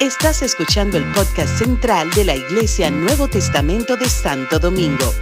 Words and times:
Estás 0.00 0.42
escuchando 0.42 0.98
el 0.98 1.04
podcast 1.12 1.58
central 1.58 2.10
de 2.10 2.24
la 2.24 2.36
Iglesia 2.36 2.90
Nuevo 2.90 3.28
Testamento 3.28 3.96
de 3.96 4.06
Santo 4.06 4.58
Domingo. 4.58 5.12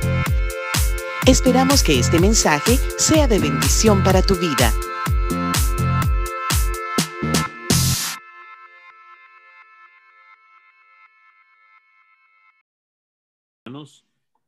Esperamos 1.26 1.83
que 1.83 1.99
este 1.99 2.18
mensaje 2.18 2.76
sea 2.99 3.28
de 3.28 3.39
bendición 3.39 4.02
para 4.02 4.23
tu 4.23 4.34
vida. 4.36 4.73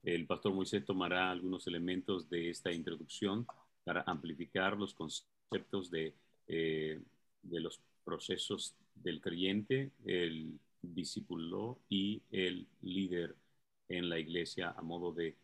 El 0.04 0.26
pastor 0.26 0.52
Moisés 0.52 0.84
tomará 0.84 1.30
algunos 1.30 1.66
elementos 1.66 2.28
de 2.28 2.50
esta 2.50 2.70
introducción 2.70 3.46
para 3.84 4.04
amplificar 4.06 4.76
los 4.76 4.94
conceptos 4.94 5.90
de, 5.90 6.14
eh, 6.46 7.00
de 7.42 7.60
los 7.60 7.80
procesos 8.04 8.74
del 8.94 9.20
creyente, 9.20 9.92
el 10.04 10.58
discípulo 10.82 11.80
y 11.88 12.22
el 12.30 12.68
líder 12.82 13.36
en 13.88 14.08
la 14.08 14.18
iglesia 14.18 14.74
a 14.76 14.82
modo 14.82 15.12
de 15.12 15.36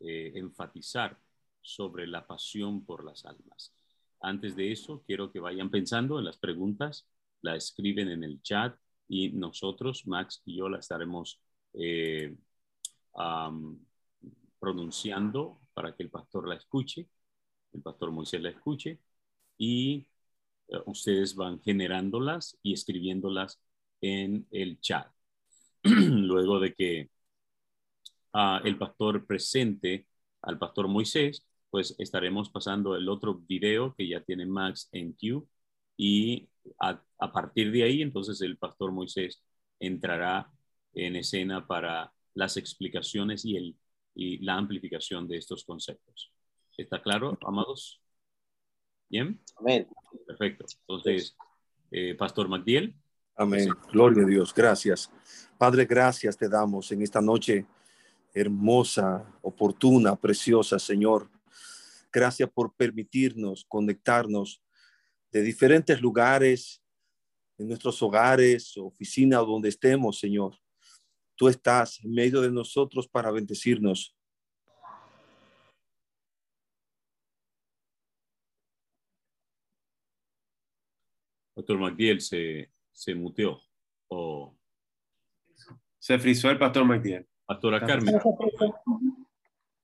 eh, 0.00 0.32
enfatizar 0.34 1.18
sobre 1.60 2.06
la 2.06 2.26
pasión 2.26 2.84
por 2.84 3.04
las 3.04 3.24
almas. 3.24 3.74
Antes 4.20 4.56
de 4.56 4.72
eso, 4.72 5.02
quiero 5.06 5.32
que 5.32 5.40
vayan 5.40 5.70
pensando 5.70 6.18
en 6.18 6.24
las 6.24 6.38
preguntas, 6.38 7.06
la 7.42 7.56
escriben 7.56 8.08
en 8.08 8.24
el 8.24 8.42
chat 8.42 8.76
y 9.08 9.30
nosotros, 9.30 10.06
Max 10.06 10.42
y 10.44 10.56
yo, 10.56 10.68
la 10.68 10.78
estaremos 10.78 11.40
eh, 11.74 12.36
pronunciando 14.58 15.60
para 15.74 15.94
que 15.94 16.02
el 16.02 16.10
pastor 16.10 16.48
la 16.48 16.54
escuche, 16.54 17.08
el 17.72 17.82
pastor 17.82 18.10
Moisés 18.10 18.40
la 18.40 18.50
escuche 18.50 19.00
y 19.58 20.06
ustedes 20.86 21.34
van 21.34 21.60
generándolas 21.60 22.58
y 22.62 22.72
escribiéndolas 22.72 23.60
en 24.00 24.46
el 24.50 24.80
chat. 24.80 25.10
Luego 25.82 26.60
de 26.60 26.74
que 26.74 27.10
ah, 28.32 28.60
el 28.64 28.78
pastor 28.78 29.26
presente 29.26 30.06
al 30.42 30.58
pastor 30.58 30.88
Moisés, 30.88 31.46
pues 31.70 31.94
estaremos 31.98 32.50
pasando 32.50 32.96
el 32.96 33.08
otro 33.08 33.34
video 33.34 33.94
que 33.94 34.08
ya 34.08 34.20
tiene 34.22 34.46
Max 34.46 34.88
en 34.92 35.12
Q 35.12 35.46
y 35.96 36.48
a, 36.78 37.02
partir 37.32 37.70
de 37.72 37.84
ahí 37.84 38.02
entonces 38.02 38.40
el 38.40 38.56
pastor 38.58 38.92
Moisés 38.92 39.42
entrará 39.78 40.50
en 40.94 41.16
escena 41.16 41.66
para 41.66 42.12
las 42.34 42.56
explicaciones 42.56 43.44
y, 43.44 43.56
el, 43.56 43.76
y 44.14 44.38
la 44.38 44.56
amplificación 44.56 45.28
de 45.28 45.38
estos 45.38 45.64
conceptos. 45.64 46.32
¿Está 46.76 47.02
claro, 47.02 47.38
amados? 47.42 48.00
¿Bien? 49.10 49.38
Amén. 49.58 49.88
Perfecto. 50.26 50.64
Entonces, 50.86 51.36
eh, 51.90 52.14
Pastor 52.14 52.48
Magdiel. 52.48 52.94
Amén. 53.34 53.68
Gloria 53.92 54.22
a 54.22 54.26
Dios. 54.26 54.54
Gracias. 54.54 55.10
Padre, 55.58 55.84
gracias 55.84 56.36
te 56.36 56.48
damos 56.48 56.90
en 56.92 57.02
esta 57.02 57.20
noche 57.20 57.66
hermosa, 58.32 59.26
oportuna, 59.42 60.14
preciosa, 60.14 60.78
Señor. 60.78 61.28
Gracias 62.12 62.48
por 62.50 62.72
permitirnos 62.74 63.64
conectarnos 63.68 64.62
de 65.32 65.42
diferentes 65.42 66.00
lugares, 66.00 66.82
en 67.58 67.68
nuestros 67.68 68.02
hogares, 68.02 68.76
oficina, 68.78 69.38
donde 69.38 69.68
estemos, 69.68 70.18
Señor. 70.18 70.56
Tú 71.36 71.48
estás 71.48 72.02
en 72.02 72.12
medio 72.12 72.40
de 72.40 72.50
nosotros 72.50 73.06
para 73.06 73.30
bendecirnos. 73.30 74.16
Doctor 81.60 81.78
MacDiel 81.78 82.22
se, 82.22 82.70
se 82.90 83.14
muteó 83.14 83.60
o 84.08 84.56
se 85.98 86.18
frizó 86.18 86.48
el 86.48 86.58
pastor 86.58 86.86
MacDiel. 86.86 87.28
Pastora 87.44 87.84
Carmen. 87.84 88.14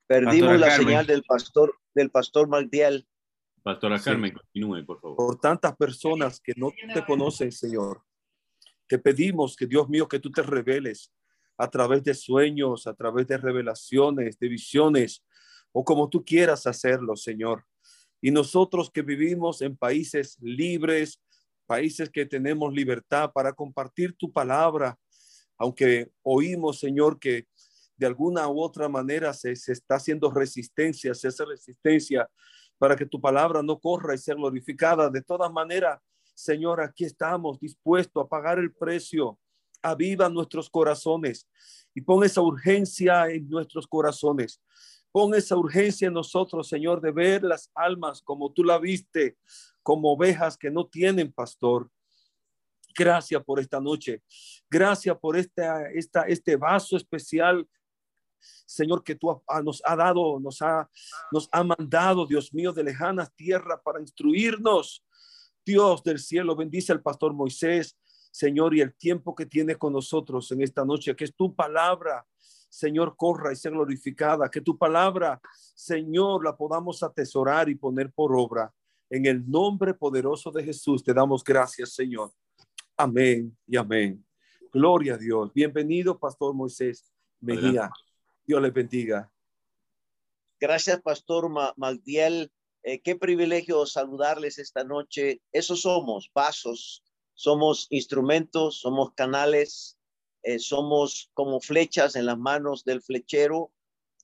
Perdimos 0.07 0.59
la 0.59 0.71
señal 0.71 1.07
del 1.07 1.23
pastor 1.23 1.77
del 1.95 2.11
pastor 2.11 2.49
MacDiel. 2.49 3.07
Pastora 3.63 4.01
Carmen, 4.01 4.33
continúe, 4.33 4.87
por 4.87 5.01
favor. 5.03 5.17
Por 5.17 5.39
tantas 5.39 5.77
personas 5.77 6.41
que 6.41 6.55
no 6.57 6.73
te 6.95 7.05
conocen, 7.05 7.53
Señor, 7.53 8.03
te 8.87 8.99
pedimos 8.99 9.55
que 9.55 9.67
Dios 9.67 9.87
mío, 9.91 10.09
que 10.09 10.19
tú 10.19 10.31
te 10.31 10.43
reveles 10.43 11.13
a 11.59 11.69
través 11.69 12.03
de 12.05 12.15
sueños, 12.15 12.87
a 12.87 12.95
través 12.95 13.27
de 13.27 13.37
revelaciones, 13.37 14.39
de 14.39 14.49
visiones, 14.49 15.23
o 15.73 15.85
como 15.85 16.09
tú 16.09 16.25
quieras 16.25 16.67
hacerlo, 16.67 17.17
Señor. 17.17 17.67
Y 18.23 18.31
nosotros 18.31 18.91
que 18.91 19.03
vivimos 19.03 19.61
en 19.61 19.77
países 19.77 20.39
libres, 20.41 21.21
países 21.67 22.09
que 22.11 22.25
tenemos 22.25 22.73
libertad 22.73 23.31
para 23.33 23.53
compartir 23.53 24.15
tu 24.17 24.33
palabra, 24.33 24.99
aunque 25.59 26.11
oímos, 26.23 26.79
Señor, 26.79 27.19
que 27.19 27.47
de 27.97 28.07
alguna 28.07 28.49
u 28.49 28.61
otra 28.61 28.89
manera 28.89 29.33
se, 29.33 29.53
está 29.53 29.97
haciendo 29.97 30.31
resistencia, 30.31 31.15
se 31.15 31.29
hace 31.29 31.45
resistencia 31.45 32.29
para 32.79 32.95
que 32.95 33.07
tu 33.07 33.21
palabra 33.21 33.63
no 33.63 33.79
corra 33.79 34.15
y 34.15 34.19
sea 34.19 34.35
glorificada. 34.35 35.09
De 35.09 35.23
todas 35.23 35.51
maneras, 35.51 35.99
Señor, 36.35 36.81
aquí 36.81 37.05
estamos 37.05 37.59
dispuestos 37.59 38.23
a 38.23 38.29
pagar 38.29 38.59
el 38.59 38.73
precio. 38.73 39.39
Aviva 39.83 40.29
nuestros 40.29 40.69
corazones 40.69 41.49
y 41.95 42.01
pon 42.01 42.25
esa 42.25 42.43
urgencia 42.43 43.29
en 43.29 43.49
nuestros 43.49 43.87
corazones. 43.87 44.61
Pon 45.17 45.35
esa 45.35 45.57
urgencia 45.57 46.09
en 46.09 46.13
nosotros, 46.13 46.69
Señor, 46.69 47.01
de 47.01 47.11
ver 47.11 47.43
las 47.43 47.71
almas 47.75 48.21
como 48.21 48.53
tú 48.53 48.63
la 48.63 48.77
viste, 48.77 49.39
como 49.83 50.13
ovejas 50.13 50.59
que 50.59 50.71
no 50.71 50.89
tienen 50.89 51.33
pastor. 51.33 51.91
Gracias 52.95 53.43
por 53.43 53.59
esta 53.59 53.81
noche. 53.81 54.23
Gracias 54.69 55.17
por 55.19 55.39
esta, 55.39 55.91
esta, 55.91 56.25
este 56.25 56.57
vaso 56.57 56.99
especial, 56.99 57.67
Señor, 58.67 59.03
que 59.03 59.15
tú 59.15 59.43
nos 59.65 59.81
ha 59.87 59.97
dado, 59.97 60.39
nos 60.39 60.61
ha, 60.61 60.87
nos 61.33 61.49
ha 61.51 61.65
mandado, 61.65 62.27
Dios 62.27 62.53
mío, 62.53 62.75
de 62.75 62.85
lejanas 62.85 63.35
tierras 63.35 63.81
para 63.83 64.03
instruirnos. 64.03 65.03
Dios 65.65 66.03
del 66.03 66.19
cielo, 66.19 66.55
bendice 66.55 66.93
al 66.93 67.01
pastor 67.01 67.33
Moisés, 67.33 67.97
Señor, 68.31 68.75
y 68.75 68.83
el 68.83 68.95
tiempo 68.95 69.35
que 69.35 69.47
tiene 69.47 69.77
con 69.77 69.95
nosotros 69.95 70.53
en 70.53 70.61
esta 70.61 70.85
noche, 70.85 71.17
que 71.17 71.25
es 71.25 71.35
tu 71.35 71.55
palabra, 71.55 72.27
Señor, 72.69 73.17
corra 73.17 73.53
y 73.53 73.57
sea 73.57 73.71
glorificada, 73.71 74.51
que 74.51 74.61
tu 74.61 74.77
palabra, 74.77 75.41
Señor, 75.75 76.45
la 76.45 76.57
podamos 76.57 77.03
atesorar 77.03 77.69
y 77.69 77.75
poner 77.75 78.13
por 78.13 78.35
obra. 78.37 78.73
En 79.09 79.27
el 79.27 79.49
nombre 79.49 79.95
poderoso 79.95 80.51
de 80.51 80.65
Jesús 80.65 81.03
te 81.03 81.15
damos 81.15 81.45
gracias, 81.45 81.95
Señor. 81.95 82.33
Amén 82.97 83.57
y 83.67 83.77
amén. 83.77 84.25
Gloria 84.73 85.15
a 85.15 85.19
Dios. 85.19 85.53
Bienvenido, 85.55 86.19
Pastor 86.19 86.55
Moisés 86.55 87.13
Mejía. 87.41 87.91
Dios 88.45 88.61
le 88.61 88.71
bendiga. 88.71 89.31
Gracias, 90.59 91.01
Pastor 91.03 91.51
Magdiel. 91.77 92.51
Eh, 92.83 93.01
qué 93.01 93.17
privilegio 93.17 93.85
saludarles 93.85 94.59
esta 94.59 94.85
noche. 94.85 95.43
Esos 95.53 95.83
somos 95.83 96.31
vasos, 96.35 97.05
somos 97.35 97.87
instrumentos, 97.91 98.81
somos 98.81 99.13
canales, 99.15 99.96
eh, 100.47 100.61
somos 100.61 101.29
como 101.35 101.61
flechas 101.61 102.15
en 102.15 102.25
las 102.25 102.39
manos 102.39 102.85
del 102.85 103.03
flechero. 103.03 103.73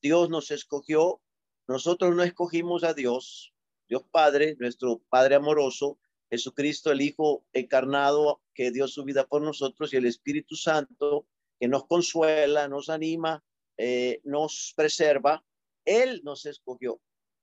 Dios 0.00 0.30
nos 0.30 0.52
escogió. 0.52 1.20
Nosotros 1.66 2.14
no 2.14 2.22
escogimos 2.22 2.84
a 2.84 2.94
Dios, 2.94 3.52
Dios 3.88 4.04
Padre, 4.08 4.54
nuestro 4.60 5.02
Padre 5.08 5.34
amoroso, 5.34 5.98
Jesucristo 6.30 6.92
el 6.92 7.00
Hijo 7.00 7.44
encarnado 7.52 8.40
que 8.54 8.70
dio 8.70 8.86
su 8.86 9.02
vida 9.02 9.26
por 9.26 9.42
nosotros 9.42 9.92
y 9.92 9.96
el 9.96 10.06
Espíritu 10.06 10.54
Santo 10.54 11.26
que 11.58 11.66
nos 11.66 11.86
consuela, 11.86 12.68
nos 12.68 12.88
anima, 12.88 13.42
eh, 13.76 14.20
nos 14.22 14.74
preserva. 14.76 15.44
Él 15.84 16.20
nos 16.22 16.46
escogió. 16.46 17.00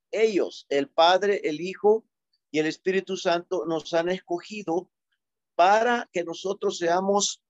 Ellos, 0.10 0.66
el 0.70 0.88
Padre, 0.88 1.42
el 1.44 1.60
Hijo 1.60 2.06
y 2.50 2.60
el 2.60 2.66
Espíritu 2.66 3.18
Santo 3.18 3.66
nos 3.66 3.94
han 3.94 4.08
escogido 4.08 4.90
para 5.56 6.10
que 6.14 6.24
nosotros 6.24 6.78
seamos 6.78 7.44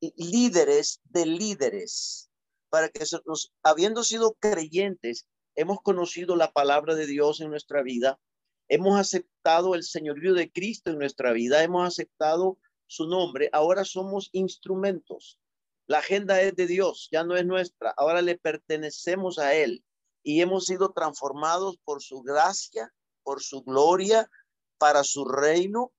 líderes 0.00 1.00
de 1.04 1.26
líderes, 1.26 2.30
para 2.70 2.88
que 2.88 3.04
nos, 3.26 3.52
habiendo 3.62 4.04
sido 4.04 4.34
creyentes, 4.34 5.26
hemos 5.54 5.80
conocido 5.82 6.36
la 6.36 6.52
palabra 6.52 6.94
de 6.94 7.06
Dios 7.06 7.40
en 7.40 7.50
nuestra 7.50 7.82
vida, 7.82 8.20
hemos 8.68 8.98
aceptado 8.98 9.74
el 9.74 9.82
señorío 9.82 10.34
de 10.34 10.50
Cristo 10.50 10.90
en 10.90 10.98
nuestra 10.98 11.32
vida, 11.32 11.62
hemos 11.62 11.86
aceptado 11.86 12.58
su 12.86 13.06
nombre, 13.06 13.50
ahora 13.52 13.84
somos 13.84 14.28
instrumentos. 14.32 15.38
La 15.86 15.98
agenda 15.98 16.40
es 16.42 16.54
de 16.54 16.66
Dios, 16.66 17.08
ya 17.10 17.24
no 17.24 17.36
es 17.36 17.46
nuestra, 17.46 17.90
ahora 17.96 18.22
le 18.22 18.38
pertenecemos 18.38 19.38
a 19.38 19.54
Él 19.54 19.84
y 20.22 20.42
hemos 20.42 20.66
sido 20.66 20.92
transformados 20.92 21.78
por 21.84 22.02
su 22.02 22.22
gracia, 22.22 22.92
por 23.22 23.42
su 23.42 23.62
gloria, 23.62 24.30
para 24.76 25.02
su 25.02 25.24
reino 25.24 25.92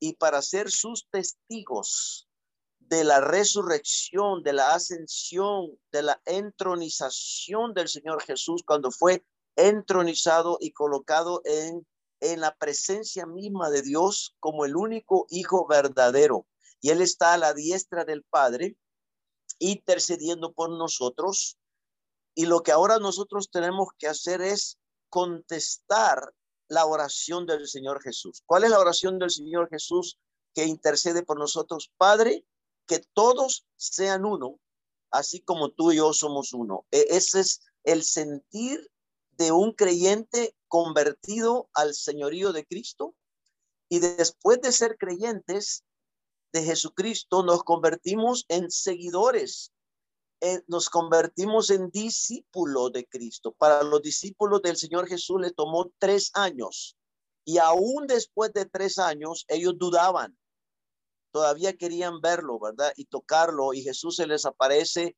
y 0.00 0.14
para 0.14 0.40
ser 0.42 0.70
sus 0.70 1.08
testigos 1.10 2.27
de 2.88 3.04
la 3.04 3.20
resurrección, 3.20 4.42
de 4.42 4.54
la 4.54 4.74
ascensión, 4.74 5.78
de 5.92 6.02
la 6.02 6.20
entronización 6.24 7.74
del 7.74 7.88
Señor 7.88 8.22
Jesús 8.22 8.62
cuando 8.64 8.90
fue 8.90 9.24
entronizado 9.56 10.56
y 10.60 10.72
colocado 10.72 11.42
en, 11.44 11.86
en 12.20 12.40
la 12.40 12.54
presencia 12.56 13.26
misma 13.26 13.68
de 13.70 13.82
Dios 13.82 14.36
como 14.40 14.64
el 14.64 14.74
único 14.76 15.26
Hijo 15.28 15.66
verdadero. 15.66 16.46
y 16.80 16.90
Él 16.90 17.02
está 17.02 17.34
a 17.34 17.38
la 17.38 17.52
diestra 17.52 18.04
del 18.04 18.22
Padre, 18.22 18.76
intercediendo 19.58 20.52
por 20.52 20.70
nosotros. 20.70 21.58
Y 22.34 22.46
lo 22.46 22.62
que 22.62 22.72
ahora 22.72 22.98
nosotros 22.98 23.50
tenemos 23.50 23.88
que 23.98 24.06
hacer 24.06 24.40
es 24.40 24.78
contestar 25.10 26.32
la 26.68 26.86
oración 26.86 27.46
del 27.46 27.66
Señor 27.66 28.02
Jesús. 28.02 28.42
¿Cuál 28.46 28.64
es 28.64 28.70
la 28.70 28.78
oración 28.78 29.18
del 29.18 29.30
Señor 29.30 29.68
Jesús 29.68 30.18
que 30.54 30.64
intercede 30.64 31.22
por 31.22 31.38
nosotros? 31.38 31.90
Padre, 31.96 32.44
que 32.88 33.04
todos 33.12 33.66
sean 33.76 34.24
uno, 34.24 34.58
así 35.12 35.40
como 35.40 35.70
tú 35.70 35.92
y 35.92 35.96
yo 35.96 36.12
somos 36.12 36.52
uno. 36.52 36.86
E, 36.90 37.06
ese 37.10 37.40
es 37.40 37.60
el 37.84 38.02
sentir 38.02 38.90
de 39.32 39.52
un 39.52 39.72
creyente 39.72 40.56
convertido 40.66 41.68
al 41.74 41.94
señorío 41.94 42.52
de 42.52 42.66
Cristo. 42.66 43.14
Y 43.88 44.00
después 44.00 44.60
de 44.60 44.72
ser 44.72 44.96
creyentes 44.98 45.84
de 46.52 46.64
Jesucristo, 46.64 47.42
nos 47.42 47.62
convertimos 47.62 48.44
en 48.48 48.70
seguidores, 48.70 49.72
eh, 50.40 50.62
nos 50.66 50.88
convertimos 50.88 51.70
en 51.70 51.90
discípulos 51.90 52.92
de 52.92 53.06
Cristo. 53.06 53.52
Para 53.52 53.82
los 53.82 54.02
discípulos 54.02 54.62
del 54.62 54.76
Señor 54.76 55.06
Jesús 55.08 55.40
le 55.40 55.52
tomó 55.52 55.90
tres 55.98 56.30
años. 56.34 56.96
Y 57.44 57.58
aún 57.58 58.06
después 58.06 58.52
de 58.52 58.66
tres 58.66 58.98
años, 58.98 59.44
ellos 59.48 59.74
dudaban 59.78 60.36
todavía 61.38 61.76
querían 61.76 62.20
verlo, 62.20 62.58
¿verdad? 62.58 62.92
Y 62.96 63.04
tocarlo. 63.04 63.72
Y 63.72 63.82
Jesús 63.82 64.16
se 64.16 64.26
les 64.26 64.44
aparece 64.44 65.16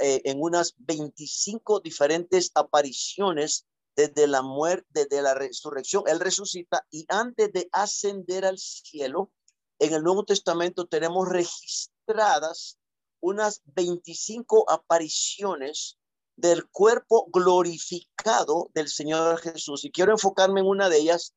eh, 0.00 0.22
en 0.24 0.42
unas 0.42 0.74
25 0.78 1.78
diferentes 1.78 2.50
apariciones 2.56 3.64
desde 3.94 4.26
la 4.26 4.42
muerte, 4.42 4.88
desde 4.90 5.22
la 5.22 5.34
resurrección. 5.34 6.02
Él 6.08 6.18
resucita 6.18 6.84
y 6.90 7.06
antes 7.08 7.52
de 7.52 7.68
ascender 7.70 8.44
al 8.44 8.58
cielo, 8.58 9.30
en 9.78 9.94
el 9.94 10.02
Nuevo 10.02 10.24
Testamento 10.24 10.88
tenemos 10.88 11.28
registradas 11.28 12.76
unas 13.20 13.62
25 13.66 14.68
apariciones 14.68 15.96
del 16.34 16.68
cuerpo 16.68 17.28
glorificado 17.32 18.70
del 18.74 18.88
Señor 18.88 19.38
Jesús. 19.38 19.84
Y 19.84 19.92
quiero 19.92 20.10
enfocarme 20.10 20.58
en 20.58 20.66
una 20.66 20.88
de 20.88 20.98
ellas 20.98 21.34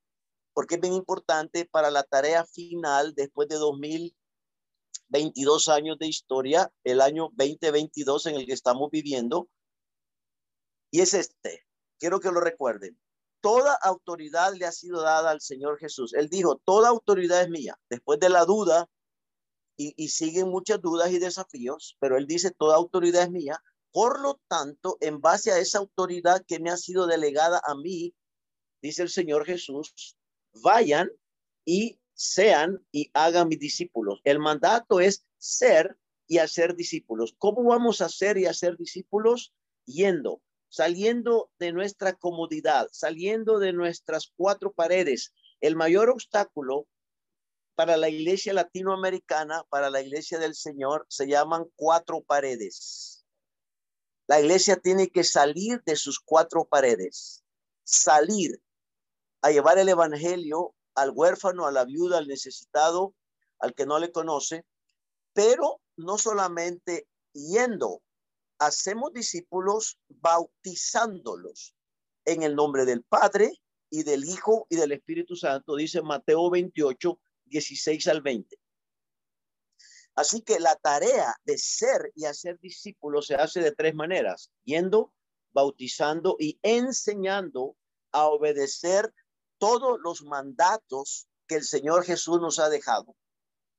porque 0.54 0.76
es 0.76 0.82
bien 0.82 0.94
importante 0.94 1.66
para 1.66 1.92
la 1.92 2.04
tarea 2.04 2.46
final 2.46 3.14
después 3.16 3.48
de 3.48 3.56
2022 3.56 5.70
años 5.70 5.98
de 5.98 6.08
historia, 6.08 6.72
el 6.84 7.00
año 7.02 7.30
2022 7.34 8.26
en 8.28 8.36
el 8.36 8.46
que 8.46 8.54
estamos 8.54 8.92
viviendo. 8.92 9.50
Y 10.92 11.02
es 11.02 11.14
este, 11.14 11.66
quiero 12.00 12.20
que 12.20 12.32
lo 12.32 12.42
recuerden. 12.42 13.00
Toda 13.42 13.74
autoridad 13.76 14.54
le 14.54 14.66
ha 14.66 14.72
sido 14.72 15.02
dada 15.02 15.32
al 15.32 15.42
Señor 15.42 15.80
Jesús. 15.80 16.14
Él 16.14 16.30
dijo, 16.30 16.62
toda 16.64 16.90
autoridad 16.90 17.42
es 17.42 17.50
mía. 17.50 17.80
Después 17.90 18.20
de 18.20 18.30
la 18.30 18.46
duda, 18.46 18.88
y, 19.78 19.94
y 19.98 20.10
siguen 20.10 20.50
muchas 20.50 20.82
dudas 20.82 21.12
y 21.12 21.18
desafíos, 21.18 21.98
pero 22.00 22.18
él 22.18 22.28
dice, 22.28 22.52
toda 22.52 22.76
autoridad 22.76 23.24
es 23.24 23.32
mía. 23.32 23.64
Por 23.92 24.22
lo 24.22 24.40
tanto, 24.48 24.98
en 25.02 25.22
base 25.22 25.52
a 25.52 25.58
esa 25.58 25.80
autoridad 25.80 26.46
que 26.46 26.60
me 26.60 26.70
ha 26.70 26.78
sido 26.78 27.08
delegada 27.08 27.62
a 27.66 27.74
mí, 27.76 28.14
dice 28.82 29.02
el 29.02 29.10
Señor 29.10 29.46
Jesús, 29.46 30.16
vayan 30.54 31.10
y 31.66 32.00
sean 32.14 32.86
y 32.92 33.10
hagan 33.14 33.48
mis 33.48 33.60
discípulos. 33.60 34.22
El 34.24 34.40
mandato 34.40 35.00
es 35.00 35.26
ser 35.38 35.98
y 36.28 36.38
hacer 36.38 36.76
discípulos. 36.76 37.36
¿Cómo 37.38 37.64
vamos 37.64 38.02
a 38.02 38.10
ser 38.10 38.38
y 38.38 38.46
hacer 38.46 38.78
discípulos? 38.78 39.54
Yendo, 39.86 40.42
saliendo 40.70 41.52
de 41.60 41.74
nuestra 41.74 42.14
comodidad, 42.14 42.88
saliendo 42.92 43.60
de 43.60 43.74
nuestras 43.74 44.32
cuatro 44.36 44.72
paredes. 44.72 45.34
El 45.60 45.76
mayor 45.76 46.10
obstáculo 46.10 46.88
para 47.76 47.98
la 47.98 48.10
iglesia 48.10 48.54
latinoamericana, 48.54 49.64
para 49.70 49.90
la 49.90 50.02
iglesia 50.02 50.38
del 50.38 50.56
Señor, 50.56 51.06
se 51.10 51.28
llaman 51.28 51.66
cuatro 51.76 52.22
paredes. 52.22 53.26
La 54.28 54.40
iglesia 54.40 54.78
tiene 54.78 55.10
que 55.10 55.24
salir 55.24 55.82
de 55.84 55.96
sus 55.96 56.20
cuatro 56.20 56.66
paredes, 56.66 57.44
salir, 57.84 58.62
a 59.42 59.52
llevar 59.52 59.78
el 59.78 59.90
evangelio 59.90 60.76
al 60.96 61.12
huérfano, 61.12 61.66
a 61.66 61.72
la 61.72 61.86
viuda, 61.86 62.18
al 62.18 62.28
necesitado, 62.28 63.16
al 63.60 63.74
que 63.74 63.86
no 63.86 64.00
le 64.00 64.12
conoce, 64.12 64.66
pero 65.34 65.82
no 65.98 66.18
solamente 66.18 67.08
yendo, 67.34 68.02
hacemos 68.60 69.14
discípulos 69.14 69.98
bautizándolos 70.10 71.76
en 72.26 72.44
el 72.44 72.56
nombre 72.56 72.86
del 72.86 73.04
Padre 73.04 73.52
y 73.90 74.04
del 74.04 74.26
Hijo 74.26 74.68
y 74.70 74.76
del 74.76 74.92
Espíritu 74.92 75.36
Santo, 75.36 75.76
dice 75.76 76.02
Mateo 76.02 76.50
28, 76.50 77.20
16 77.46 78.08
al 78.08 78.22
20. 78.22 78.58
Así 80.16 80.42
que 80.42 80.60
la 80.60 80.76
tarea 80.76 81.36
de 81.46 81.58
ser 81.58 82.12
y 82.16 82.26
hacer 82.26 82.60
discípulos 82.60 83.28
se 83.28 83.36
hace 83.36 83.62
de 83.62 83.72
tres 83.72 83.96
maneras, 83.96 84.52
yendo, 84.64 85.14
bautizando 85.54 86.36
y 86.38 86.60
enseñando 86.62 87.76
a 88.12 88.28
obedecer 88.28 89.14
todos 89.62 90.00
los 90.02 90.24
mandatos 90.24 91.28
que 91.48 91.54
el 91.54 91.64
Señor 91.64 92.04
Jesús 92.04 92.42
nos 92.42 92.58
ha 92.58 92.68
dejado. 92.68 93.16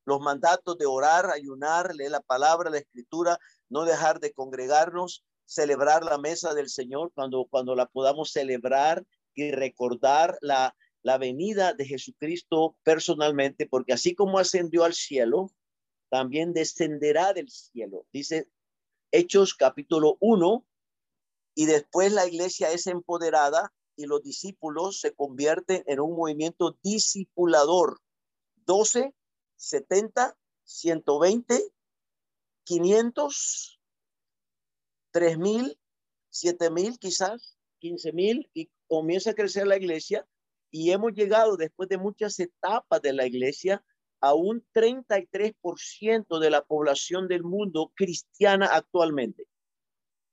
Los 0.05 0.21
mandatos 0.21 0.79
de 0.79 0.87
orar, 0.87 1.33
ayunar, 1.33 1.93
leer 1.97 2.13
la 2.13 2.21
palabra, 2.21 2.71
la 2.71 2.79
escritura, 2.79 3.37
no 3.69 3.85
dejar 3.85 4.21
de 4.21 4.33
congregarnos, 4.33 5.25
celebrar 5.45 6.05
la 6.05 6.19
mesa 6.19 6.55
del 6.55 6.69
Señor 6.69 7.11
cuando, 7.15 7.47
cuando 7.51 7.75
la 7.75 7.87
podamos 7.87 8.31
celebrar 8.31 9.05
y 9.35 9.51
recordar 9.51 10.39
la, 10.41 10.77
la 11.03 11.19
venida 11.19 11.73
de 11.73 11.85
Jesucristo 11.85 12.77
personalmente, 12.85 13.67
porque 13.67 13.93
así 13.93 14.15
como 14.15 14.39
ascendió 14.39 14.85
al 14.85 14.95
cielo, 14.95 15.51
también 16.11 16.53
descenderá 16.53 17.33
del 17.33 17.51
cielo. 17.51 18.07
Dice 18.13 18.49
Hechos 19.11 19.55
capítulo 19.55 20.17
1, 20.21 20.65
y 21.57 21.67
después 21.67 22.13
la 22.13 22.25
iglesia 22.25 22.71
es 22.71 22.87
empoderada 22.87 23.73
y 24.03 24.07
los 24.07 24.23
discípulos 24.23 25.01
se 25.01 25.15
convierten 25.15 25.85
en 25.87 26.01
un 26.01 26.17
movimiento 26.17 26.77
discipulador. 26.83 28.01
12, 28.67 29.15
70, 29.57 30.37
120, 30.65 31.73
500, 32.65 33.81
3000, 35.13 35.79
7000 36.31 36.99
quizás, 36.99 37.57
15000 37.81 38.51
y 38.55 38.71
comienza 38.89 39.31
a 39.31 39.35
crecer 39.35 39.67
la 39.67 39.77
iglesia 39.77 40.27
y 40.71 40.91
hemos 40.91 41.13
llegado 41.13 41.57
después 41.57 41.89
de 41.89 41.99
muchas 41.99 42.39
etapas 42.41 43.01
de 43.03 43.13
la 43.13 43.27
iglesia 43.27 43.85
a 44.21 44.35
un 44.35 44.65
33% 44.73 46.39
de 46.39 46.51
la 46.51 46.65
población 46.65 47.29
del 47.29 47.43
mundo 47.43 47.93
cristiana 47.95 48.67
actualmente. 48.67 49.47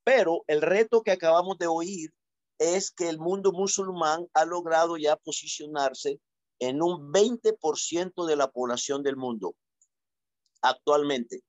Pero 0.04 0.44
el 0.48 0.62
reto 0.62 1.02
que 1.02 1.12
acabamos 1.12 1.58
de 1.58 1.68
oír 1.68 2.14
es 2.60 2.92
que 2.92 3.08
el 3.08 3.18
mundo 3.18 3.52
musulmán 3.54 4.28
ha 4.34 4.46
logrado 4.46 4.98
ya 4.98 5.16
posicionarse 5.16 6.20
en 6.60 6.82
un 6.82 7.12
20% 7.12 8.26
de 8.28 8.36
la 8.36 8.52
población 8.52 9.02
del 9.02 9.16
mundo 9.16 9.56
actualmente. 10.62 11.42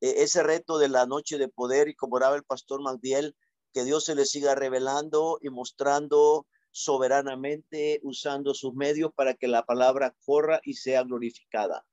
E, 0.00 0.22
ese 0.22 0.42
reto 0.42 0.78
de 0.78 0.88
la 0.88 1.06
noche 1.06 1.38
de 1.38 1.48
poder 1.48 1.88
y 1.88 1.94
como 1.94 2.16
oraba 2.16 2.36
el 2.36 2.44
pastor 2.44 2.82
Magdiel, 2.82 3.34
que 3.72 3.84
Dios 3.84 4.04
se 4.04 4.14
le 4.14 4.26
siga 4.26 4.54
revelando 4.54 5.38
y 5.40 5.48
mostrando 5.48 6.46
soberanamente 6.70 8.00
usando 8.04 8.54
sus 8.54 8.74
medios 8.74 9.12
para 9.14 9.34
que 9.34 9.48
la 9.48 9.64
palabra 9.64 10.14
corra 10.24 10.60
y 10.64 10.74
sea 10.74 11.02
glorificada. 11.02 11.84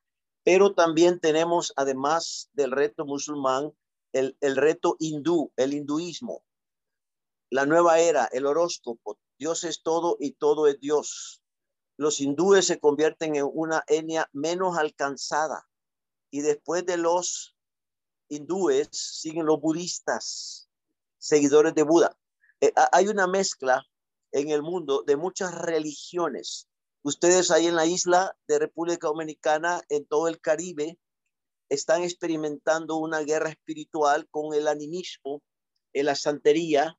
Pero 0.44 0.74
también 0.74 1.18
tenemos, 1.18 1.72
además 1.76 2.50
del 2.52 2.72
reto 2.72 3.04
musulmán, 3.04 3.72
el, 4.12 4.36
el 4.40 4.56
reto 4.56 4.96
hindú, 4.98 5.50
el 5.56 5.74
hinduismo 5.74 6.42
la 7.50 7.66
nueva 7.66 7.98
era, 8.00 8.26
el 8.26 8.46
horóscopo, 8.46 9.18
Dios 9.38 9.64
es 9.64 9.82
todo 9.82 10.16
y 10.20 10.32
todo 10.32 10.66
es 10.66 10.78
Dios. 10.80 11.42
Los 11.96 12.20
hindúes 12.20 12.66
se 12.66 12.78
convierten 12.78 13.36
en 13.36 13.48
una 13.52 13.84
etnia 13.86 14.28
menos 14.32 14.76
alcanzada 14.76 15.68
y 16.30 16.42
después 16.42 16.84
de 16.84 16.96
los 16.96 17.56
hindúes 18.28 18.88
siguen 18.92 19.46
los 19.46 19.60
budistas, 19.60 20.68
seguidores 21.18 21.74
de 21.74 21.82
Buda. 21.82 22.16
Eh, 22.60 22.72
hay 22.92 23.08
una 23.08 23.26
mezcla 23.26 23.82
en 24.32 24.50
el 24.50 24.62
mundo 24.62 25.02
de 25.06 25.16
muchas 25.16 25.54
religiones. 25.54 26.68
Ustedes 27.02 27.50
ahí 27.50 27.66
en 27.66 27.76
la 27.76 27.86
isla 27.86 28.36
de 28.46 28.58
República 28.58 29.08
Dominicana, 29.08 29.80
en 29.88 30.04
todo 30.06 30.28
el 30.28 30.40
Caribe, 30.40 30.98
están 31.68 32.02
experimentando 32.02 32.96
una 32.96 33.20
guerra 33.20 33.50
espiritual 33.50 34.28
con 34.30 34.54
el 34.54 34.68
animismo, 34.68 35.42
en 35.92 36.06
la 36.06 36.14
santería, 36.14 36.98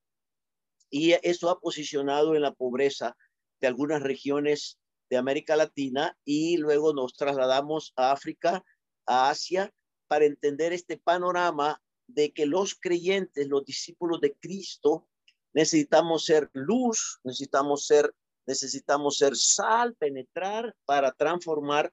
y 0.89 1.13
eso 1.23 1.49
ha 1.49 1.59
posicionado 1.59 2.35
en 2.35 2.41
la 2.41 2.53
pobreza 2.53 3.15
de 3.61 3.67
algunas 3.67 4.01
regiones 4.01 4.79
de 5.09 5.17
América 5.17 5.55
Latina 5.55 6.17
y 6.23 6.57
luego 6.57 6.93
nos 6.93 7.13
trasladamos 7.13 7.93
a 7.95 8.11
África, 8.11 8.63
a 9.05 9.29
Asia, 9.29 9.73
para 10.07 10.25
entender 10.25 10.73
este 10.73 10.97
panorama 10.97 11.81
de 12.07 12.31
que 12.31 12.45
los 12.45 12.75
creyentes, 12.75 13.47
los 13.47 13.65
discípulos 13.65 14.21
de 14.21 14.33
Cristo, 14.35 15.07
necesitamos 15.53 16.25
ser 16.25 16.49
luz, 16.53 17.19
necesitamos 17.23 17.85
ser, 17.85 18.13
necesitamos 18.47 19.17
ser 19.17 19.35
sal, 19.35 19.95
penetrar 19.95 20.75
para 20.85 21.11
transformar 21.11 21.91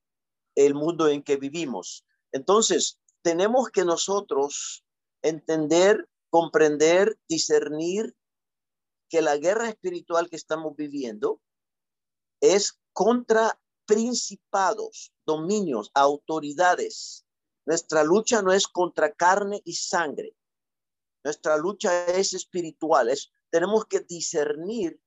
el 0.54 0.74
mundo 0.74 1.08
en 1.08 1.22
que 1.22 1.36
vivimos. 1.36 2.06
Entonces, 2.32 2.98
tenemos 3.22 3.70
que 3.70 3.84
nosotros 3.84 4.84
entender, 5.22 6.08
comprender, 6.30 7.18
discernir 7.28 8.14
que 9.08 9.22
la 9.22 9.36
guerra 9.36 9.68
espiritual 9.68 10.28
que 10.28 10.36
estamos 10.36 10.76
viviendo 10.76 11.40
es 12.40 12.80
contra 12.92 13.58
principados, 13.86 15.12
dominios, 15.24 15.90
autoridades. 15.94 17.24
Nuestra 17.64 18.04
lucha 18.04 18.42
no 18.42 18.52
es 18.52 18.66
contra 18.66 19.12
carne 19.12 19.62
y 19.64 19.74
sangre. 19.74 20.34
Nuestra 21.24 21.56
lucha 21.56 22.06
es 22.06 22.34
espiritual. 22.34 23.08
Es, 23.08 23.32
tenemos 23.50 23.84
que 23.86 24.00
discernir 24.00 25.00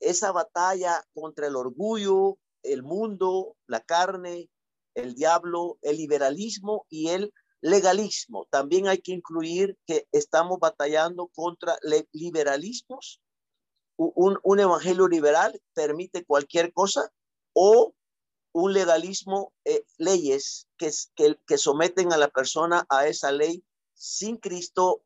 esa 0.00 0.32
batalla 0.32 1.04
contra 1.12 1.46
el 1.46 1.56
orgullo, 1.56 2.38
el 2.62 2.82
mundo, 2.82 3.56
la 3.66 3.80
carne, 3.80 4.50
el 4.94 5.14
diablo, 5.14 5.78
el 5.82 5.96
liberalismo 5.96 6.86
y 6.88 7.08
el 7.08 7.32
legalismo. 7.60 8.46
También 8.50 8.88
hay 8.88 8.98
que 8.98 9.12
incluir 9.12 9.78
que 9.86 10.06
estamos 10.12 10.58
batallando 10.58 11.28
contra 11.28 11.78
liberalismos. 12.12 13.20
Un, 13.96 14.38
un, 14.42 14.60
evangelio 14.60 15.06
liberal 15.06 15.60
permite 15.72 16.24
cualquier 16.24 16.72
cosa 16.72 17.12
o 17.52 17.94
un 18.52 18.72
legalismo, 18.72 19.52
eh, 19.64 19.84
leyes 19.98 20.68
que, 20.76 20.90
que, 21.14 21.38
que 21.46 21.58
someten 21.58 22.12
a 22.12 22.16
la 22.16 22.28
persona 22.28 22.86
a 22.88 23.06
esa 23.06 23.30
ley 23.30 23.64
sin 23.94 24.36
Cristo, 24.36 25.04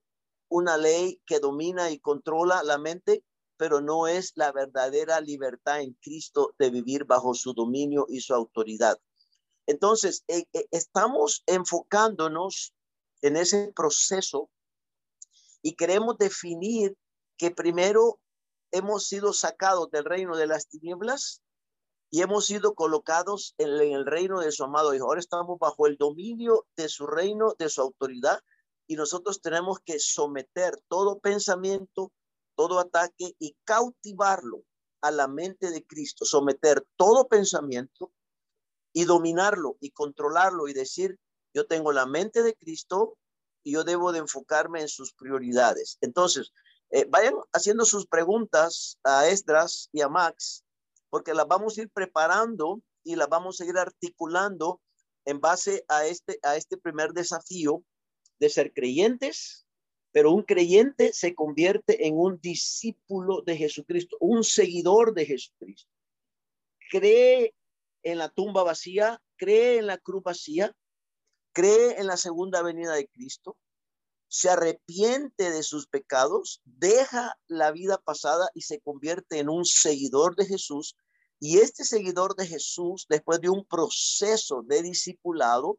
una 0.49 0.77
ley 0.77 1.21
que 1.27 1.41
domina 1.41 1.91
y 1.91 1.99
controla 1.99 2.63
la 2.63 2.79
mente, 2.79 3.25
pero 3.57 3.81
no 3.81 4.07
es 4.07 4.33
la 4.37 4.53
verdadera 4.53 5.21
libertad 5.21 5.81
en 5.81 5.95
Cristo 5.95 6.55
de 6.59 6.71
vivir 6.71 7.05
bajo 7.05 7.35
su 7.35 7.53
dominio 7.53 8.07
y 8.09 8.21
su 8.21 8.35
autoridad. 8.35 8.99
Entonces, 9.67 10.25
eh, 10.29 10.45
eh, 10.55 10.67
estamos 10.71 11.43
enfocándonos 11.47 12.73
en 13.21 13.37
ese 13.37 13.73
proceso 13.75 14.49
y 15.61 15.75
queremos 15.75 16.17
definir 16.17 16.97
que 17.37 17.51
primero 17.51 18.21
hemos 18.73 19.07
sido 19.07 19.33
sacados 19.33 19.91
del 19.91 20.05
reino 20.05 20.37
de 20.37 20.47
las 20.47 20.69
tinieblas 20.69 21.43
y 22.11 22.23
hemos 22.23 22.47
sido 22.47 22.75
colocados 22.75 23.55
en, 23.59 23.69
el 23.69 24.07
reino 24.07 24.41
de 24.41 24.53
su 24.53 24.65
amado 24.65 24.95
Hijo. 24.95 25.07
Ahora 25.07 25.21
estamos 25.21 25.59
bajo 25.59 25.87
el 25.87 25.97
dominio 25.97 26.67
de 26.77 26.89
su 26.89 27.07
reino, 27.07 27.55
de 27.59 27.69
su 27.69 27.83
autoridad, 27.83 28.41
y 28.87 28.97
nosotros 28.97 29.43
tenemos 29.43 29.81
que 29.81 29.99
someter 29.99 30.81
todo 30.89 31.19
pensamiento, 31.19 32.11
todo 32.57 32.79
ataque 32.79 33.35
y 33.39 33.55
cautivarlo 33.65 34.63
a 35.03 35.11
la 35.11 35.29
mente 35.29 35.71
de 35.71 35.87
Cristo, 35.87 36.25
someter 36.25 36.87
todo 36.97 37.29
pensamiento 37.29 38.11
y 38.95 39.05
dominarlo 39.05 39.77
y 39.81 39.91
controlarlo 39.91 40.69
y 40.69 40.73
decir, 40.73 41.19
yo 41.55 41.67
tengo 41.67 41.93
la 41.93 42.07
mente 42.07 42.43
de 42.43 42.55
Cristo 42.55 43.19
y 43.63 43.73
yo 43.73 43.85
debo 43.85 44.13
de 44.13 44.21
enfocarme 44.21 44.81
en 44.81 44.89
sus 44.89 45.13
prioridades. 45.13 45.99
Entonces, 46.01 46.53
eh, 46.91 47.07
vayan 47.09 47.35
haciendo 47.53 47.85
sus 47.85 48.07
preguntas 48.07 48.99
a 49.05 49.29
Esdras 49.29 49.89
y 49.93 50.01
a 50.01 50.09
Max 50.09 50.65
porque 51.11 51.35
las 51.35 51.47
vamos 51.47 51.79
a 51.79 51.83
ir 51.83 51.91
preparando 51.91 52.83
y 53.03 53.17
las 53.17 53.29
vamos 53.29 53.61
a 53.61 53.65
ir 53.65 53.77
articulando 53.79 54.81
en 55.25 55.41
base 55.41 55.85
a 55.89 56.07
este, 56.07 56.39
a 56.43 56.57
este 56.57 56.77
primer 56.77 57.13
desafío 57.13 57.85
de 58.39 58.49
ser 58.49 58.73
creyentes, 58.73 59.67
pero 60.13 60.33
un 60.33 60.43
creyente 60.43 61.13
se 61.13 61.35
convierte 61.35 62.07
en 62.07 62.19
un 62.19 62.41
discípulo 62.41 63.43
de 63.43 63.57
Jesucristo, 63.57 64.17
un 64.21 64.45
seguidor 64.45 65.15
de 65.15 65.27
Jesucristo. 65.27 65.91
Cree 66.91 67.55
en 68.03 68.19
la 68.19 68.29
tumba 68.29 68.63
vacía, 68.63 69.21
cree 69.37 69.79
en 69.79 69.87
la 69.87 69.99
cruz 69.99 70.23
vacía, 70.23 70.75
cree 71.53 71.99
en 71.99 72.07
la 72.07 72.17
segunda 72.17 72.63
venida 72.63 72.95
de 72.95 73.09
Cristo, 73.09 73.59
se 74.29 74.51
arrepiente 74.51 75.51
de 75.51 75.63
sus 75.63 75.87
pecados, 75.87 76.61
deja 76.65 77.35
la 77.47 77.73
vida 77.73 77.99
pasada 77.99 78.49
y 78.55 78.63
se 78.63 78.81
convierte 78.81 79.39
en 79.39 79.49
un 79.49 79.65
seguidor 79.65 80.37
de 80.37 80.47
Jesús. 80.47 80.97
Y 81.41 81.59
este 81.59 81.85
seguidor 81.85 82.37
de 82.37 82.47
Jesús, 82.47 83.07
después 83.09 83.41
de 83.41 83.49
un 83.49 83.65
proceso 83.65 84.63
de 84.63 84.83
discipulado, 84.83 85.79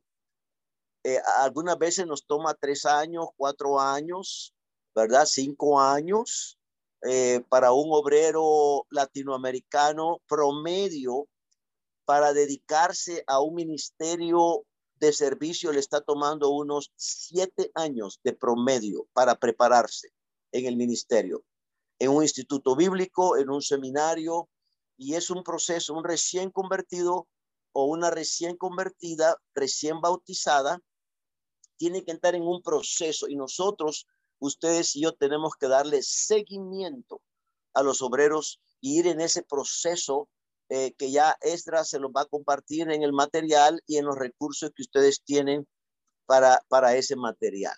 eh, 1.04 1.20
algunas 1.38 1.78
veces 1.78 2.08
nos 2.08 2.26
toma 2.26 2.56
tres 2.56 2.86
años, 2.86 3.28
cuatro 3.38 3.80
años, 3.80 4.54
¿verdad? 4.96 5.26
Cinco 5.26 5.80
años. 5.80 6.58
Eh, 7.04 7.42
para 7.48 7.72
un 7.72 7.88
obrero 7.92 8.86
latinoamericano 8.90 10.22
promedio 10.28 11.30
para 12.04 12.34
dedicarse 12.34 13.24
a 13.26 13.40
un 13.40 13.56
ministerio 13.56 14.66
de 15.00 15.14
servicio 15.14 15.72
le 15.72 15.80
está 15.80 16.02
tomando 16.02 16.50
unos 16.50 16.92
siete 16.96 17.72
años 17.74 18.20
de 18.24 18.34
promedio 18.34 19.08
para 19.14 19.36
prepararse 19.36 20.14
en 20.52 20.66
el 20.66 20.76
ministerio, 20.76 21.44
en 22.00 22.12
un 22.12 22.24
instituto 22.24 22.76
bíblico, 22.76 23.38
en 23.38 23.50
un 23.50 23.62
seminario, 23.62 24.50
y 24.98 25.16
es 25.16 25.30
un 25.30 25.44
proceso, 25.44 25.94
un 25.94 26.04
recién 26.04 26.52
convertido 26.52 27.28
o 27.72 27.86
una 27.86 28.10
recién 28.10 28.58
convertida, 28.58 29.38
recién 29.54 30.02
bautizada, 30.02 30.82
tiene 31.78 32.04
que 32.04 32.12
entrar 32.12 32.36
en 32.36 32.44
un 32.44 32.62
proceso 32.62 33.30
y 33.30 33.36
nosotros, 33.36 34.06
ustedes 34.40 34.96
y 34.96 35.02
yo 35.02 35.14
tenemos 35.14 35.54
que 35.58 35.68
darle 35.68 36.04
seguimiento 36.04 37.22
a 37.74 37.84
los 37.84 38.02
obreros 38.02 38.60
y 38.82 39.00
ir 39.00 39.08
en 39.08 39.22
ese 39.22 39.44
proceso 39.44 40.30
eh, 40.70 40.94
que 40.98 41.12
ya 41.12 41.36
Esdras 41.42 41.90
se 41.90 42.00
los 42.00 42.12
va 42.12 42.22
a 42.22 42.26
compartir 42.26 42.92
en 42.92 43.04
el 43.04 43.14
material 43.14 43.82
y 43.88 43.98
en 43.98 44.06
los 44.06 44.18
recursos 44.18 44.72
que 44.76 44.84
ustedes 44.84 45.24
tienen 45.24 45.68
para, 46.26 46.60
para 46.70 46.96
ese 46.96 47.16
material. 47.16 47.74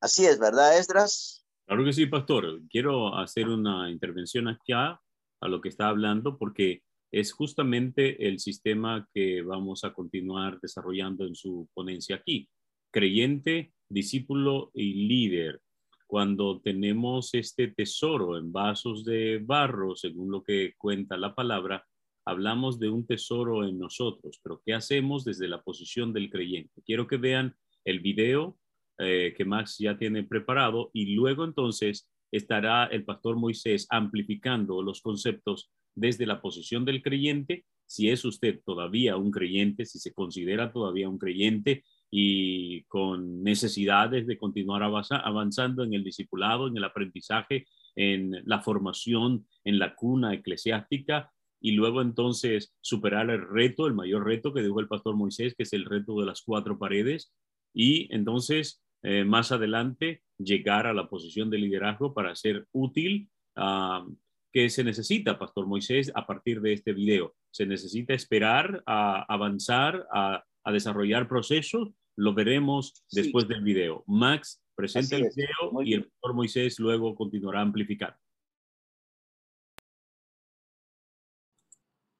Así 0.00 0.24
es, 0.24 0.38
¿verdad, 0.38 0.78
Esdras? 0.78 1.44
Claro 1.66 1.84
que 1.84 1.92
sí, 1.92 2.06
pastor. 2.06 2.62
Quiero 2.70 3.16
hacer 3.16 3.48
una 3.48 3.90
intervención 3.90 4.46
aquí 4.46 4.72
a, 4.72 5.00
a 5.40 5.48
lo 5.48 5.60
que 5.60 5.68
está 5.68 5.88
hablando 5.88 6.38
porque 6.38 6.82
es 7.10 7.32
justamente 7.32 8.28
el 8.28 8.38
sistema 8.38 9.08
que 9.12 9.42
vamos 9.42 9.84
a 9.84 9.92
continuar 9.92 10.60
desarrollando 10.60 11.24
en 11.24 11.34
su 11.34 11.68
ponencia 11.74 12.16
aquí. 12.16 12.48
Creyente, 12.92 13.72
discípulo 13.88 14.70
y 14.74 15.08
líder. 15.08 15.60
Cuando 16.06 16.60
tenemos 16.60 17.34
este 17.34 17.68
tesoro 17.68 18.38
en 18.38 18.52
vasos 18.52 19.04
de 19.04 19.40
barro, 19.42 19.96
según 19.96 20.30
lo 20.30 20.42
que 20.42 20.74
cuenta 20.78 21.16
la 21.16 21.34
palabra, 21.34 21.84
hablamos 22.26 22.78
de 22.78 22.90
un 22.90 23.06
tesoro 23.06 23.66
en 23.66 23.78
nosotros, 23.78 24.40
pero 24.42 24.60
¿qué 24.66 24.74
hacemos 24.74 25.24
desde 25.24 25.48
la 25.48 25.62
posición 25.62 26.12
del 26.12 26.28
creyente? 26.28 26.82
Quiero 26.84 27.06
que 27.06 27.16
vean 27.16 27.54
el 27.84 28.00
video 28.00 28.58
eh, 28.98 29.32
que 29.36 29.44
Max 29.44 29.76
ya 29.78 29.96
tiene 29.96 30.24
preparado 30.24 30.90
y 30.92 31.14
luego 31.14 31.44
entonces 31.44 32.10
estará 32.32 32.86
el 32.86 33.04
pastor 33.04 33.36
Moisés 33.36 33.86
amplificando 33.90 34.82
los 34.82 35.00
conceptos 35.00 35.70
desde 35.94 36.26
la 36.26 36.40
posición 36.40 36.84
del 36.84 37.02
creyente, 37.02 37.64
si 37.86 38.10
es 38.10 38.24
usted 38.24 38.60
todavía 38.64 39.16
un 39.16 39.30
creyente, 39.30 39.86
si 39.86 39.98
se 39.98 40.12
considera 40.12 40.72
todavía 40.72 41.08
un 41.08 41.18
creyente 41.18 41.84
y 42.10 42.82
con 42.84 43.42
necesidades 43.42 44.26
de 44.26 44.36
continuar 44.36 44.82
avanzando 44.82 45.84
en 45.84 45.94
el 45.94 46.02
discipulado, 46.04 46.66
en 46.66 46.76
el 46.76 46.84
aprendizaje, 46.84 47.66
en 47.94 48.42
la 48.44 48.60
formación, 48.60 49.46
en 49.64 49.78
la 49.78 49.94
cuna 49.94 50.34
eclesiástica, 50.34 51.32
y 51.60 51.72
luego 51.72 52.02
entonces 52.02 52.74
superar 52.80 53.30
el 53.30 53.46
reto, 53.48 53.86
el 53.86 53.94
mayor 53.94 54.24
reto 54.24 54.52
que 54.52 54.62
dijo 54.62 54.80
el 54.80 54.88
pastor 54.88 55.16
Moisés, 55.16 55.54
que 55.54 55.64
es 55.64 55.72
el 55.72 55.84
reto 55.84 56.18
de 56.20 56.26
las 56.26 56.42
cuatro 56.42 56.78
paredes, 56.78 57.32
y 57.74 58.12
entonces 58.14 58.82
eh, 59.02 59.24
más 59.24 59.52
adelante 59.52 60.22
llegar 60.38 60.86
a 60.86 60.94
la 60.94 61.08
posición 61.08 61.50
de 61.50 61.58
liderazgo 61.58 62.14
para 62.14 62.34
ser 62.36 62.66
útil. 62.72 63.28
Uh, 63.56 64.14
que 64.56 64.70
se 64.70 64.84
necesita, 64.84 65.38
Pastor 65.38 65.66
Moisés, 65.66 66.10
a 66.14 66.26
partir 66.26 66.62
de 66.62 66.72
este 66.72 66.94
video? 66.94 67.34
¿Se 67.50 67.66
necesita 67.66 68.14
esperar 68.14 68.82
a 68.86 69.22
avanzar, 69.30 70.06
a, 70.10 70.42
a 70.64 70.72
desarrollar 70.72 71.28
procesos? 71.28 71.90
Lo 72.16 72.32
veremos 72.32 73.04
sí. 73.06 73.20
después 73.20 73.46
del 73.48 73.60
video. 73.60 74.02
Max 74.06 74.62
presenta 74.74 75.16
el 75.16 75.24
video 75.24 75.82
y 75.82 75.92
el 75.92 76.04
Pastor 76.04 76.34
Moisés 76.34 76.78
luego 76.78 77.14
continuará 77.14 77.60
amplificando. 77.60 78.16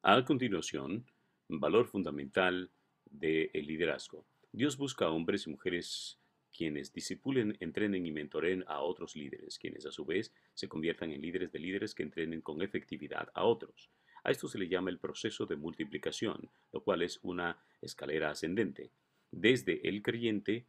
A 0.09 0.25
continuación, 0.25 1.05
valor 1.49 1.89
fundamental 1.89 2.71
del 3.07 3.51
de 3.53 3.63
liderazgo. 3.63 4.25
Dios 4.53 4.77
busca 4.77 5.09
hombres 5.09 5.49
y 5.49 5.51
mujeres 5.51 6.21
quienes 6.57 6.93
disipulen, 6.93 7.57
entrenen 7.59 8.07
y 8.07 8.13
mentoren 8.13 8.63
a 8.69 8.83
otros 8.83 9.17
líderes, 9.17 9.59
quienes 9.59 9.85
a 9.85 9.91
su 9.91 10.05
vez 10.05 10.33
se 10.55 10.69
conviertan 10.69 11.11
en 11.11 11.23
líderes 11.23 11.51
de 11.51 11.59
líderes 11.59 11.93
que 11.93 12.05
entrenen 12.05 12.41
con 12.41 12.63
efectividad 12.63 13.31
a 13.35 13.43
otros. 13.43 13.91
A 14.23 14.31
esto 14.31 14.47
se 14.47 14.59
le 14.59 14.69
llama 14.69 14.91
el 14.91 15.01
proceso 15.01 15.45
de 15.45 15.57
multiplicación, 15.57 16.51
lo 16.73 16.85
cual 16.85 17.03
es 17.03 17.19
una 17.25 17.59
escalera 17.83 18.31
ascendente. 18.31 18.93
Desde 19.33 19.89
el 19.89 20.03
creyente, 20.03 20.67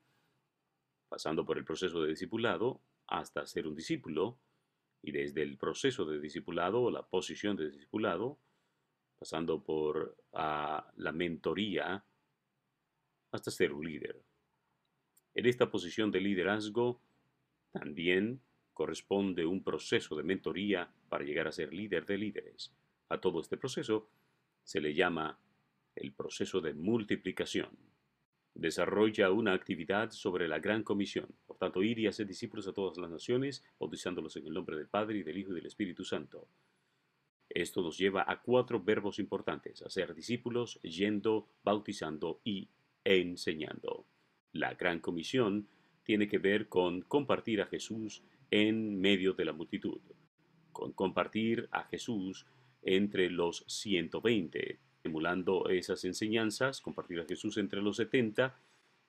pasando 1.10 1.46
por 1.46 1.60
el 1.60 1.64
proceso 1.64 2.02
de 2.02 2.10
discipulado, 2.10 2.82
hasta 3.06 3.46
ser 3.46 3.68
un 3.68 3.76
discípulo, 3.76 4.40
y 5.04 5.12
desde 5.12 5.44
el 5.44 5.58
proceso 5.58 6.06
de 6.06 6.20
discipulado 6.20 6.82
o 6.82 6.90
la 6.90 7.04
posición 7.04 7.56
de 7.56 7.70
discipulado, 7.70 8.40
pasando 9.18 9.64
por 9.64 10.16
uh, 10.34 10.82
la 10.96 11.12
mentoría 11.12 12.04
hasta 13.32 13.52
ser 13.52 13.74
un 13.74 13.86
líder. 13.86 14.22
En 15.34 15.46
esta 15.46 15.70
posición 15.70 16.12
de 16.12 16.22
liderazgo 16.22 17.02
también 17.72 18.42
corresponde 18.74 19.46
un 19.46 19.64
proceso 19.64 20.16
de 20.16 20.24
mentoría 20.24 20.92
para 21.10 21.24
llegar 21.24 21.48
a 21.48 21.52
ser 21.52 21.74
líder 21.74 22.06
de 22.06 22.18
líderes. 22.18 22.74
A 23.10 23.20
todo 23.20 23.42
este 23.42 23.58
proceso 23.58 24.10
se 24.64 24.82
le 24.82 24.94
llama 24.94 25.40
el 25.96 26.14
proceso 26.14 26.62
de 26.62 26.74
multiplicación. 26.74 27.70
Desarrolla 28.54 29.32
una 29.32 29.54
actividad 29.54 30.12
sobre 30.12 30.48
la 30.48 30.60
gran 30.60 30.84
comisión, 30.84 31.28
por 31.46 31.58
tanto, 31.58 31.84
ir 31.84 32.00
y 32.00 32.08
hacer 32.08 32.26
discípulos 32.28 32.68
a 32.68 32.74
todas 32.74 32.98
las 32.98 33.10
naciones, 33.10 33.64
bautizándolos 33.80 34.36
en 34.38 34.48
el 34.48 34.54
nombre 34.54 34.76
del 34.76 34.88
Padre 34.88 35.20
y 35.20 35.24
del 35.24 35.38
Hijo 35.38 35.52
y 35.52 35.56
del 35.56 35.68
Espíritu 35.68 36.04
Santo. 36.04 36.48
Esto 37.50 37.82
nos 37.82 37.98
lleva 37.98 38.26
a 38.28 38.42
cuatro 38.42 38.82
verbos 38.82 39.20
importantes, 39.20 39.82
hacer 39.82 40.14
discípulos, 40.14 40.80
yendo, 40.82 41.48
bautizando 41.64 42.42
y 42.44 42.70
enseñando. 43.04 44.06
La 44.52 44.74
gran 44.74 45.00
comisión 45.00 45.68
tiene 46.04 46.28
que 46.28 46.38
ver 46.38 46.68
con 46.68 47.02
compartir 47.02 47.62
a 47.62 47.68
Jesús 47.68 48.24
en 48.52 49.00
medio 49.00 49.34
de 49.34 49.46
la 49.46 49.54
multitud, 49.54 50.02
con 50.72 50.94
compartir 50.94 51.68
a 51.72 51.84
Jesús 51.84 52.46
entre 52.82 53.30
los 53.30 53.66
120, 53.68 54.80
emulando 55.04 55.70
esas 55.70 56.06
enseñanzas, 56.06 56.82
compartir 56.82 57.20
a 57.20 57.26
Jesús 57.26 57.58
entre 57.58 57.82
los 57.82 57.98
70, 57.98 58.58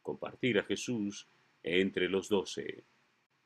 compartir 0.02 0.58
a 0.58 0.64
Jesús 0.64 1.28
entre 1.62 2.08
los 2.08 2.28
12, 2.28 2.84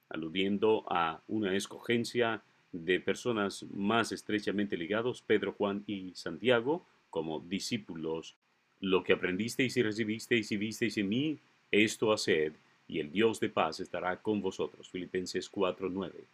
aludiendo 0.08 0.84
a 0.88 1.22
una 1.26 1.54
escogencia 1.56 2.44
de 2.72 3.00
personas 3.00 3.64
más 3.70 4.12
estrechamente 4.12 4.76
ligados, 4.76 5.22
Pedro, 5.22 5.52
Juan 5.52 5.84
y 5.86 6.12
Santiago, 6.14 6.86
como 7.10 7.40
discípulos. 7.40 8.36
Lo 8.80 9.04
que 9.04 9.12
aprendisteis 9.12 9.76
y 9.76 9.82
recibisteis 9.82 10.50
y 10.50 10.56
visteis 10.56 10.96
en 10.96 11.08
mí, 11.08 11.38
esto 11.70 12.12
haced, 12.12 12.54
y 12.88 12.98
el 12.98 13.12
Dios 13.12 13.40
de 13.40 13.48
paz 13.48 13.80
estará 13.80 14.20
con 14.20 14.40
vosotros. 14.40 14.90
Filipenses 14.90 15.48
4:9. 15.48 16.26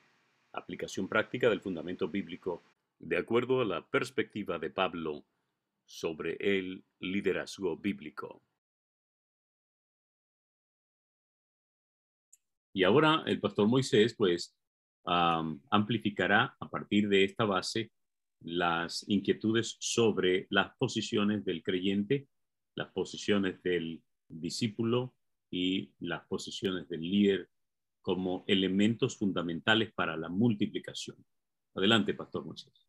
Aplicación 0.52 1.08
práctica 1.08 1.50
del 1.50 1.60
fundamento 1.60 2.08
bíblico 2.08 2.62
de 2.98 3.16
acuerdo 3.16 3.60
a 3.60 3.64
la 3.64 3.86
perspectiva 3.86 4.58
de 4.58 4.70
Pablo 4.70 5.24
sobre 5.84 6.36
el 6.40 6.82
liderazgo 7.00 7.76
bíblico. 7.76 8.42
Y 12.72 12.84
ahora 12.84 13.22
el 13.26 13.40
pastor 13.40 13.68
Moisés, 13.68 14.14
pues, 14.14 14.54
amplificará 15.04 16.56
a 16.60 16.68
partir 16.68 17.08
de 17.08 17.24
esta 17.24 17.44
base 17.44 17.90
las 18.40 19.04
inquietudes 19.08 19.76
sobre 19.80 20.46
las 20.50 20.76
posiciones 20.76 21.44
del 21.44 21.62
creyente, 21.62 22.28
las 22.74 22.90
posiciones 22.92 23.62
del 23.62 24.02
discípulo 24.28 25.14
y 25.50 25.92
las 25.98 26.26
posiciones 26.26 26.88
del 26.88 27.00
líder 27.00 27.48
como 28.02 28.44
elementos 28.46 29.16
fundamentales 29.16 29.92
para 29.92 30.16
la 30.16 30.28
multiplicación. 30.28 31.16
Adelante, 31.74 32.14
Pastor 32.14 32.44
Moisés. 32.44 32.86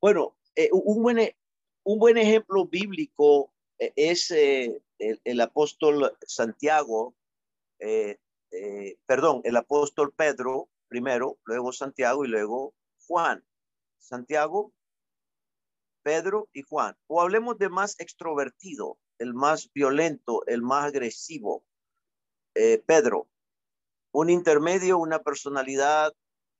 Bueno, 0.00 0.36
eh, 0.54 0.68
un, 0.72 1.02
buen, 1.02 1.18
e, 1.18 1.36
un 1.84 1.98
buen 1.98 2.16
ejemplo 2.16 2.66
bíblico 2.66 3.52
eh, 3.78 3.92
es 3.96 4.30
eh, 4.30 4.82
el, 4.98 5.40
apóstol 5.40 6.16
Santiago, 6.20 7.14
perdón, 9.06 9.40
el 9.44 9.56
apóstol 9.56 10.12
Pedro 10.12 10.68
primero, 10.88 11.38
luego 11.44 11.72
Santiago 11.72 12.24
y 12.24 12.28
luego 12.28 12.74
Juan. 13.06 13.44
Santiago, 13.98 14.72
Pedro 16.02 16.48
y 16.52 16.62
Juan. 16.62 16.96
O 17.06 17.20
hablemos 17.20 17.58
de 17.58 17.68
más 17.68 17.98
extrovertido, 17.98 18.98
el 19.18 19.34
más 19.34 19.70
violento, 19.72 20.44
el 20.46 20.62
más 20.62 20.86
agresivo, 20.86 21.64
Pedro. 22.52 23.28
Un 24.12 24.30
intermedio, 24.30 24.98
una 24.98 25.22
personalidad 25.22 26.12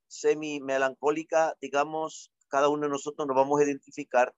semi 0.09 0.61
melancólica, 0.61 1.57
digamos, 1.61 2.33
cada 2.49 2.69
uno 2.69 2.83
de 2.83 2.91
nosotros 2.91 3.29
nos 3.29 3.37
vamos 3.37 3.61
a 3.61 3.65
identificar. 3.65 4.35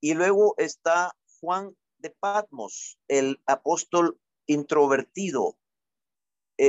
Y 0.00 0.14
luego 0.14 0.54
está 0.58 1.14
Juan 1.40 1.76
de 1.98 2.10
Patmos, 2.10 2.98
el 3.08 3.40
apóstol 3.46 4.18
introvertido, 4.46 5.56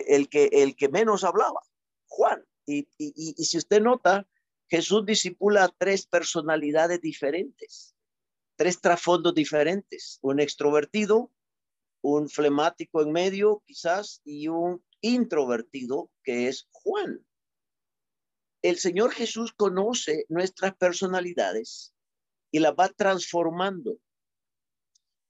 el 0.07 0.29
que, 0.29 0.49
el 0.51 0.75
que 0.75 0.89
menos 0.89 1.23
hablaba, 1.23 1.61
Juan. 2.07 2.43
Y, 2.65 2.87
y, 2.97 3.33
si 3.43 3.57
usted 3.57 3.81
nota, 3.81 4.27
Jesús 4.69 5.05
disipula 5.05 5.73
tres 5.77 6.05
personalidades 6.05 7.01
diferentes, 7.01 7.95
tres 8.55 8.79
trasfondos 8.79 9.33
diferentes, 9.33 10.19
un 10.21 10.39
extrovertido, 10.39 11.31
un 12.01 12.29
flemático 12.29 13.01
en 13.01 13.11
medio 13.11 13.63
quizás 13.65 14.21
y 14.23 14.47
un 14.47 14.83
introvertido 15.01 16.09
que 16.23 16.47
es 16.47 16.67
Juan 16.71 17.25
el 18.61 18.77
Señor 18.77 19.11
Jesús 19.11 19.53
conoce 19.53 20.25
nuestras 20.29 20.75
personalidades 20.75 21.93
y 22.51 22.59
las 22.59 22.73
va 22.73 22.89
transformando 22.89 23.97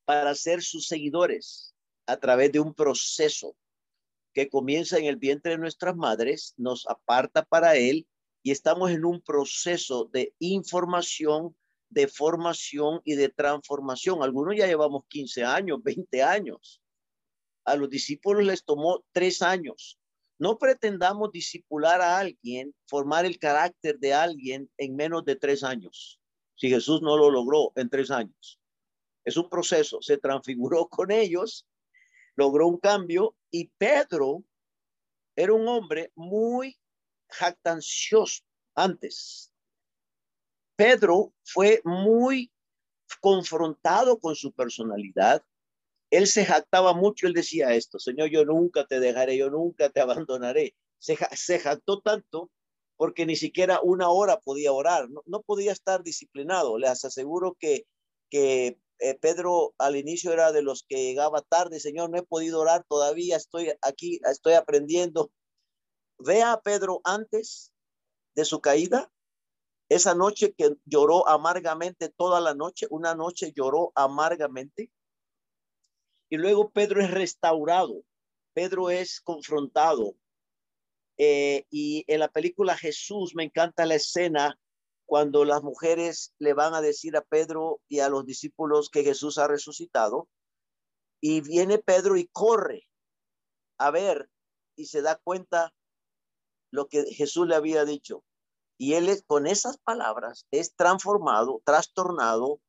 para 0.05 0.35
ser 0.35 0.61
sus 0.61 0.87
seguidores 0.87 1.73
a 2.07 2.17
través 2.17 2.51
de 2.51 2.59
un 2.59 2.73
proceso 2.73 3.55
que 4.33 4.49
comienza 4.49 4.97
en 4.97 5.05
el 5.05 5.17
vientre 5.17 5.53
de 5.53 5.57
nuestras 5.57 5.95
madres, 5.95 6.53
nos 6.57 6.87
aparta 6.87 7.43
para 7.43 7.75
Él 7.75 8.07
y 8.43 8.51
estamos 8.51 8.91
en 8.91 9.05
un 9.05 9.21
proceso 9.21 10.09
de 10.11 10.33
información, 10.39 11.55
de 11.89 12.07
formación 12.07 13.01
y 13.03 13.15
de 13.15 13.29
transformación. 13.29 14.23
Algunos 14.23 14.55
ya 14.55 14.67
llevamos 14.67 15.03
15 15.07 15.43
años, 15.43 15.83
20 15.83 16.23
años. 16.23 16.81
A 17.65 17.75
los 17.75 17.89
discípulos 17.89 18.43
les 18.45 18.63
tomó 18.63 19.03
tres 19.11 19.41
años 19.41 19.99
no 20.41 20.57
pretendamos 20.57 21.31
disipular 21.31 22.01
a 22.01 22.17
alguien, 22.17 22.73
formar 22.87 23.27
el 23.27 23.37
carácter 23.37 23.99
de 23.99 24.15
alguien 24.15 24.71
en 24.79 24.95
menos 24.95 25.23
de 25.23 25.35
tres 25.35 25.63
años. 25.63 26.19
Si 26.55 26.67
Jesús 26.67 27.03
no 27.03 27.15
lo 27.15 27.29
logró 27.29 27.71
en 27.75 27.91
tres 27.91 28.09
años. 28.09 28.59
Es 29.23 29.37
un 29.37 29.51
proceso. 29.51 30.01
Se 30.01 30.17
transfiguró 30.17 30.87
con 30.87 31.11
ellos, 31.11 31.67
logró 32.35 32.67
un 32.67 32.77
cambio 32.77 33.35
y 33.49 33.69
Pedro 33.77 34.43
era 35.35 35.53
un 35.53 35.67
hombre 35.67 36.11
muy 36.15 36.77
jactancioso 37.29 38.43
antes. 38.75 39.51
Pedro 40.75 41.33
fue 41.43 41.81
muy 41.83 42.51
confrontado 43.21 44.19
con 44.19 44.35
su 44.35 44.51
personalidad 44.51 45.43
él 46.11 46.27
se 46.27 46.45
jactaba 46.45 46.93
mucho, 46.93 47.25
él 47.25 47.33
decía 47.33 47.73
esto, 47.73 47.97
Señor, 47.97 48.29
yo 48.29 48.43
nunca 48.43 48.85
te 48.85 48.99
dejaré, 48.99 49.37
yo 49.37 49.49
nunca 49.49 49.89
te 49.89 50.01
abandonaré. 50.01 50.75
Se, 50.99 51.15
jactó 51.57 52.01
tanto 52.01 52.51
porque 52.97 53.25
ni 53.25 53.35
siquiera 53.35 53.79
una 53.81 54.09
hora 54.09 54.39
podía 54.41 54.73
orar, 54.73 55.07
no, 55.25 55.41
podía 55.41 55.71
estar 55.71 56.03
disciplinado. 56.03 56.77
Les 56.77 57.03
aseguro 57.05 57.55
que, 57.57 57.87
que 58.29 58.77
eh, 59.01 59.15
Pedro 59.15 59.73
al 59.79 59.95
inicio 59.95 60.31
era 60.31 60.51
de 60.51 60.61
los 60.61 60.85
que 60.87 61.03
llegaba 61.03 61.41
tarde, 61.41 61.79
Señor, 61.79 62.11
no 62.11 62.19
he 62.19 62.23
podido 62.23 62.59
orar 62.59 62.85
todavía, 62.87 63.35
estoy 63.35 63.73
aquí, 63.81 64.19
estoy 64.29 64.53
aprendiendo. 64.53 65.31
Vea 66.19 66.53
a 66.53 66.61
Pedro 66.61 67.01
antes 67.03 67.73
de 68.35 68.45
su 68.45 68.61
caída, 68.61 69.11
esa 69.89 70.13
noche 70.13 70.53
que 70.53 70.75
lloró 70.85 71.27
amargamente 71.27 72.09
toda 72.09 72.39
la 72.39 72.53
noche, 72.53 72.85
una 72.91 73.15
noche 73.15 73.53
lloró 73.55 73.91
amargamente 73.95 74.91
y 76.29 76.37
luego 76.37 76.69
Pedro 76.69 77.01
es 77.01 77.09
restaurado, 77.09 78.03
Pedro 78.53 78.91
es 78.91 79.19
confrontado. 79.19 80.15
Eh, 81.17 81.65
y 81.69 82.05
en 82.07 82.19
la 82.19 82.29
película 82.29 82.77
Jesús 82.77 83.33
me 83.35 83.43
encanta 83.43 83.85
la 83.85 83.95
escena 83.95 84.57
cuando 85.11 85.43
las 85.43 85.61
mujeres 85.61 86.33
le 86.39 86.53
van 86.53 86.73
a 86.73 86.79
decir 86.79 87.17
a 87.17 87.21
Pedro 87.21 87.81
y 87.89 87.99
a 87.99 88.07
los 88.07 88.25
discípulos 88.25 88.89
que 88.89 89.03
Jesús 89.03 89.39
ha 89.39 89.47
resucitado. 89.49 90.29
Y 91.19 91.41
viene 91.41 91.79
Pedro 91.79 92.15
y 92.15 92.27
corre 92.27 92.87
a 93.77 93.91
ver 93.91 94.29
y 94.77 94.85
se 94.85 95.01
da 95.01 95.17
cuenta 95.21 95.73
lo 96.71 96.87
que 96.87 97.03
Jesús 97.13 97.45
le 97.45 97.55
había 97.55 97.83
dicho. 97.83 98.23
Y 98.77 98.93
él 98.93 99.09
es, 99.09 99.21
con 99.23 99.47
esas 99.47 99.77
palabras 99.79 100.47
es 100.49 100.77
transformado, 100.77 101.61
trastornado 101.65 102.61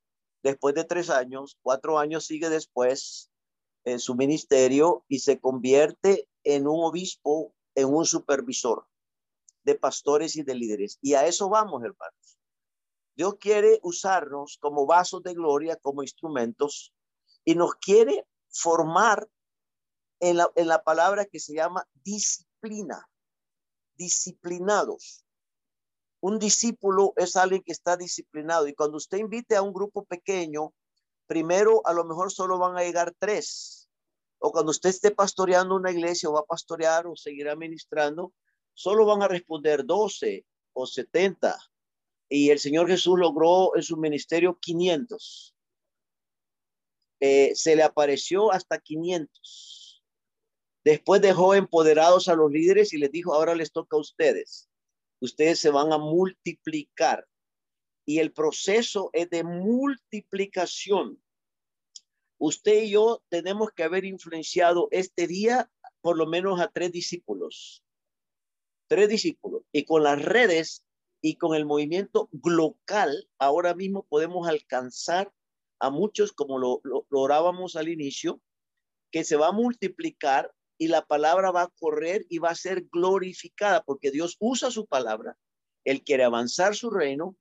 después 0.42 0.74
de 0.74 0.83
tres 0.83 1.11
años, 1.11 1.57
cuatro 1.62 2.00
años 2.00 2.26
sigue 2.26 2.48
después, 2.48 3.31
en 3.85 4.00
su 4.00 4.16
ministerio 4.16 5.05
y 5.07 5.20
se 5.20 5.38
convierte 5.38 6.28
en 6.42 6.66
un 6.66 6.83
obispo, 6.83 7.55
en 7.76 7.87
un 7.94 8.05
supervisor 8.05 8.88
de 9.62 9.76
pastores 9.76 10.35
y 10.35 10.42
de 10.42 10.57
líderes. 10.57 10.98
Y 11.00 11.14
a 11.14 11.24
eso 11.26 11.48
vamos, 11.48 11.85
hermanos. 11.85 12.32
Dios 13.14 13.35
quiere 13.38 13.79
usarnos 13.83 14.59
como 14.61 14.87
vasos 14.87 15.22
de 15.22 15.35
gloria, 15.35 15.77
como 15.77 16.03
instrumentos, 16.03 16.94
y 17.44 17.55
nos 17.55 17.75
quiere 17.75 18.27
formar 18.48 19.29
en 20.20 20.37
la, 20.37 20.51
en 20.55 20.68
la 20.68 20.83
palabra 20.83 21.27
que 21.27 21.40
se 21.40 21.55
llama 21.55 21.87
disciplina, 22.05 23.09
disciplinados. 23.96 25.25
Un 26.20 26.38
discípulo 26.38 27.12
es 27.16 27.37
alguien 27.37 27.62
que 27.62 27.72
está 27.72 27.96
disciplinado 27.96 28.68
y 28.68 28.75
cuando 28.75 28.96
usted 28.96 29.18
invite 29.18 29.57
a 29.57 29.62
un 29.62 29.72
grupo 29.72 30.05
pequeño, 30.05 30.72
primero 31.27 31.83
a 31.85 31.92
lo 31.92 32.05
mejor 32.05 32.31
solo 32.31 32.59
van 32.59 32.77
a 32.77 32.83
llegar 32.83 33.12
tres. 33.18 33.88
O 34.38 34.53
cuando 34.53 34.70
usted 34.70 34.90
esté 34.90 35.11
pastoreando 35.11 35.75
una 35.75 35.90
iglesia 35.90 36.29
o 36.29 36.33
va 36.33 36.40
a 36.40 36.44
pastorear 36.44 37.07
o 37.07 37.16
seguirá 37.16 37.57
ministrando, 37.57 38.33
solo 38.75 39.05
van 39.05 39.22
a 39.22 39.29
responder 39.29 39.85
12 39.85 40.46
o 40.72 40.87
70. 40.87 41.59
Y 42.35 42.49
el 42.49 42.59
Señor 42.59 42.88
Jesús 42.88 43.18
logró 43.18 43.77
en 43.77 43.83
su 43.83 43.99
ministerio 43.99 44.59
500. 44.59 45.55
Eh, 47.21 47.53
se 47.55 47.77
le 47.77 47.83
apareció 47.83 48.51
hasta 48.51 48.79
500. 48.79 50.03
Después 50.83 51.21
dejó 51.21 51.55
empoderados 51.55 52.29
a 52.29 52.35
los 52.35 52.51
líderes 52.51 52.95
y 52.95 52.97
les 52.97 53.12
dijo, 53.12 53.35
ahora 53.35 53.55
les 53.55 53.71
toca 53.71 53.99
a 53.99 54.01
ustedes. 54.01 54.71
Ustedes 55.21 55.59
se 55.59 55.68
van 55.68 55.92
a 55.92 55.99
multiplicar. 55.99 57.29
Y 58.07 58.21
el 58.21 58.33
proceso 58.33 59.11
es 59.12 59.29
de 59.29 59.45
multiplicación. 59.45 61.23
Usted 62.38 62.85
y 62.85 62.90
yo 62.92 63.23
tenemos 63.29 63.73
que 63.73 63.83
haber 63.83 64.07
influenciado 64.07 64.88
este 64.90 65.27
día 65.27 65.71
por 66.01 66.16
lo 66.16 66.25
menos 66.25 66.62
a 66.62 66.68
tres 66.68 66.92
discípulos. 66.92 67.85
Tres 68.88 69.11
discípulos. 69.11 69.64
Y 69.71 69.85
con 69.85 70.03
las 70.03 70.25
redes 70.25 70.83
y 71.22 71.37
con 71.37 71.54
el 71.54 71.64
movimiento 71.64 72.28
local, 72.44 73.28
ahora 73.38 73.74
mismo 73.74 74.04
podemos 74.08 74.48
alcanzar 74.48 75.32
a 75.78 75.88
muchos, 75.88 76.32
como 76.32 76.58
lo, 76.58 76.80
lo, 76.82 77.06
orábamos 77.11 77.76
al 77.76 77.88
inicio, 77.88 78.40
que 79.12 79.24
se 79.24 79.37
va 79.37 79.48
a 79.48 79.52
multiplicar 79.52 80.52
y 80.78 80.88
la 80.88 81.06
palabra 81.06 81.52
va 81.52 81.62
a 81.62 81.72
correr 81.78 82.26
y 82.28 82.38
va 82.38 82.50
a 82.50 82.56
ser 82.56 82.87
glorificada, 82.90 83.85
porque 83.85 84.11
Dios 84.11 84.37
usa 84.40 84.72
su 84.72 84.87
palabra, 84.87 85.38
Él 85.85 86.02
quiere 86.02 86.24
avanzar 86.24 86.74
su 86.74 86.90
reino 86.90 87.37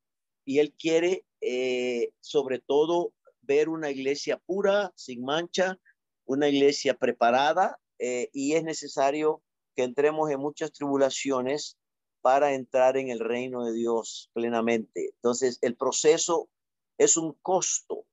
y 0.45 0.59
Él 0.59 0.73
quiere, 0.77 1.25
eh, 1.41 2.11
sobre 2.19 2.59
todo, 2.59 3.13
ver 3.41 3.67
una 3.67 3.89
iglesia 3.89 4.37
pura, 4.45 4.91
sin 4.95 5.23
mancha, 5.23 5.79
una 6.25 6.47
iglesia 6.49 6.93
preparada, 6.93 7.79
eh, 7.97 8.29
y 8.31 8.53
es 8.53 8.63
necesario 8.63 9.41
que 9.75 9.83
entremos 9.83 10.29
en 10.29 10.39
muchas 10.39 10.71
tribulaciones 10.71 11.77
para 12.21 12.53
entrar 12.53 12.97
en 12.97 13.09
el 13.09 13.19
reino 13.19 13.65
de 13.65 13.73
Dios 13.73 14.29
plenamente. 14.33 15.11
Entonces, 15.15 15.57
el 15.61 15.75
proceso 15.75 16.49
es 16.97 17.17
un 17.17 17.33
costo, 17.41 18.05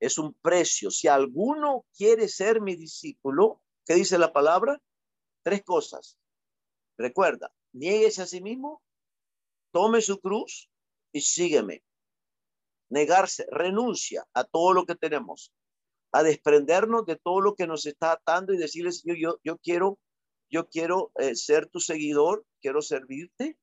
es 0.00 0.18
un 0.18 0.34
precio. 0.34 0.90
Si 0.90 1.08
alguno 1.08 1.86
quiere 1.96 2.28
ser 2.28 2.60
mi 2.60 2.76
discípulo, 2.76 3.62
¿qué 3.86 3.94
dice 3.94 4.18
la 4.18 4.32
palabra? 4.32 4.80
Tres 5.42 5.62
cosas. 5.64 6.18
Recuerda, 6.98 7.52
nieguese 7.72 8.22
a 8.22 8.26
sí 8.26 8.40
mismo, 8.40 8.82
tome 9.72 10.00
su 10.00 10.20
cruz 10.20 10.68
y 11.12 11.20
sígueme. 11.20 11.82
Negarse, 12.90 13.46
renuncia 13.50 14.26
a 14.32 14.44
todo 14.44 14.72
lo 14.72 14.86
que 14.86 14.94
tenemos, 14.94 15.52
a 16.12 16.22
desprendernos 16.22 17.06
de 17.06 17.16
todo 17.16 17.40
lo 17.40 17.54
que 17.54 17.66
nos 17.66 17.86
está 17.86 18.12
atando 18.12 18.52
y 18.52 18.58
decirle, 18.58 18.92
Señor, 18.92 19.18
yo, 19.18 19.38
yo 19.44 19.58
quiero, 19.58 19.98
yo 20.50 20.68
quiero 20.68 21.12
eh, 21.18 21.34
ser 21.34 21.66
tu 21.66 21.80
seguidor, 21.80 22.46
quiero 22.60 22.82
servirte, 22.82 23.58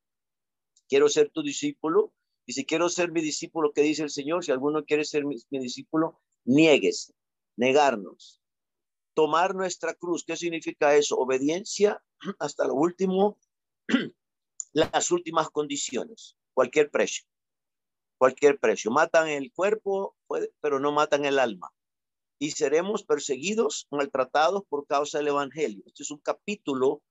quiero 0.87 1.09
ser 1.09 1.29
tu 1.29 1.41
discípulo. 1.41 2.13
Y 2.45 2.53
si 2.53 2.65
quiero 2.65 2.89
ser 2.89 3.11
mi 3.11 3.21
discípulo, 3.21 3.71
¿qué 3.73 3.81
dice 3.81 4.03
el 4.03 4.11
Señor? 4.11 4.45
Si 4.45 4.51
alguno 4.51 4.85
quiere 4.85 5.03
ser 5.03 5.25
mi, 5.25 5.37
mi 5.49 5.59
discípulo, 5.59 6.21
niegues, 6.43 7.13
negarnos, 7.55 8.41
tomar 9.15 9.55
nuestra 9.55 9.95
cruz. 9.95 10.23
¿Qué 10.25 10.35
significa 10.35 10.95
eso? 10.95 11.17
Obediencia 11.17 12.03
hasta 12.39 12.67
lo 12.67 12.75
último, 12.75 13.39
las 14.73 15.11
últimas 15.11 15.49
condiciones, 15.49 16.37
cualquier 16.53 16.91
precio, 16.91 17.25
cualquier 18.17 18.59
precio. 18.59 18.91
Matan 18.91 19.27
el 19.27 19.51
cuerpo, 19.51 20.15
pero 20.61 20.79
no 20.79 20.91
matan 20.91 21.25
el 21.25 21.39
alma. 21.39 21.71
Y 22.45 22.51
seremos 22.51 23.03
perseguidos, 23.03 23.88
maltratados 23.89 24.62
por 24.69 24.86
causa 24.86 25.17
del 25.17 25.29
Evangelio. 25.29 25.81
Este 25.88 26.03
es 26.03 26.12
un 26.12 26.19
capítulo 26.19 27.01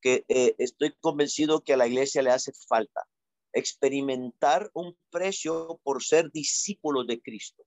que 0.00 0.24
eh, 0.28 0.54
estoy 0.56 0.94
convencido 0.98 1.60
que 1.60 1.74
a 1.74 1.76
la 1.76 1.86
iglesia 1.86 2.22
le 2.22 2.30
hace 2.30 2.52
falta. 2.66 3.06
Experimentar 3.52 4.70
un 4.72 4.96
precio 5.10 5.78
por 5.82 6.02
ser 6.02 6.30
discípulos 6.32 7.06
de 7.06 7.20
Cristo 7.20 7.64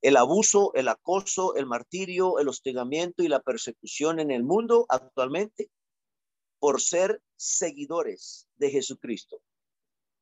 el 0.00 0.16
abuso, 0.16 0.72
el 0.74 0.88
acoso, 0.88 1.54
el 1.54 1.66
martirio, 1.66 2.38
el 2.38 2.48
hostigamiento 2.48 3.22
y 3.22 3.28
la 3.28 3.40
persecución 3.40 4.18
en 4.18 4.30
el 4.30 4.42
mundo 4.42 4.86
actualmente 4.88 5.70
por 6.58 6.80
ser 6.80 7.20
seguidores 7.36 8.48
de 8.56 8.70
Jesucristo 8.70 9.42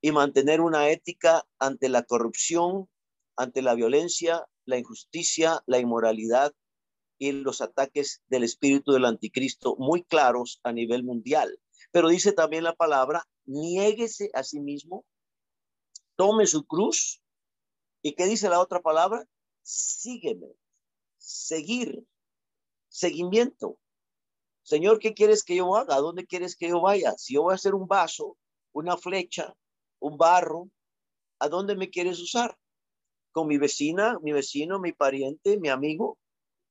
y 0.00 0.10
mantener 0.10 0.60
una 0.60 0.88
ética 0.90 1.46
ante 1.60 1.88
la 1.88 2.02
corrupción, 2.02 2.88
ante 3.36 3.62
la 3.62 3.74
violencia, 3.74 4.44
la 4.64 4.78
injusticia, 4.78 5.62
la 5.66 5.78
inmoralidad 5.78 6.52
y 7.18 7.32
los 7.32 7.60
ataques 7.60 8.22
del 8.28 8.44
espíritu 8.44 8.92
del 8.92 9.04
anticristo 9.04 9.76
muy 9.78 10.02
claros 10.04 10.60
a 10.62 10.72
nivel 10.72 11.04
mundial. 11.04 11.60
Pero 11.90 12.08
dice 12.08 12.32
también 12.32 12.64
la 12.64 12.74
palabra, 12.74 13.26
niéguese 13.44 14.30
a 14.34 14.42
sí 14.42 14.60
mismo, 14.60 15.04
tome 16.16 16.46
su 16.46 16.64
cruz. 16.64 17.22
¿Y 18.02 18.14
qué 18.14 18.26
dice 18.26 18.48
la 18.48 18.60
otra 18.60 18.80
palabra? 18.80 19.26
sígueme, 19.62 20.48
seguir, 21.16 22.04
seguimiento. 22.88 23.78
Señor, 24.62 24.98
¿qué 24.98 25.14
quieres 25.14 25.42
que 25.42 25.56
yo 25.56 25.74
haga? 25.76 25.96
¿A 25.96 26.00
dónde 26.00 26.26
quieres 26.26 26.56
que 26.56 26.68
yo 26.68 26.80
vaya? 26.80 27.14
Si 27.16 27.34
yo 27.34 27.42
voy 27.42 27.52
a 27.52 27.56
hacer 27.56 27.74
un 27.74 27.86
vaso, 27.86 28.36
una 28.72 28.96
flecha, 28.96 29.54
un 30.00 30.16
barro, 30.16 30.70
¿a 31.38 31.48
dónde 31.48 31.76
me 31.76 31.90
quieres 31.90 32.20
usar? 32.20 32.56
¿Con 33.32 33.48
mi 33.48 33.58
vecina, 33.58 34.18
mi 34.22 34.32
vecino, 34.32 34.78
mi 34.78 34.92
pariente, 34.92 35.58
mi 35.58 35.68
amigo? 35.68 36.18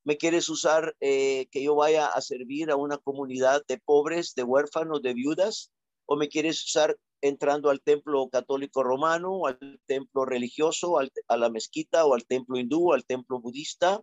¿Me 0.03 0.17
quieres 0.17 0.49
usar 0.49 0.95
eh, 0.99 1.47
que 1.51 1.63
yo 1.63 1.75
vaya 1.75 2.07
a 2.07 2.21
servir 2.21 2.71
a 2.71 2.75
una 2.75 2.97
comunidad 2.97 3.63
de 3.67 3.79
pobres, 3.79 4.33
de 4.35 4.43
huérfanos, 4.43 5.01
de 5.01 5.13
viudas? 5.13 5.71
¿O 6.05 6.15
me 6.15 6.27
quieres 6.27 6.63
usar 6.63 6.97
entrando 7.21 7.69
al 7.69 7.81
templo 7.81 8.27
católico 8.29 8.83
romano, 8.83 9.45
al 9.45 9.79
templo 9.85 10.25
religioso, 10.25 10.97
a 10.99 11.37
la 11.37 11.49
mezquita 11.49 12.05
o 12.05 12.15
al 12.15 12.25
templo 12.25 12.57
hindú, 12.57 12.93
al 12.93 13.05
templo 13.05 13.39
budista. 13.39 14.01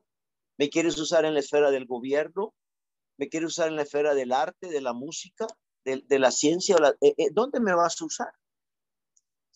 ¿Me 0.57 0.71
quieres 0.71 0.99
usar 0.99 1.25
en 1.25 1.35
la 1.35 1.41
esfera 1.41 1.71
del 1.71 1.87
gobierno? 1.87 2.55
¿Me 3.19 3.29
quieres 3.29 3.51
usar 3.51 3.69
en 3.69 3.77
la 3.77 3.83
esfera 3.83 4.15
del 4.15 4.33
arte, 4.33 4.69
de 4.69 4.81
la 4.81 4.93
música, 4.93 5.47
de, 5.85 6.19
la 6.19 6.31
ciencia? 6.31 6.77
Eh, 7.01 7.15
eh, 7.17 7.31
¿Dónde 7.33 7.61
me 7.61 7.75
vas 7.75 8.01
a 8.01 8.05
usar? 8.05 8.33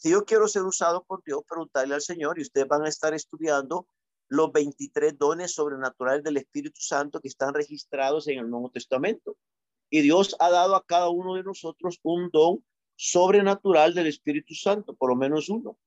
Si 0.02 0.10
yo 0.10 0.24
quiero 0.24 0.48
ser 0.48 0.62
usado 0.62 1.04
por 1.04 1.22
Dios, 1.22 1.44
preguntarle 1.48 1.94
al 1.94 2.00
Señor 2.00 2.36
y 2.36 2.42
ustedes 2.42 2.66
van 2.66 2.84
a 2.84 2.88
estar 2.88 3.14
estudiando 3.14 3.86
los 4.26 4.50
23 4.50 5.16
dones 5.16 5.54
sobrenaturales 5.54 6.24
del 6.24 6.38
Espíritu 6.38 6.80
Santo 6.80 7.20
que 7.20 7.28
están 7.28 7.54
registrados 7.54 8.26
en 8.26 8.40
el 8.40 8.50
Nuevo 8.50 8.68
Testamento. 8.68 9.36
Y 9.90 10.00
Dios 10.00 10.34
ha 10.40 10.50
dado 10.50 10.74
a 10.74 10.84
cada 10.84 11.08
uno 11.08 11.36
de 11.36 11.44
nosotros 11.44 12.00
un 12.02 12.30
don 12.32 12.64
sobrenatural 12.96 13.94
del 13.94 14.08
Espíritu 14.08 14.56
Santo, 14.56 14.92
por 14.96 15.08
lo 15.08 15.14
menos 15.14 15.48
uno. 15.48 15.78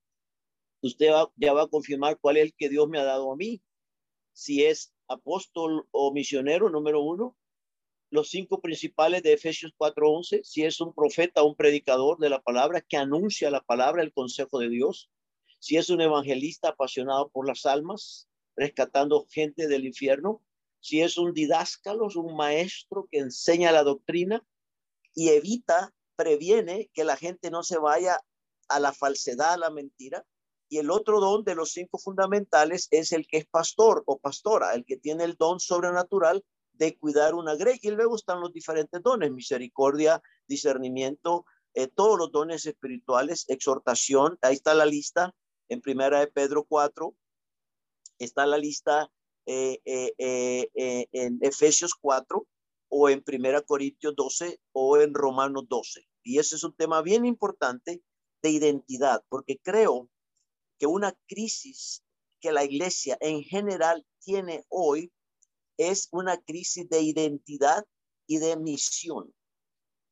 Usted 0.81 1.11
ya 1.35 1.51
va 1.51 1.63
a 1.63 1.67
confirmar 1.67 2.17
cuál 2.17 2.37
es 2.37 2.43
el 2.43 2.53
que 2.55 2.69
Dios 2.69 2.87
me 2.87 2.99
ha 2.99 3.03
dado 3.03 3.33
a 3.33 3.35
mí. 3.35 3.61
Si 4.31 4.63
es 4.63 4.93
apóstol 5.09 5.89
o 5.91 6.13
misionero, 6.13 6.69
número 6.69 7.01
uno. 7.01 7.35
Los 8.15 8.29
cinco 8.29 8.61
principales 8.61 9.23
de 9.23 9.33
Efesios 9.33 9.73
4:11. 9.75 10.41
Si 10.45 10.63
es 10.63 10.79
un 10.79 10.93
profeta 10.93 11.43
un 11.43 11.53
predicador 11.53 12.17
de 12.17 12.29
la 12.29 12.41
palabra 12.41 12.79
que 12.79 12.95
anuncia 12.95 13.51
la 13.51 13.59
palabra, 13.59 14.01
el 14.01 14.13
consejo 14.13 14.57
de 14.59 14.69
Dios. 14.69 15.09
Si 15.59 15.75
es 15.75 15.89
un 15.89 15.99
evangelista 15.99 16.69
apasionado 16.69 17.27
por 17.27 17.45
las 17.45 17.65
almas, 17.65 18.29
rescatando 18.55 19.25
gente 19.29 19.67
del 19.67 19.83
infierno. 19.83 20.41
Si 20.79 21.01
es 21.01 21.17
un 21.17 21.33
didáscalo, 21.33 22.07
un 22.15 22.37
maestro 22.37 23.05
que 23.11 23.19
enseña 23.19 23.73
la 23.73 23.83
doctrina 23.83 24.41
y 25.13 25.31
evita 25.31 25.93
previene 26.15 26.89
que 26.93 27.03
la 27.03 27.17
gente 27.17 27.51
no 27.51 27.63
se 27.63 27.79
vaya 27.79 28.17
a 28.69 28.79
la 28.79 28.93
falsedad, 28.93 29.55
a 29.55 29.57
la 29.57 29.71
mentira. 29.71 30.25
Y 30.69 30.77
el 30.77 30.89
otro 30.89 31.19
don 31.19 31.43
de 31.43 31.55
los 31.55 31.73
cinco 31.73 31.97
fundamentales 31.97 32.87
es 32.91 33.11
el 33.11 33.27
que 33.27 33.39
es 33.39 33.45
pastor 33.45 34.03
o 34.05 34.19
pastora, 34.19 34.73
el 34.73 34.85
que 34.85 34.95
tiene 34.95 35.25
el 35.25 35.35
don 35.35 35.59
sobrenatural 35.59 36.45
de 36.77 36.97
cuidar 36.97 37.35
una 37.35 37.55
grey. 37.55 37.79
Y 37.81 37.91
luego 37.91 38.15
están 38.15 38.41
los 38.41 38.53
diferentes 38.53 39.01
dones, 39.01 39.31
misericordia, 39.31 40.21
discernimiento, 40.47 41.45
eh, 41.73 41.87
todos 41.87 42.17
los 42.17 42.31
dones 42.31 42.65
espirituales, 42.65 43.45
exhortación. 43.49 44.37
Ahí 44.41 44.55
está 44.55 44.73
la 44.73 44.85
lista 44.85 45.35
en 45.69 45.81
primera 45.81 46.19
de 46.19 46.27
Pedro 46.27 46.63
4. 46.63 47.15
Está 48.19 48.45
la 48.45 48.57
lista 48.57 49.11
eh, 49.45 49.81
eh, 49.85 51.07
en 51.11 51.39
Efesios 51.41 51.93
4 51.99 52.47
o 52.89 53.09
en 53.09 53.23
Primera 53.23 53.61
Corintios 53.61 54.15
12 54.15 54.59
o 54.71 54.97
en 54.97 55.13
Romanos 55.13 55.65
12. 55.67 56.07
Y 56.23 56.39
ese 56.39 56.55
es 56.55 56.63
un 56.63 56.75
tema 56.75 57.01
bien 57.01 57.25
importante 57.25 58.01
de 58.41 58.49
identidad, 58.49 59.23
porque 59.29 59.59
creo 59.61 60.09
que 60.79 60.87
una 60.87 61.13
crisis 61.27 62.03
que 62.39 62.51
la 62.51 62.63
iglesia 62.63 63.17
en 63.21 63.43
general 63.43 64.05
tiene 64.19 64.65
hoy 64.69 65.11
es 65.77 66.07
una 66.11 66.37
crisis 66.37 66.89
de 66.89 67.01
identidad 67.01 67.85
y 68.27 68.37
de 68.37 68.55
misión. 68.57 69.33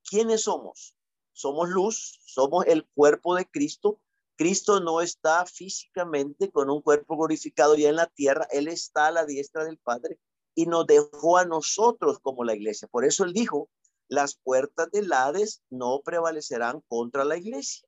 ¿Quiénes 0.10 0.44
somos? 0.44 0.96
Somos 1.32 1.70
luz, 1.70 2.20
somos 2.26 2.66
el 2.68 2.86
cuerpo 2.94 3.36
de 3.36 3.46
Cristo. 3.46 4.00
Cristo 4.36 4.80
no 4.80 5.02
está 5.02 5.46
físicamente 5.46 6.52
con 6.52 6.70
un 6.70 6.82
cuerpo 6.82 7.18
glorificado 7.18 7.76
ya 7.76 7.90
en 7.90 7.96
la 7.96 8.08
tierra, 8.08 8.48
Él 8.52 8.68
está 8.68 9.08
a 9.08 9.12
la 9.12 9.26
diestra 9.26 9.64
del 9.64 9.78
Padre 9.78 10.20
y 10.56 10.66
nos 10.66 10.86
dejó 10.86 11.38
a 11.38 11.46
nosotros 11.46 12.20
como 12.20 12.44
la 12.44 12.56
iglesia. 12.56 12.88
Por 12.88 13.06
eso 13.06 13.24
Él 13.24 13.34
dijo, 13.34 13.70
las 14.08 14.36
puertas 14.36 14.92
del 14.92 15.12
Hades 15.12 15.62
no 15.70 16.02
prevalecerán 16.04 16.82
contra 16.88 17.26
la 17.26 17.38
iglesia. 17.38 17.88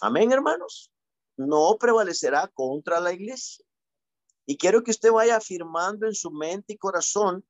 Amén, 0.00 0.32
hermanos. 0.32 0.90
No 1.36 1.76
prevalecerá 1.78 2.48
contra 2.48 3.00
la 3.00 3.12
iglesia. 3.12 3.64
Y 4.46 4.56
quiero 4.56 4.82
que 4.82 4.92
usted 4.92 5.10
vaya 5.10 5.36
afirmando 5.36 6.06
en 6.06 6.14
su 6.14 6.30
mente 6.30 6.74
y 6.74 6.78
corazón 6.78 7.44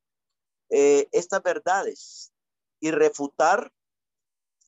eh, 0.69 1.07
estas 1.11 1.43
verdades 1.43 2.33
y 2.79 2.91
refutar 2.91 3.71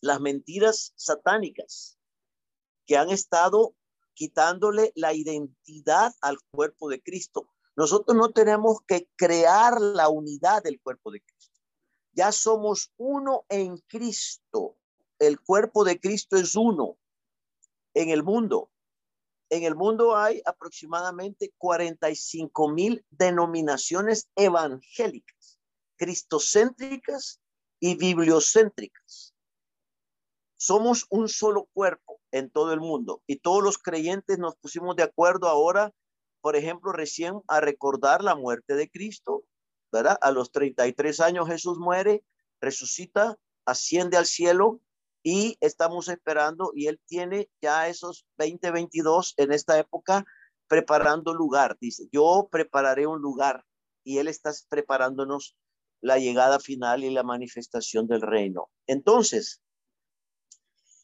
las 0.02 0.22
mentiras 0.22 0.94
satánicas 0.96 1.98
que 2.86 2.98
han 2.98 3.10
estado 3.10 3.76
quitándole 4.14 4.92
la 4.96 5.14
identidad 5.14 6.14
al 6.22 6.38
cuerpo 6.52 6.90
de 6.90 7.02
Cristo. 7.02 7.50
Nosotros 7.76 8.16
no 8.18 8.32
tenemos 8.32 8.80
que 8.86 9.08
crear 9.16 9.80
la 9.80 10.10
unidad 10.10 10.64
del 10.64 10.80
cuerpo 10.82 11.12
de 11.12 11.22
Cristo. 11.22 11.60
Ya 12.12 12.32
somos 12.32 12.92
uno 12.98 13.46
en 13.50 13.78
Cristo. 13.88 14.78
El 15.20 15.40
cuerpo 15.40 15.84
de 15.84 16.00
Cristo 16.00 16.36
es 16.36 16.56
uno 16.56 16.98
en 17.94 18.10
el 18.10 18.24
mundo. 18.24 18.72
En 19.50 19.64
el 19.64 19.76
mundo 19.76 20.16
hay 20.16 20.42
aproximadamente 20.46 21.52
45 21.58 22.70
mil 22.70 23.04
denominaciones 23.10 24.30
evangélicas, 24.36 25.60
cristocéntricas 25.98 27.42
y 27.80 27.96
bibliocéntricas. 27.96 29.34
Somos 30.58 31.06
un 31.10 31.30
solo 31.30 31.68
cuerpo 31.74 32.20
en 32.32 32.52
todo 32.52 32.74
el 32.74 32.80
mundo 32.80 33.24
y 33.26 33.38
todos 33.38 33.64
los 33.64 33.78
creyentes 33.78 34.38
nos 34.38 34.56
pusimos 34.58 34.96
de 34.96 35.04
acuerdo 35.04 35.48
ahora, 35.48 35.94
por 36.42 36.56
ejemplo, 36.56 36.92
recién 36.92 37.42
a 37.48 37.60
recordar 37.60 38.24
la 38.24 38.36
muerte 38.36 38.76
de 38.76 38.90
Cristo, 38.90 39.46
¿verdad? 39.92 40.18
A 40.22 40.32
los 40.32 40.52
33 40.52 41.22
años 41.22 41.48
Jesús 41.48 41.80
muere, 41.80 42.24
resucita, 42.62 43.38
asciende 43.66 44.18
al 44.18 44.26
cielo 44.26 44.80
y 45.24 45.58
estamos 45.60 46.08
esperando 46.08 46.72
y 46.74 46.88
él 46.88 47.00
tiene 47.06 47.50
ya 47.62 47.88
esos 47.88 48.26
20, 48.38 48.72
22 48.72 49.34
en 49.38 49.52
esta 49.52 49.78
época 49.78 50.26
preparando 50.68 51.34
lugar. 51.34 51.78
Dice, 51.82 52.08
yo 52.12 52.48
prepararé 52.52 53.08
un 53.08 53.22
lugar 53.22 53.66
y 54.04 54.20
él 54.20 54.28
está 54.28 54.52
preparándonos 54.70 55.58
la 56.02 56.18
llegada 56.18 56.60
final 56.60 57.04
y 57.04 57.10
la 57.10 57.24
manifestación 57.24 58.08
del 58.08 58.22
reino. 58.22 58.70
Entonces, 58.88 59.62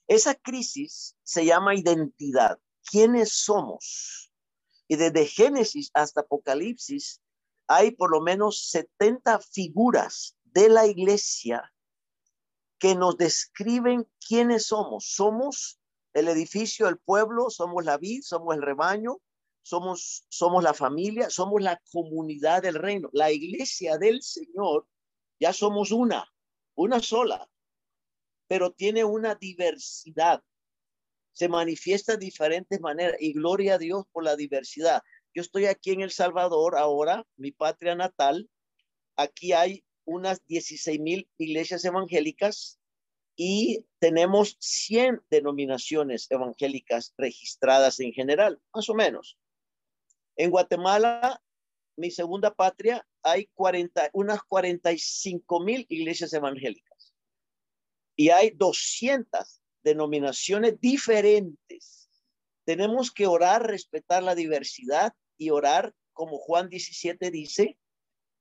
esa 0.07 0.35
crisis 0.35 1.15
se 1.23 1.45
llama 1.45 1.75
identidad. 1.75 2.59
¿Quiénes 2.89 3.33
somos? 3.33 4.31
Y 4.87 4.95
desde 4.95 5.25
Génesis 5.25 5.89
hasta 5.93 6.21
Apocalipsis 6.21 7.21
hay 7.67 7.91
por 7.91 8.11
lo 8.11 8.21
menos 8.21 8.69
70 8.69 9.39
figuras 9.39 10.37
de 10.43 10.69
la 10.69 10.85
iglesia 10.85 11.73
que 12.79 12.95
nos 12.95 13.17
describen 13.17 14.07
quiénes 14.25 14.67
somos. 14.67 15.05
Somos 15.05 15.79
el 16.13 16.27
edificio, 16.27 16.87
el 16.87 16.97
pueblo, 16.97 17.49
somos 17.49 17.83
la 17.85 17.97
vid, 17.97 18.21
somos 18.23 18.55
el 18.55 18.61
rebaño, 18.61 19.21
somos, 19.61 20.25
somos 20.29 20.63
la 20.63 20.73
familia, 20.73 21.29
somos 21.29 21.61
la 21.61 21.81
comunidad 21.91 22.61
del 22.61 22.75
reino. 22.75 23.09
La 23.13 23.31
iglesia 23.31 23.97
del 23.97 24.21
Señor, 24.21 24.87
ya 25.39 25.53
somos 25.53 25.91
una, 25.91 26.31
una 26.75 26.99
sola, 26.99 27.49
pero 28.47 28.71
tiene 28.71 29.03
una 29.03 29.35
diversidad. 29.35 30.43
Se 31.33 31.49
manifiesta 31.49 32.13
de 32.13 32.25
diferentes 32.25 32.79
maneras 32.79 33.17
y 33.19 33.33
gloria 33.33 33.75
a 33.75 33.77
Dios 33.77 34.05
por 34.11 34.23
la 34.23 34.35
diversidad. 34.35 35.01
Yo 35.33 35.41
estoy 35.41 35.65
aquí 35.65 35.91
en 35.91 36.01
El 36.01 36.11
Salvador 36.11 36.77
ahora, 36.77 37.25
mi 37.35 37.51
patria 37.51 37.95
natal. 37.95 38.49
Aquí 39.17 39.51
hay 39.51 39.84
unas 40.05 40.45
16 40.47 40.99
mil 40.99 41.29
iglesias 41.37 41.83
evangélicas 41.85 42.79
y 43.35 43.85
tenemos 43.99 44.55
100 44.59 45.21
denominaciones 45.29 46.27
evangélicas 46.29 47.13
registradas 47.17 47.99
en 47.99 48.13
general, 48.13 48.61
más 48.73 48.89
o 48.89 48.93
menos. 48.93 49.37
En 50.37 50.51
Guatemala, 50.51 51.41
mi 51.97 52.11
segunda 52.11 52.53
patria, 52.53 53.05
hay 53.23 53.49
40, 53.53 54.11
unas 54.13 54.41
45 54.43 55.59
mil 55.61 55.85
iglesias 55.89 56.33
evangélicas 56.33 57.13
y 58.15 58.29
hay 58.29 58.51
200 58.51 59.61
denominaciones 59.83 60.79
diferentes. 60.79 62.09
Tenemos 62.65 63.11
que 63.11 63.27
orar, 63.27 63.67
respetar 63.67 64.23
la 64.23 64.35
diversidad 64.35 65.13
y 65.37 65.49
orar, 65.49 65.93
como 66.13 66.37
Juan 66.37 66.69
17 66.69 67.29
dice, 67.29 67.77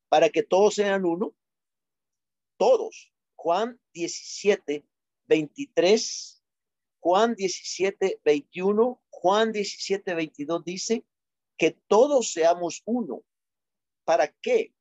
para 0.08 0.30
que 0.30 0.42
todos 0.42 0.76
sean 0.76 1.04
uno 1.04 1.34
todos. 2.64 3.12
Juan 3.34 3.78
17, 3.92 4.86
23, 5.26 6.42
Juan 6.98 7.34
17, 7.34 8.20
21, 8.24 9.02
Juan 9.10 9.52
17, 9.52 10.14
22 10.14 10.64
dice 10.64 11.04
que 11.58 11.72
todos 11.88 12.32
seamos 12.32 12.80
uno. 12.86 13.20
¿Para 14.04 14.28
qué? 14.40 14.72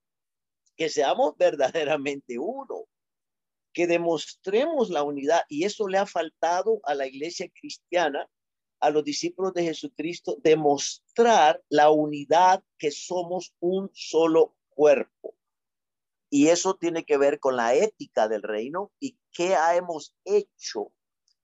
Que 0.77 0.87
seamos 0.87 1.35
verdaderamente 1.37 2.39
uno, 2.39 2.85
que 3.73 3.85
demostremos 3.85 4.89
la 4.89 5.03
unidad. 5.03 5.41
Y 5.49 5.65
eso 5.65 5.89
le 5.89 5.97
ha 5.97 6.05
faltado 6.05 6.79
a 6.83 6.95
la 6.95 7.05
iglesia 7.05 7.51
cristiana, 7.53 8.29
a 8.79 8.91
los 8.91 9.03
discípulos 9.03 9.53
de 9.53 9.63
Jesucristo, 9.63 10.37
demostrar 10.41 11.61
la 11.67 11.91
unidad 11.91 12.63
que 12.77 12.91
somos 12.91 13.53
un 13.59 13.91
solo 13.93 14.55
cuerpo. 14.69 15.35
Y 16.35 16.47
eso 16.47 16.73
tiene 16.73 17.05
que 17.05 17.19
ver 17.19 17.39
con 17.39 17.57
la 17.57 17.75
ética 17.75 18.27
del 18.27 18.41
reino 18.41 18.91
y 18.99 19.19
qué 19.31 19.55
hemos 19.75 20.15
hecho 20.25 20.91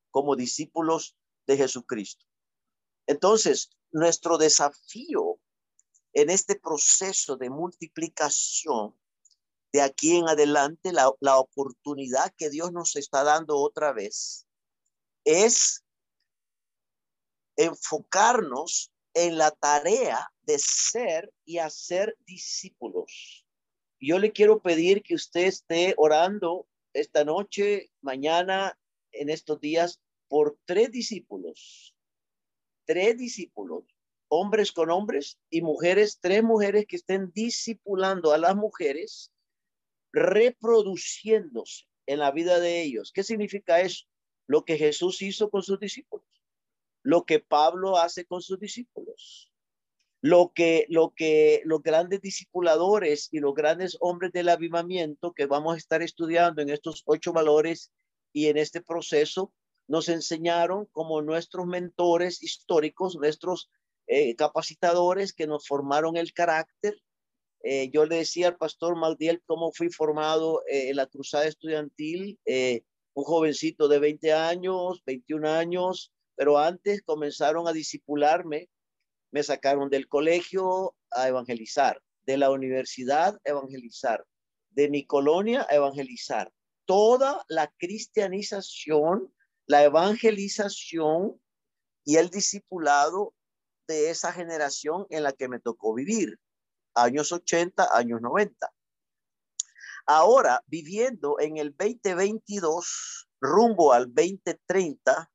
como 0.09 0.35
discípulos 0.35 1.15
de 1.45 1.57
Jesucristo. 1.57 2.25
Entonces, 3.05 3.69
nuestro 3.91 4.39
desafío 4.39 5.39
en 6.13 6.31
este 6.31 6.55
proceso 6.55 7.37
de 7.37 7.51
multiplicación, 7.51 8.99
de 9.71 9.83
aquí 9.83 10.15
en 10.15 10.27
adelante, 10.27 10.91
la, 10.91 11.11
la 11.19 11.37
oportunidad 11.37 12.33
que 12.35 12.49
Dios 12.49 12.71
nos 12.71 12.95
está 12.95 13.23
dando 13.23 13.59
otra 13.59 13.93
vez, 13.93 14.47
es 15.23 15.83
enfocarnos 17.57 18.91
en 19.13 19.37
la 19.37 19.51
tarea 19.51 20.33
de 20.41 20.57
ser 20.57 21.31
y 21.45 21.59
hacer 21.59 22.17
discípulos. 22.25 23.38
Yo 24.01 24.17
le 24.17 24.31
quiero 24.31 24.61
pedir 24.61 25.03
que 25.03 25.15
usted 25.15 25.45
esté 25.45 25.93
orando 25.97 26.67
esta 26.93 27.25
noche, 27.25 27.91
mañana, 28.01 28.79
en 29.11 29.29
estos 29.29 29.59
días, 29.59 29.99
por 30.29 30.57
tres 30.65 30.91
discípulos. 30.91 31.93
Tres 32.85 33.17
discípulos, 33.17 33.83
hombres 34.29 34.71
con 34.71 34.89
hombres 34.89 35.37
y 35.49 35.61
mujeres, 35.61 36.19
tres 36.21 36.43
mujeres 36.43 36.85
que 36.87 36.95
estén 36.95 37.31
discipulando 37.33 38.31
a 38.31 38.37
las 38.37 38.55
mujeres, 38.55 39.33
reproduciéndose 40.13 41.85
en 42.05 42.19
la 42.19 42.31
vida 42.31 42.59
de 42.59 42.81
ellos. 42.81 43.11
¿Qué 43.11 43.23
significa 43.23 43.81
eso? 43.81 44.05
Lo 44.47 44.63
que 44.63 44.77
Jesús 44.77 45.21
hizo 45.21 45.49
con 45.49 45.61
sus 45.61 45.79
discípulos, 45.79 46.25
lo 47.03 47.25
que 47.25 47.39
Pablo 47.39 47.97
hace 47.97 48.25
con 48.25 48.41
sus 48.41 48.59
discípulos 48.59 49.48
lo 50.21 50.51
que, 50.53 50.85
lo 50.89 51.13
que 51.15 51.61
los 51.65 51.81
grandes 51.81 52.21
discipuladores 52.21 53.29
y 53.31 53.39
los 53.39 53.53
grandes 53.53 53.97
hombres 54.01 54.31
del 54.31 54.49
avivamiento 54.49 55.33
que 55.33 55.45
vamos 55.45 55.75
a 55.75 55.77
estar 55.77 56.01
estudiando 56.01 56.61
en 56.61 56.69
estos 56.69 57.03
ocho 57.05 57.31
valores 57.31 57.91
y 58.33 58.47
en 58.47 58.57
este 58.57 58.81
proceso 58.81 59.53
nos 59.87 60.09
enseñaron 60.09 60.85
como 60.91 61.21
nuestros 61.21 61.65
mentores 61.65 62.43
históricos, 62.43 63.15
nuestros 63.15 63.71
eh, 64.07 64.35
capacitadores 64.35 65.33
que 65.33 65.47
nos 65.47 65.67
formaron 65.67 66.17
el 66.17 66.33
carácter. 66.33 66.95
Eh, 67.63 67.89
yo 67.91 68.05
le 68.05 68.17
decía 68.17 68.49
al 68.49 68.57
pastor 68.57 68.95
Maldiel 68.95 69.41
cómo 69.45 69.71
fui 69.71 69.89
formado 69.89 70.61
eh, 70.67 70.89
en 70.89 70.97
la 70.97 71.07
cruzada 71.07 71.45
estudiantil, 71.45 72.39
un 73.13 73.23
jovencito 73.25 73.87
de 73.87 73.99
20 73.99 74.31
años, 74.33 75.01
21 75.05 75.49
años, 75.49 76.13
pero 76.35 76.57
antes 76.57 77.01
comenzaron 77.01 77.67
a 77.67 77.73
disipularme 77.73 78.69
me 79.31 79.43
sacaron 79.43 79.89
del 79.89 80.07
colegio 80.07 80.95
a 81.11 81.27
evangelizar, 81.27 82.01
de 82.23 82.37
la 82.37 82.51
universidad 82.51 83.35
a 83.45 83.49
evangelizar, 83.49 84.25
de 84.71 84.89
mi 84.89 85.05
colonia 85.05 85.65
a 85.69 85.75
evangelizar. 85.75 86.51
Toda 86.85 87.43
la 87.47 87.71
cristianización, 87.77 89.33
la 89.65 89.83
evangelización 89.83 91.39
y 92.03 92.17
el 92.17 92.29
discipulado 92.29 93.33
de 93.87 94.09
esa 94.09 94.31
generación 94.31 95.05
en 95.09 95.23
la 95.23 95.33
que 95.33 95.47
me 95.47 95.59
tocó 95.59 95.93
vivir, 95.93 96.39
años 96.95 97.31
80, 97.31 97.95
años 97.95 98.21
90. 98.21 98.71
Ahora, 100.05 100.63
viviendo 100.65 101.39
en 101.39 101.57
el 101.57 101.75
2022, 101.77 103.29
rumbo 103.39 103.93
al 103.93 104.05
2030, 104.13 105.29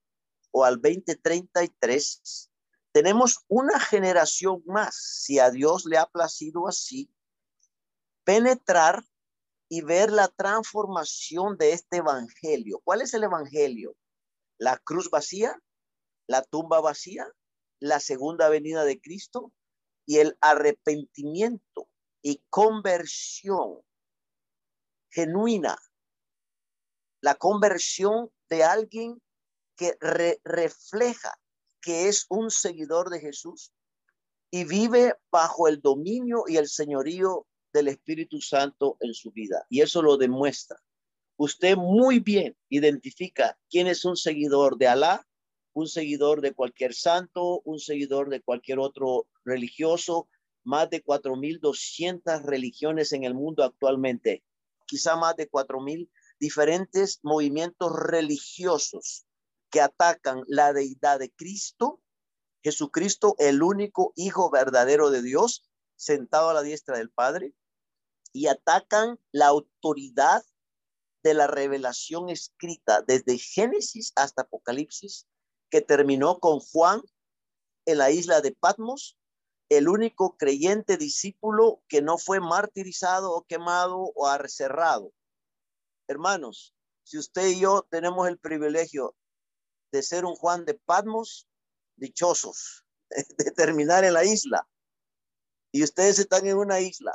o 0.56 0.64
al 0.64 0.80
2033, 0.80 2.50
tenemos 2.94 3.44
una 3.48 3.80
generación 3.80 4.62
más, 4.66 4.94
si 4.94 5.40
a 5.40 5.50
Dios 5.50 5.84
le 5.84 5.98
ha 5.98 6.06
placido 6.06 6.68
así, 6.68 7.12
penetrar 8.22 9.04
y 9.68 9.80
ver 9.80 10.12
la 10.12 10.28
transformación 10.28 11.58
de 11.58 11.72
este 11.72 11.96
evangelio. 11.96 12.80
¿Cuál 12.84 13.02
es 13.02 13.12
el 13.12 13.24
evangelio? 13.24 13.96
La 14.58 14.78
cruz 14.78 15.10
vacía, 15.10 15.60
la 16.28 16.42
tumba 16.42 16.80
vacía, 16.80 17.26
la 17.80 17.98
segunda 17.98 18.48
venida 18.48 18.84
de 18.84 19.00
Cristo 19.00 19.52
y 20.06 20.18
el 20.18 20.38
arrepentimiento 20.40 21.88
y 22.22 22.44
conversión 22.48 23.80
genuina. 25.10 25.76
La 27.20 27.34
conversión 27.34 28.30
de 28.48 28.62
alguien 28.62 29.20
que 29.76 29.96
refleja 30.44 31.34
que 31.84 32.08
es 32.08 32.24
un 32.30 32.50
seguidor 32.50 33.10
de 33.10 33.20
Jesús 33.20 33.70
y 34.50 34.64
vive 34.64 35.14
bajo 35.30 35.68
el 35.68 35.82
dominio 35.82 36.44
y 36.48 36.56
el 36.56 36.66
señorío 36.66 37.46
del 37.74 37.88
Espíritu 37.88 38.40
Santo 38.40 38.96
en 39.00 39.12
su 39.12 39.32
vida. 39.32 39.66
Y 39.68 39.82
eso 39.82 40.00
lo 40.00 40.16
demuestra. 40.16 40.80
Usted 41.36 41.76
muy 41.76 42.20
bien 42.20 42.56
identifica 42.70 43.58
quién 43.68 43.86
es 43.86 44.06
un 44.06 44.16
seguidor 44.16 44.78
de 44.78 44.86
Alá, 44.86 45.26
un 45.74 45.86
seguidor 45.86 46.40
de 46.40 46.54
cualquier 46.54 46.94
santo, 46.94 47.60
un 47.64 47.78
seguidor 47.78 48.30
de 48.30 48.40
cualquier 48.40 48.78
otro 48.78 49.26
religioso, 49.44 50.28
más 50.62 50.88
de 50.88 51.04
4.200 51.04 52.42
religiones 52.44 53.12
en 53.12 53.24
el 53.24 53.34
mundo 53.34 53.62
actualmente, 53.62 54.42
quizá 54.86 55.16
más 55.16 55.36
de 55.36 55.50
4.000 55.50 56.08
diferentes 56.38 57.20
movimientos 57.22 57.92
religiosos 57.92 59.26
que 59.74 59.80
atacan 59.80 60.44
la 60.46 60.72
deidad 60.72 61.18
de 61.18 61.32
Cristo, 61.32 62.00
Jesucristo, 62.62 63.34
el 63.38 63.60
único 63.60 64.12
Hijo 64.14 64.48
verdadero 64.48 65.10
de 65.10 65.20
Dios, 65.20 65.68
sentado 65.96 66.48
a 66.50 66.54
la 66.54 66.62
diestra 66.62 66.96
del 66.96 67.10
Padre, 67.10 67.56
y 68.32 68.46
atacan 68.46 69.18
la 69.32 69.48
autoridad 69.48 70.44
de 71.24 71.34
la 71.34 71.48
revelación 71.48 72.30
escrita 72.30 73.02
desde 73.02 73.36
Génesis 73.36 74.12
hasta 74.14 74.42
Apocalipsis, 74.42 75.26
que 75.70 75.80
terminó 75.80 76.38
con 76.38 76.60
Juan 76.60 77.02
en 77.84 77.98
la 77.98 78.12
isla 78.12 78.42
de 78.42 78.52
Patmos, 78.52 79.18
el 79.70 79.88
único 79.88 80.36
creyente 80.36 80.96
discípulo 80.98 81.82
que 81.88 82.00
no 82.00 82.16
fue 82.16 82.38
martirizado 82.38 83.32
o 83.32 83.42
quemado 83.42 84.12
o 84.14 84.28
arcerrado. 84.28 85.12
Hermanos, 86.06 86.76
si 87.02 87.18
usted 87.18 87.48
y 87.48 87.58
yo 87.58 87.84
tenemos 87.90 88.28
el 88.28 88.38
privilegio 88.38 89.16
de 89.94 90.02
ser 90.02 90.24
un 90.24 90.34
Juan 90.34 90.64
de 90.64 90.74
Patmos, 90.74 91.46
dichosos, 91.94 92.84
de 93.38 93.50
terminar 93.52 94.02
en 94.02 94.14
la 94.14 94.24
isla. 94.24 94.68
Y 95.70 95.84
ustedes 95.84 96.18
están 96.18 96.44
en 96.48 96.56
una 96.56 96.80
isla. 96.80 97.14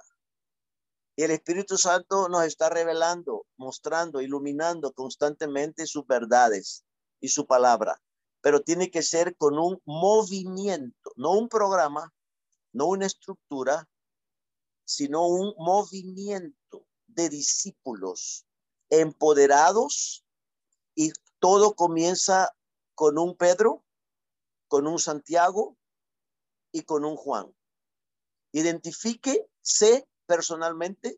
Y 1.17 1.23
el 1.23 1.31
Espíritu 1.31 1.77
Santo 1.77 2.29
nos 2.29 2.45
está 2.45 2.69
revelando, 2.69 3.45
mostrando, 3.57 4.21
iluminando 4.21 4.93
constantemente 4.93 5.85
sus 5.87 6.07
verdades 6.07 6.85
y 7.19 7.27
su 7.27 7.45
palabra. 7.45 8.01
Pero 8.39 8.61
tiene 8.61 8.89
que 8.89 9.03
ser 9.03 9.35
con 9.35 9.59
un 9.59 9.81
movimiento, 9.83 11.11
no 11.17 11.31
un 11.33 11.49
programa, 11.49 12.13
no 12.71 12.85
una 12.85 13.07
estructura, 13.07 13.89
sino 14.85 15.27
un 15.27 15.53
movimiento 15.57 16.87
de 17.07 17.27
discípulos 17.27 18.45
empoderados 18.89 20.23
y 20.95 21.11
todo 21.39 21.73
comienza 21.73 22.53
con 22.99 23.17
un 23.17 23.37
Pedro, 23.37 23.85
con 24.67 24.85
un 24.85 24.99
Santiago 24.99 25.77
y 26.73 26.83
con 26.83 27.05
un 27.05 27.15
Juan. 27.15 27.55
Identifíquese 28.51 30.05
personalmente 30.25 31.17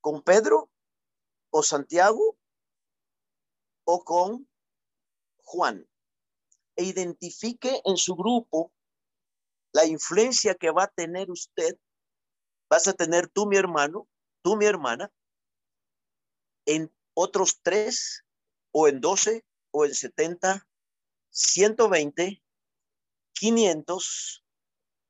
con 0.00 0.22
Pedro 0.22 0.70
o 1.50 1.62
Santiago 1.62 2.38
o 3.84 4.02
con 4.02 4.48
Juan 5.44 5.86
e 6.76 6.84
identifique 6.84 7.82
en 7.84 7.98
su 7.98 8.16
grupo 8.16 8.72
la 9.72 9.84
influencia 9.84 10.54
que 10.54 10.70
va 10.70 10.84
a 10.84 10.90
tener 10.90 11.30
usted. 11.30 11.78
Vas 12.70 12.88
a 12.88 12.94
tener 12.94 13.28
tú, 13.28 13.46
mi 13.46 13.58
hermano, 13.58 14.08
tú, 14.40 14.56
mi 14.56 14.64
hermana, 14.64 15.12
en 16.64 16.90
otros 17.12 17.60
tres 17.60 18.24
o 18.72 18.88
en 18.88 19.02
doce 19.02 19.44
o 19.70 19.84
en 19.84 19.94
setenta 19.94 20.66
120, 21.30 22.42
500, 23.32 24.44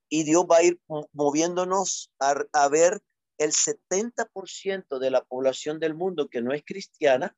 y 0.09 0.25
Dios 0.25 0.45
va 0.51 0.59
a 0.59 0.63
ir 0.63 0.81
moviéndonos 1.13 2.11
a, 2.19 2.69
ver 2.69 3.03
el 3.39 3.53
70% 3.53 4.99
de 4.99 5.11
la 5.11 5.25
población 5.25 5.81
del 5.81 5.95
mundo 5.95 6.29
que 6.29 6.43
no 6.43 6.53
es 6.53 6.63
cristiana, 6.65 7.37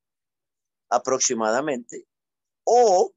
aproximadamente, 0.89 2.07
o 2.65 3.13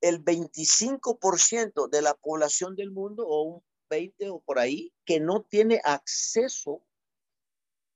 el 0.00 0.22
25% 0.22 1.88
de 1.88 2.02
la 2.02 2.14
población 2.14 2.74
del 2.74 2.90
mundo, 2.90 3.26
o 3.26 3.42
un 3.42 3.64
20 3.88 4.30
o 4.30 4.40
por 4.40 4.58
ahí, 4.58 4.92
que 5.04 5.20
no 5.20 5.42
tiene 5.42 5.80
acceso 5.84 6.84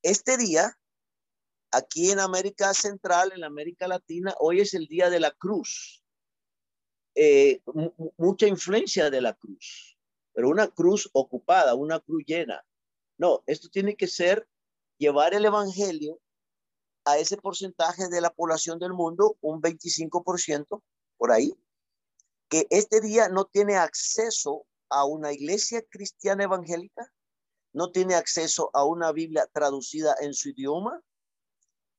este 0.03 0.37
día, 0.37 0.79
aquí 1.73 2.11
en 2.11 2.21
América 2.21 2.73
Central, 2.75 3.33
en 3.35 3.43
América 3.43 3.89
Latina, 3.89 4.35
hoy 4.39 4.61
es 4.61 4.73
el 4.75 4.87
día 4.87 5.11
de 5.11 5.21
la 5.21 5.33
cruz. 5.33 6.06
Eh, 7.19 7.63
mucha 8.19 8.47
influencia 8.47 9.09
de 9.09 9.23
la 9.23 9.33
cruz, 9.33 9.99
pero 10.35 10.51
una 10.51 10.69
cruz 10.69 11.09
ocupada, 11.15 11.75
una 11.75 11.99
cruz 11.99 12.23
llena. 12.27 12.63
No, 13.17 13.43
esto 13.47 13.71
tiene 13.71 13.97
que 13.97 14.07
ser 14.07 14.47
llevar 14.99 15.33
el 15.33 15.47
evangelio 15.47 16.21
a 17.07 17.17
ese 17.17 17.39
porcentaje 17.39 18.09
de 18.09 18.21
la 18.21 18.29
población 18.29 18.79
del 18.79 18.93
mundo, 18.93 19.39
un 19.41 19.63
25% 19.63 20.83
por 21.17 21.33
ahí, 21.33 21.55
que 22.51 22.67
este 22.69 23.01
día 23.01 23.31
no 23.31 23.47
tiene 23.47 23.77
acceso 23.77 24.67
a 24.91 25.07
una 25.07 25.33
iglesia 25.33 25.83
cristiana 25.89 26.45
evangélica, 26.45 27.11
no 27.73 27.93
tiene 27.93 28.15
acceso 28.15 28.71
a 28.75 28.85
una 28.85 29.11
Biblia 29.13 29.49
traducida 29.55 30.15
en 30.21 30.35
su 30.35 30.51
idioma, 30.51 31.03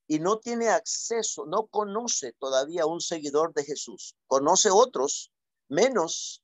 y 0.08 0.20
no 0.20 0.40
tiene 0.40 0.70
acceso, 0.70 1.46
no 1.46 1.68
conoce 1.68 2.34
todavía 2.40 2.84
a 2.84 2.88
un 2.88 3.02
seguidor 3.02 3.54
de 3.54 3.66
Jesús, 3.66 4.16
conoce 4.26 4.70
otros, 4.72 5.32
menos 5.68 6.44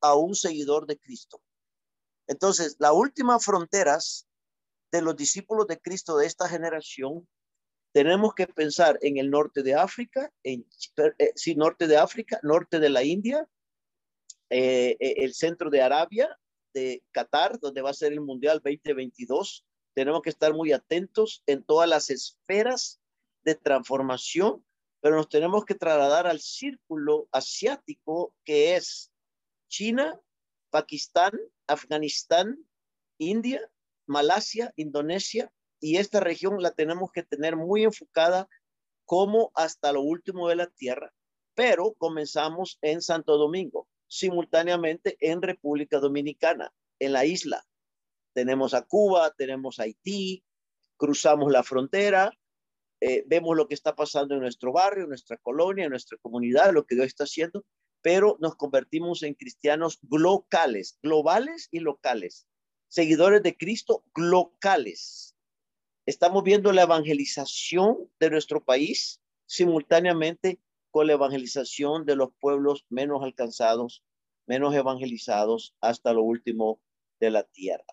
a 0.00 0.14
un 0.14 0.34
seguidor 0.34 0.86
de 0.86 0.98
Cristo. 0.98 1.42
Entonces, 2.26 2.76
la 2.78 2.92
última 2.92 3.38
fronteras 3.38 4.26
de 4.90 5.02
los 5.02 5.16
discípulos 5.16 5.66
de 5.66 5.78
Cristo 5.78 6.16
de 6.16 6.26
esta 6.26 6.48
generación, 6.48 7.28
tenemos 7.92 8.34
que 8.34 8.46
pensar 8.46 8.98
en 9.02 9.18
el 9.18 9.30
norte 9.30 9.62
de 9.62 9.74
África, 9.74 10.32
en 10.42 10.66
eh, 11.18 11.32
sí, 11.34 11.54
norte 11.54 11.86
de 11.86 11.98
África, 11.98 12.40
norte 12.42 12.78
de 12.80 12.88
la 12.88 13.04
India, 13.04 13.46
eh, 14.48 14.96
eh, 14.98 15.14
el 15.18 15.34
centro 15.34 15.68
de 15.68 15.82
Arabia, 15.82 16.38
de 16.72 17.02
Qatar, 17.10 17.60
donde 17.60 17.82
va 17.82 17.90
a 17.90 17.94
ser 17.94 18.12
el 18.12 18.22
Mundial 18.22 18.62
2022. 18.64 19.64
Tenemos 19.94 20.22
que 20.22 20.30
estar 20.30 20.54
muy 20.54 20.72
atentos 20.72 21.42
en 21.46 21.62
todas 21.64 21.88
las 21.88 22.08
esferas 22.08 23.01
de 23.44 23.54
transformación, 23.54 24.64
pero 25.00 25.16
nos 25.16 25.28
tenemos 25.28 25.64
que 25.64 25.74
trasladar 25.74 26.26
al 26.26 26.40
círculo 26.40 27.28
asiático 27.32 28.34
que 28.44 28.76
es 28.76 29.12
China, 29.68 30.20
Pakistán, 30.70 31.32
Afganistán, 31.66 32.58
India, 33.18 33.60
Malasia, 34.06 34.72
Indonesia, 34.76 35.52
y 35.80 35.96
esta 35.96 36.20
región 36.20 36.62
la 36.62 36.70
tenemos 36.70 37.10
que 37.10 37.24
tener 37.24 37.56
muy 37.56 37.82
enfocada 37.82 38.48
como 39.04 39.50
hasta 39.54 39.92
lo 39.92 40.02
último 40.02 40.48
de 40.48 40.56
la 40.56 40.68
tierra, 40.68 41.12
pero 41.54 41.94
comenzamos 41.94 42.78
en 42.82 43.02
Santo 43.02 43.36
Domingo, 43.36 43.88
simultáneamente 44.06 45.16
en 45.20 45.42
República 45.42 45.98
Dominicana, 45.98 46.72
en 46.98 47.12
la 47.12 47.24
isla. 47.24 47.64
Tenemos 48.32 48.74
a 48.74 48.82
Cuba, 48.82 49.32
tenemos 49.36 49.80
Haití, 49.80 50.44
cruzamos 50.96 51.50
la 51.50 51.62
frontera, 51.62 52.32
eh, 53.04 53.24
vemos 53.26 53.56
lo 53.56 53.66
que 53.66 53.74
está 53.74 53.96
pasando 53.96 54.36
en 54.36 54.42
nuestro 54.42 54.72
barrio, 54.72 55.02
en 55.02 55.08
nuestra 55.08 55.36
colonia, 55.36 55.86
en 55.86 55.90
nuestra 55.90 56.16
comunidad, 56.18 56.72
lo 56.72 56.86
que 56.86 56.94
Dios 56.94 57.08
está 57.08 57.24
haciendo, 57.24 57.64
pero 58.00 58.36
nos 58.40 58.54
convertimos 58.54 59.24
en 59.24 59.34
cristianos 59.34 59.98
locales, 60.08 61.00
globales 61.02 61.66
y 61.72 61.80
locales, 61.80 62.46
seguidores 62.86 63.42
de 63.42 63.56
Cristo 63.56 64.04
locales. 64.14 65.34
Estamos 66.06 66.44
viendo 66.44 66.70
la 66.70 66.82
evangelización 66.82 68.08
de 68.20 68.30
nuestro 68.30 68.62
país 68.62 69.20
simultáneamente 69.46 70.60
con 70.92 71.08
la 71.08 71.14
evangelización 71.14 72.06
de 72.06 72.14
los 72.14 72.28
pueblos 72.38 72.86
menos 72.88 73.24
alcanzados, 73.24 74.04
menos 74.46 74.76
evangelizados 74.76 75.74
hasta 75.80 76.12
lo 76.12 76.22
último 76.22 76.80
de 77.18 77.32
la 77.32 77.42
tierra. 77.42 77.86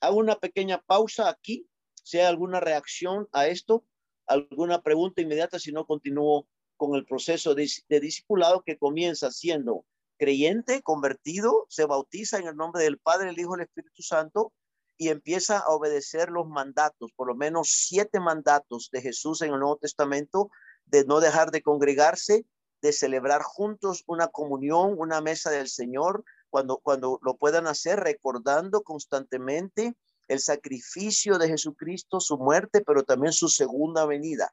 Hago 0.00 0.16
una 0.16 0.40
pequeña 0.40 0.82
pausa 0.82 1.28
aquí, 1.28 1.68
si 2.02 2.18
hay 2.18 2.24
alguna 2.24 2.58
reacción 2.58 3.28
a 3.30 3.46
esto, 3.46 3.84
alguna 4.30 4.80
pregunta 4.82 5.20
inmediata, 5.20 5.58
si 5.58 5.72
no 5.72 5.86
continúo 5.86 6.46
con 6.76 6.94
el 6.94 7.04
proceso 7.04 7.54
de, 7.54 7.68
de 7.88 8.00
discipulado 8.00 8.62
que 8.62 8.78
comienza 8.78 9.30
siendo 9.30 9.84
creyente, 10.18 10.82
convertido, 10.82 11.66
se 11.68 11.84
bautiza 11.84 12.38
en 12.38 12.46
el 12.46 12.56
nombre 12.56 12.84
del 12.84 12.98
Padre, 12.98 13.30
el 13.30 13.38
Hijo 13.38 13.56
y 13.56 13.60
el 13.60 13.66
Espíritu 13.66 14.02
Santo 14.02 14.52
y 14.96 15.08
empieza 15.08 15.58
a 15.58 15.68
obedecer 15.68 16.28
los 16.28 16.46
mandatos, 16.46 17.10
por 17.16 17.26
lo 17.26 17.34
menos 17.34 17.70
siete 17.70 18.20
mandatos 18.20 18.90
de 18.92 19.00
Jesús 19.00 19.40
en 19.40 19.52
el 19.52 19.58
Nuevo 19.58 19.78
Testamento, 19.78 20.50
de 20.84 21.06
no 21.06 21.20
dejar 21.20 21.50
de 21.50 21.62
congregarse, 21.62 22.44
de 22.82 22.92
celebrar 22.92 23.42
juntos 23.42 24.04
una 24.06 24.28
comunión, 24.28 24.94
una 24.98 25.22
mesa 25.22 25.50
del 25.50 25.68
Señor, 25.68 26.22
cuando, 26.50 26.78
cuando 26.78 27.18
lo 27.22 27.36
puedan 27.36 27.66
hacer, 27.66 27.98
recordando 28.00 28.82
constantemente 28.82 29.94
el 30.30 30.38
sacrificio 30.38 31.38
de 31.38 31.48
Jesucristo, 31.48 32.20
su 32.20 32.38
muerte, 32.38 32.82
pero 32.86 33.02
también 33.02 33.32
su 33.32 33.48
segunda 33.48 34.06
venida, 34.06 34.50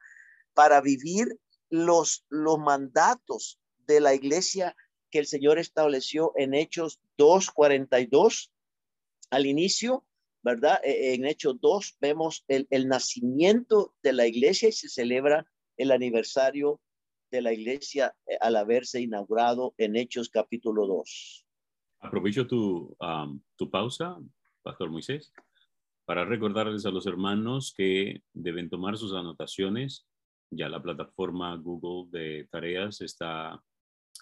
para 0.53 0.81
vivir 0.81 1.39
los, 1.69 2.25
los 2.29 2.57
mandatos 2.57 3.59
de 3.85 3.99
la 4.01 4.13
iglesia 4.13 4.75
que 5.11 5.19
el 5.19 5.27
Señor 5.27 5.59
estableció 5.59 6.33
en 6.35 6.53
Hechos 6.53 6.99
2.42 7.17 8.49
al 9.29 9.45
inicio, 9.45 10.03
¿verdad? 10.41 10.79
E, 10.83 11.13
en 11.13 11.25
Hechos 11.25 11.59
2 11.61 11.97
vemos 12.01 12.43
el, 12.47 12.67
el 12.71 12.87
nacimiento 12.87 13.93
de 14.01 14.13
la 14.13 14.25
iglesia 14.25 14.69
y 14.69 14.73
se 14.73 14.89
celebra 14.89 15.45
el 15.77 15.91
aniversario 15.91 16.81
de 17.29 17.41
la 17.41 17.53
iglesia 17.53 18.15
eh, 18.25 18.37
al 18.41 18.55
haberse 18.55 18.99
inaugurado 18.99 19.75
en 19.77 19.95
Hechos 19.95 20.29
capítulo 20.29 20.87
2. 20.87 21.45
Aprovecho 21.99 22.47
tu, 22.47 22.95
tu 23.55 23.69
pausa, 23.69 24.17
Pastor 24.61 24.89
Moisés, 24.89 25.33
para 26.07 26.23
recordarles 26.23 26.85
a 26.85 26.91
los 26.91 27.05
hermanos 27.05 27.73
que 27.75 28.23
deben 28.31 28.69
tomar 28.69 28.97
sus 28.97 29.13
anotaciones. 29.13 30.07
Ya 30.49 30.69
la 30.69 30.81
plataforma 30.81 31.53
Google 31.57 32.09
de 32.17 32.47
tareas 32.49 33.01
está 33.01 33.61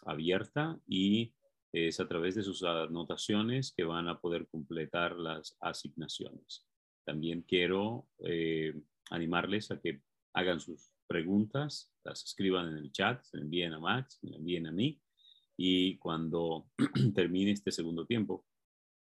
abierta 0.03 0.79
y 0.87 1.35
es 1.71 1.99
a 1.99 2.07
través 2.07 2.33
de 2.33 2.41
sus 2.41 2.63
anotaciones 2.63 3.71
que 3.71 3.83
van 3.83 4.07
a 4.07 4.19
poder 4.19 4.47
completar 4.47 5.15
las 5.15 5.55
asignaciones. 5.59 6.65
También 7.05 7.43
quiero 7.43 8.07
eh, 8.23 8.73
animarles 9.11 9.69
a 9.69 9.79
que 9.79 10.01
hagan 10.33 10.59
sus 10.59 10.91
preguntas, 11.05 11.93
las 12.03 12.23
escriban 12.23 12.67
en 12.69 12.77
el 12.77 12.91
chat, 12.91 13.21
se 13.21 13.37
envíen 13.37 13.73
a 13.73 13.79
Max, 13.79 14.17
se 14.19 14.35
envíen 14.35 14.65
a 14.65 14.71
mí 14.71 14.99
y 15.55 15.99
cuando 15.99 16.67
termine 17.13 17.51
este 17.51 17.71
segundo 17.71 18.07
tiempo 18.07 18.43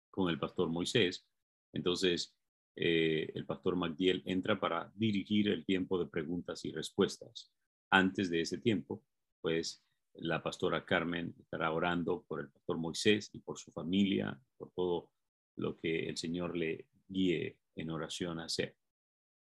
con 0.10 0.32
el 0.32 0.40
pastor 0.40 0.70
Moisés, 0.70 1.28
entonces 1.72 2.36
eh, 2.76 3.32
el 3.34 3.46
pastor 3.46 3.76
Magdiel 3.76 4.22
entra 4.26 4.60
para 4.60 4.92
dirigir 4.96 5.50
el 5.50 5.66
tiempo 5.66 5.98
de 5.98 6.08
preguntas 6.08 6.66
y 6.66 6.72
respuestas. 6.72 7.52
Antes 7.90 8.30
de 8.30 8.42
ese 8.42 8.58
tiempo, 8.58 9.02
pues 9.42 9.84
la 10.16 10.42
pastora 10.42 10.86
Carmen 10.86 11.34
estará 11.40 11.72
orando 11.72 12.24
por 12.28 12.42
el 12.42 12.50
pastor 12.50 12.78
Moisés 12.78 13.30
y 13.34 13.40
por 13.40 13.58
su 13.58 13.72
familia, 13.72 14.40
por 14.58 14.72
todo 14.72 15.10
lo 15.58 15.78
que 15.78 16.10
el 16.10 16.18
Señor 16.18 16.58
le 16.58 16.88
guíe 17.08 17.58
en 17.76 17.90
oración 17.92 18.40
a 18.40 18.46
hacer. 18.46 18.76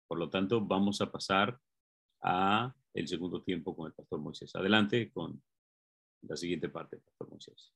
Por 0.07 0.17
lo 0.17 0.29
tanto, 0.29 0.61
vamos 0.61 1.01
a 1.01 1.11
pasar 1.11 1.59
a 2.21 2.75
el 2.93 3.07
segundo 3.07 3.41
tiempo 3.43 3.75
con 3.75 3.87
el 3.87 3.93
pastor 3.93 4.19
Moisés. 4.19 4.53
Adelante 4.55 5.11
con 5.11 5.41
la 6.23 6.35
siguiente 6.35 6.69
parte, 6.69 6.97
pastor 6.97 7.29
Moisés. 7.29 7.73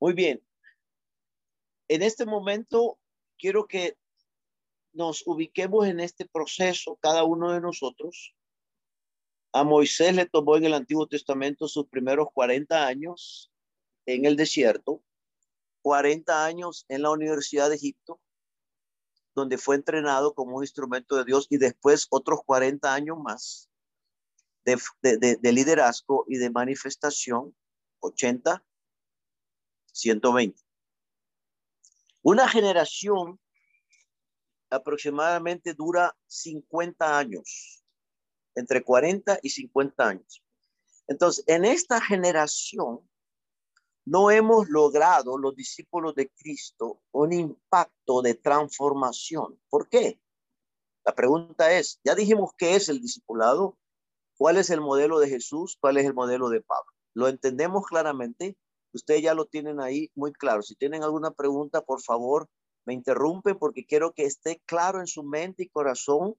Muy 0.00 0.12
bien. 0.12 0.47
En 1.88 2.02
este 2.02 2.26
momento 2.26 2.98
quiero 3.38 3.66
que 3.66 3.96
nos 4.92 5.26
ubiquemos 5.26 5.86
en 5.86 6.00
este 6.00 6.26
proceso, 6.26 6.98
cada 7.00 7.24
uno 7.24 7.52
de 7.52 7.60
nosotros, 7.60 8.34
a 9.52 9.64
Moisés 9.64 10.14
le 10.14 10.26
tomó 10.26 10.56
en 10.56 10.66
el 10.66 10.74
Antiguo 10.74 11.06
Testamento 11.06 11.66
sus 11.66 11.88
primeros 11.88 12.28
40 12.34 12.86
años 12.86 13.50
en 14.04 14.26
el 14.26 14.36
desierto, 14.36 15.02
40 15.82 16.44
años 16.44 16.84
en 16.88 17.02
la 17.02 17.10
Universidad 17.10 17.70
de 17.70 17.76
Egipto, 17.76 18.20
donde 19.34 19.56
fue 19.56 19.76
entrenado 19.76 20.34
como 20.34 20.56
un 20.56 20.64
instrumento 20.64 21.16
de 21.16 21.24
Dios 21.24 21.46
y 21.48 21.56
después 21.56 22.06
otros 22.10 22.40
40 22.44 22.92
años 22.92 23.18
más 23.18 23.70
de, 24.64 24.76
de 25.40 25.52
liderazgo 25.52 26.26
y 26.28 26.36
de 26.36 26.50
manifestación, 26.50 27.56
80, 28.00 28.62
120. 29.92 30.67
Una 32.30 32.46
generación 32.46 33.40
aproximadamente 34.68 35.72
dura 35.72 36.14
50 36.26 37.18
años 37.18 37.82
entre 38.54 38.84
40 38.84 39.38
y 39.42 39.48
50 39.48 40.06
años. 40.06 40.44
Entonces, 41.06 41.42
en 41.46 41.64
esta 41.64 42.02
generación 42.02 43.00
no 44.04 44.30
hemos 44.30 44.68
logrado 44.68 45.38
los 45.38 45.56
discípulos 45.56 46.14
de 46.16 46.28
Cristo 46.28 47.00
un 47.12 47.32
impacto 47.32 48.20
de 48.20 48.34
transformación. 48.34 49.58
¿Por 49.70 49.88
qué? 49.88 50.20
La 51.06 51.14
pregunta 51.14 51.72
es, 51.72 51.98
ya 52.04 52.14
dijimos 52.14 52.50
qué 52.58 52.76
es 52.76 52.90
el 52.90 53.00
discipulado, 53.00 53.78
cuál 54.36 54.58
es 54.58 54.68
el 54.68 54.82
modelo 54.82 55.18
de 55.18 55.30
Jesús, 55.30 55.78
cuál 55.80 55.96
es 55.96 56.04
el 56.04 56.12
modelo 56.12 56.50
de 56.50 56.60
Pablo. 56.60 56.92
Lo 57.14 57.26
entendemos 57.28 57.86
claramente, 57.86 58.58
ustedes 58.98 59.22
ya 59.22 59.34
lo 59.34 59.46
tienen 59.46 59.80
ahí 59.80 60.10
muy 60.14 60.32
claro. 60.32 60.62
Si 60.62 60.74
tienen 60.74 61.02
alguna 61.02 61.30
pregunta, 61.32 61.80
por 61.80 62.02
favor, 62.02 62.48
me 62.84 62.94
interrumpen 62.94 63.58
porque 63.58 63.84
quiero 63.84 64.12
que 64.12 64.24
esté 64.24 64.62
claro 64.66 65.00
en 65.00 65.06
su 65.06 65.22
mente 65.22 65.64
y 65.64 65.68
corazón 65.68 66.34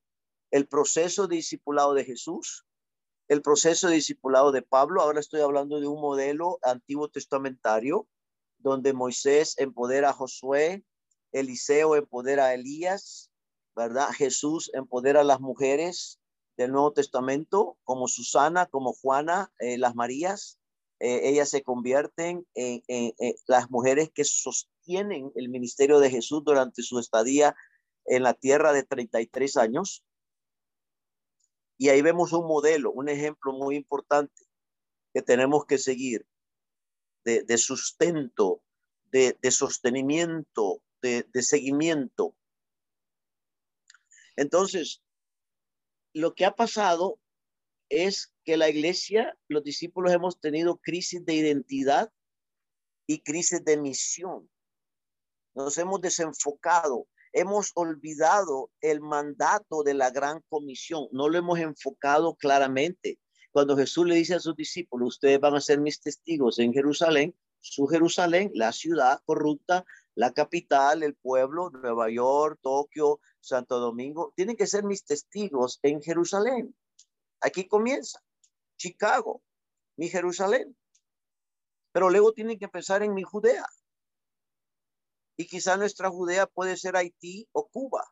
el 0.51 0.67
proceso 0.67 1.27
de 1.27 1.37
discipulado 1.37 1.93
de 1.93 2.05
Jesús, 2.05 2.65
el 3.27 3.41
proceso 3.41 3.87
de 3.87 3.95
discipulado 3.95 4.51
de 4.51 4.61
Pablo. 4.61 5.01
Ahora 5.01 5.19
estoy 5.19 5.41
hablando 5.41 5.79
de 5.79 5.87
un 5.87 6.01
modelo 6.01 6.59
antiguo 6.63 7.09
testamentario 7.09 8.07
donde 8.57 8.93
Moisés 8.93 9.55
empodera 9.57 10.09
a 10.09 10.13
Josué, 10.13 10.83
Eliseo 11.31 11.95
empodera 11.95 12.47
a 12.47 12.53
Elías, 12.53 13.31
¿verdad? 13.75 14.09
Jesús 14.09 14.71
empodera 14.73 15.21
a 15.21 15.23
las 15.23 15.39
mujeres 15.39 16.19
del 16.57 16.71
Nuevo 16.71 16.91
Testamento, 16.91 17.77
como 17.83 18.07
Susana, 18.07 18.65
como 18.65 18.93
Juana, 18.93 19.51
eh, 19.59 19.77
las 19.77 19.95
Marías. 19.95 20.58
Eh, 20.99 21.29
ellas 21.29 21.49
se 21.49 21.63
convierten 21.63 22.45
en, 22.55 22.81
en 22.87 23.13
las 23.47 23.69
mujeres 23.71 24.09
que 24.13 24.25
sostienen 24.25 25.31
el 25.35 25.49
ministerio 25.49 25.99
de 25.99 26.09
Jesús 26.09 26.43
durante 26.43 26.83
su 26.83 26.99
estadía 26.99 27.55
en 28.05 28.23
la 28.23 28.33
tierra 28.33 28.73
de 28.73 28.83
33 28.83 29.57
años. 29.57 30.03
Y 31.77 31.89
ahí 31.89 32.01
vemos 32.01 32.33
un 32.33 32.45
modelo, 32.45 32.91
un 32.91 33.07
ejemplo 33.07 33.53
muy 33.53 33.75
importante 33.75 34.45
que 35.13 35.21
tenemos 35.21 35.65
que 35.65 35.77
seguir 35.77 36.25
de, 37.23 37.57
sustento, 37.57 38.61
de, 39.11 39.37
sostenimiento, 39.51 40.81
de, 41.01 41.23
de 41.31 41.43
seguimiento. 41.43 42.35
Entonces, 44.35 45.01
lo 46.13 46.33
que 46.33 46.45
ha 46.45 46.55
pasado 46.55 47.19
es 47.89 48.33
que 48.49 48.57
la 48.57 48.67
iglesia, 48.67 49.37
los 49.47 49.63
discípulos 49.63 50.11
hemos 50.11 50.39
tenido 50.39 50.77
crisis 50.77 51.23
de 51.23 51.35
identidad 51.35 52.11
y 53.05 53.21
crisis 53.21 53.63
de 53.63 53.77
misión. 53.77 54.49
Nos 55.53 55.77
hemos 55.77 56.01
desenfocado 56.01 57.05
hemos 57.31 57.71
olvidado 57.75 58.71
el 58.81 59.01
mandato 59.01 59.83
de 59.83 59.93
la 59.93 60.09
gran 60.09 60.41
comisión, 60.49 61.09
no 61.11 61.29
lo 61.29 61.37
hemos 61.37 61.59
enfocado 61.59 62.33
claramente. 62.33 63.19
Cuando 63.51 63.77
Jesús 63.77 64.07
le 64.07 64.15
dice 64.15 64.33
a 64.33 64.39
sus 64.39 64.55
discípulos, 64.55 65.09
ustedes 65.09 65.39
van 65.39 65.53
a 65.53 65.61
ser 65.61 65.79
mis 65.79 66.01
testigos 66.01 66.57
en 66.57 66.73
Jerusalén, 66.73 67.35
su 67.59 67.85
Jerusalén, 67.85 68.49
la 68.55 68.71
ciudad 68.71 69.21
corrupta, 69.25 69.85
la 70.15 70.33
capital, 70.33 71.03
el 71.03 71.13
pueblo, 71.13 71.69
Nueva 71.69 72.09
York, 72.09 72.57
Tokio, 72.63 73.19
Santo 73.41 73.79
Domingo, 73.79 74.33
tienen 74.35 74.55
que 74.55 74.65
ser 74.65 74.83
mis 74.83 75.05
testigos 75.05 75.77
en 75.83 76.01
Jerusalén. 76.01 76.75
Aquí 77.41 77.67
comienza, 77.67 78.19
Chicago, 78.79 79.43
mi 79.97 80.09
Jerusalén. 80.09 80.75
Pero 81.91 82.09
luego 82.09 82.33
tienen 82.33 82.57
que 82.57 82.65
empezar 82.65 83.03
en 83.03 83.13
mi 83.13 83.23
Judea. 83.23 83.65
Y 85.37 85.45
quizá 85.45 85.77
nuestra 85.77 86.09
Judea 86.09 86.47
puede 86.47 86.77
ser 86.77 86.95
Haití 86.95 87.47
o 87.51 87.67
Cuba 87.67 88.03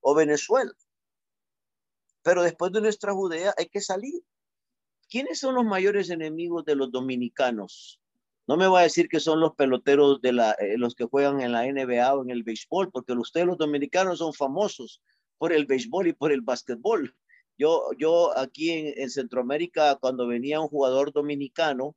o 0.00 0.14
Venezuela. 0.14 0.72
Pero 2.22 2.42
después 2.42 2.72
de 2.72 2.80
nuestra 2.80 3.12
Judea 3.12 3.54
hay 3.56 3.66
que 3.66 3.80
salir. 3.80 4.22
¿Quiénes 5.08 5.40
son 5.40 5.54
los 5.54 5.64
mayores 5.64 6.10
enemigos 6.10 6.64
de 6.64 6.76
los 6.76 6.90
dominicanos? 6.90 8.00
No 8.46 8.56
me 8.56 8.66
va 8.66 8.80
a 8.80 8.84
decir 8.84 9.08
que 9.08 9.20
son 9.20 9.40
los 9.40 9.54
peloteros 9.54 10.20
de 10.20 10.32
la, 10.32 10.52
eh, 10.52 10.76
los 10.76 10.94
que 10.94 11.04
juegan 11.04 11.40
en 11.40 11.52
la 11.52 11.64
NBA 11.64 12.14
o 12.14 12.22
en 12.22 12.30
el 12.30 12.42
béisbol, 12.42 12.90
porque 12.90 13.12
ustedes 13.12 13.46
los 13.46 13.58
dominicanos 13.58 14.18
son 14.18 14.32
famosos 14.32 15.02
por 15.38 15.52
el 15.52 15.66
béisbol 15.66 16.08
y 16.08 16.12
por 16.12 16.32
el 16.32 16.40
básquetbol. 16.40 17.14
Yo, 17.58 17.90
yo 17.98 18.36
aquí 18.36 18.70
en, 18.70 18.94
en 18.96 19.10
Centroamérica, 19.10 19.96
cuando 19.96 20.26
venía 20.26 20.60
un 20.60 20.68
jugador 20.68 21.12
dominicano, 21.12 21.94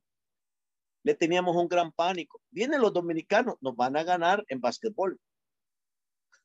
le 1.04 1.14
teníamos 1.14 1.56
un 1.56 1.68
gran 1.68 1.92
pánico. 1.92 2.42
Vienen 2.50 2.82
los 2.82 2.92
dominicanos, 2.92 3.56
nos 3.62 3.76
van 3.76 3.96
a 3.96 4.04
ganar 4.04 4.44
en 4.48 4.60
básquetbol. 4.60 5.20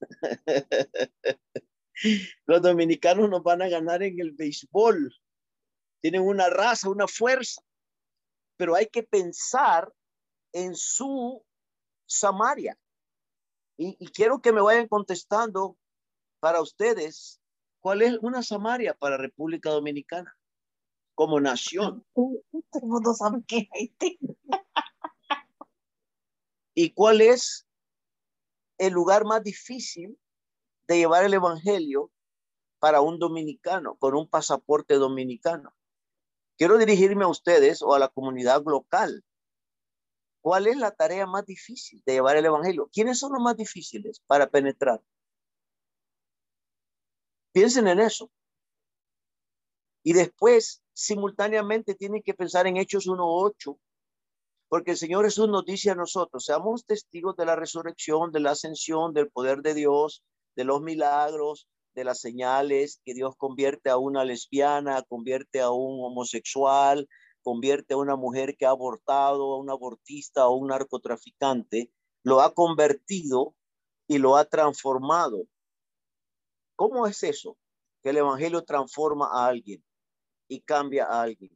Los 2.47 2.63
dominicanos 2.63 3.29
nos 3.29 3.43
van 3.43 3.63
a 3.63 3.69
ganar 3.69 4.03
en 4.03 4.21
el 4.21 4.33
béisbol. 4.33 5.15
Tienen 6.01 6.23
una 6.23 6.49
raza, 6.49 6.89
una 6.89 7.07
fuerza. 7.07 7.63
Pero 8.57 8.75
hay 8.75 8.87
que 8.87 9.03
pensar 9.03 9.93
en 10.53 10.75
su 10.75 11.45
Samaria. 12.07 12.79
Y 13.77 14.07
quiero 14.09 14.43
que 14.43 14.53
me 14.53 14.61
vayan 14.61 14.89
contestando 14.89 15.79
para 16.39 16.61
ustedes 16.61 17.41
cuál 17.81 18.03
es 18.03 18.18
una 18.22 18.43
Samaria 18.43 18.95
para 18.95 19.16
República 19.16 19.70
Dominicana 19.70 20.37
como 21.14 21.41
nación. 21.41 22.07
¿Y 26.74 26.93
cuál 26.93 27.20
es 27.20 27.66
el 28.78 28.93
lugar 28.93 29.24
más 29.24 29.43
difícil 29.43 30.18
de 30.87 30.99
llevar 30.99 31.24
el 31.24 31.35
Evangelio 31.35 32.11
para 32.78 33.03
un 33.03 33.18
dominicano 33.18 33.97
con 33.97 34.14
un 34.14 34.28
pasaporte 34.28 34.95
dominicano? 34.95 35.74
Quiero 36.57 36.78
dirigirme 36.78 37.24
a 37.24 37.28
ustedes 37.28 37.83
o 37.83 37.95
a 37.95 37.99
la 37.99 38.09
comunidad 38.09 38.62
local. 38.64 39.24
¿Cuál 40.43 40.68
es 40.68 40.76
la 40.76 40.91
tarea 40.91 41.26
más 41.26 41.45
difícil 41.45 42.03
de 42.07 42.14
llevar 42.14 42.37
el 42.37 42.47
Evangelio? 42.47 42.89
¿Quiénes 42.93 43.18
son 43.18 43.33
los 43.33 43.43
más 43.43 43.57
difíciles 43.57 44.20
para 44.26 44.49
penetrar? 44.49 45.03
Piensen 47.53 47.89
en 47.89 48.01
eso. 48.01 48.31
Y 50.03 50.13
después, 50.13 50.83
simultáneamente, 50.93 51.95
tienen 51.95 52.23
que 52.23 52.35
pensar 52.35 52.67
en 52.67 52.77
Hechos 52.77 53.07
1.8, 53.07 53.79
porque 54.69 54.93
el 54.93 54.97
Señor 54.97 55.25
Jesús 55.25 55.49
nos 55.49 55.65
dice 55.65 55.91
a 55.91 55.95
nosotros, 55.95 56.45
seamos 56.45 56.87
testigos 56.87 57.37
de 57.37 57.45
la 57.45 57.57
resurrección, 57.57 58.33
de 58.33 58.41
la 58.41 58.53
ascensión, 58.53 59.13
del 59.13 59.31
poder 59.31 59.63
de 59.63 59.75
Dios, 59.75 60.23
de 60.57 60.65
los 60.65 60.81
milagros, 60.81 61.69
de 61.95 62.05
las 62.05 62.21
señales 62.21 63.01
que 63.05 63.15
Dios 63.15 63.35
convierte 63.37 63.91
a 63.91 63.97
una 63.97 64.25
lesbiana, 64.25 65.03
convierte 65.03 65.61
a 65.61 65.71
un 65.71 66.05
homosexual, 66.05 67.09
convierte 67.43 67.95
a 67.95 67.97
una 67.97 68.17
mujer 68.17 68.57
que 68.57 68.67
ha 68.67 68.71
abortado, 68.71 69.55
a 69.55 69.59
un 69.59 69.71
abortista 69.71 70.47
o 70.47 70.57
un 70.57 70.69
narcotraficante, 70.69 71.91
lo 72.23 72.41
ha 72.41 72.55
convertido 72.55 73.55
y 74.07 74.19
lo 74.19 74.37
ha 74.37 74.45
transformado. 74.45 75.45
¿Cómo 76.81 77.07
es 77.07 77.22
eso? 77.24 77.59
Que 78.03 78.09
el 78.09 78.16
Evangelio 78.16 78.64
transforma 78.64 79.28
a 79.31 79.49
alguien 79.49 79.85
y 80.49 80.62
cambia 80.62 81.05
a 81.05 81.20
alguien. 81.20 81.55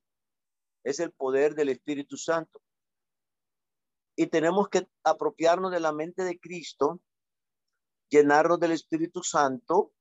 Es 0.83 1.01
el 1.01 1.13
poder 1.13 1.55
del 1.55 1.71
Espíritu 1.71 2.19
Santo. 2.19 2.61
Y 4.17 4.27
tenemos 4.27 4.69
que 4.69 4.87
apropiarnos 5.03 5.71
de 5.71 5.81
la 5.81 5.93
mente 5.93 6.25
de 6.25 6.39
Cristo, 6.39 7.01
llenarnos 8.11 8.61
del 8.61 8.73
Espíritu 8.73 9.23
Santo, 9.23 9.95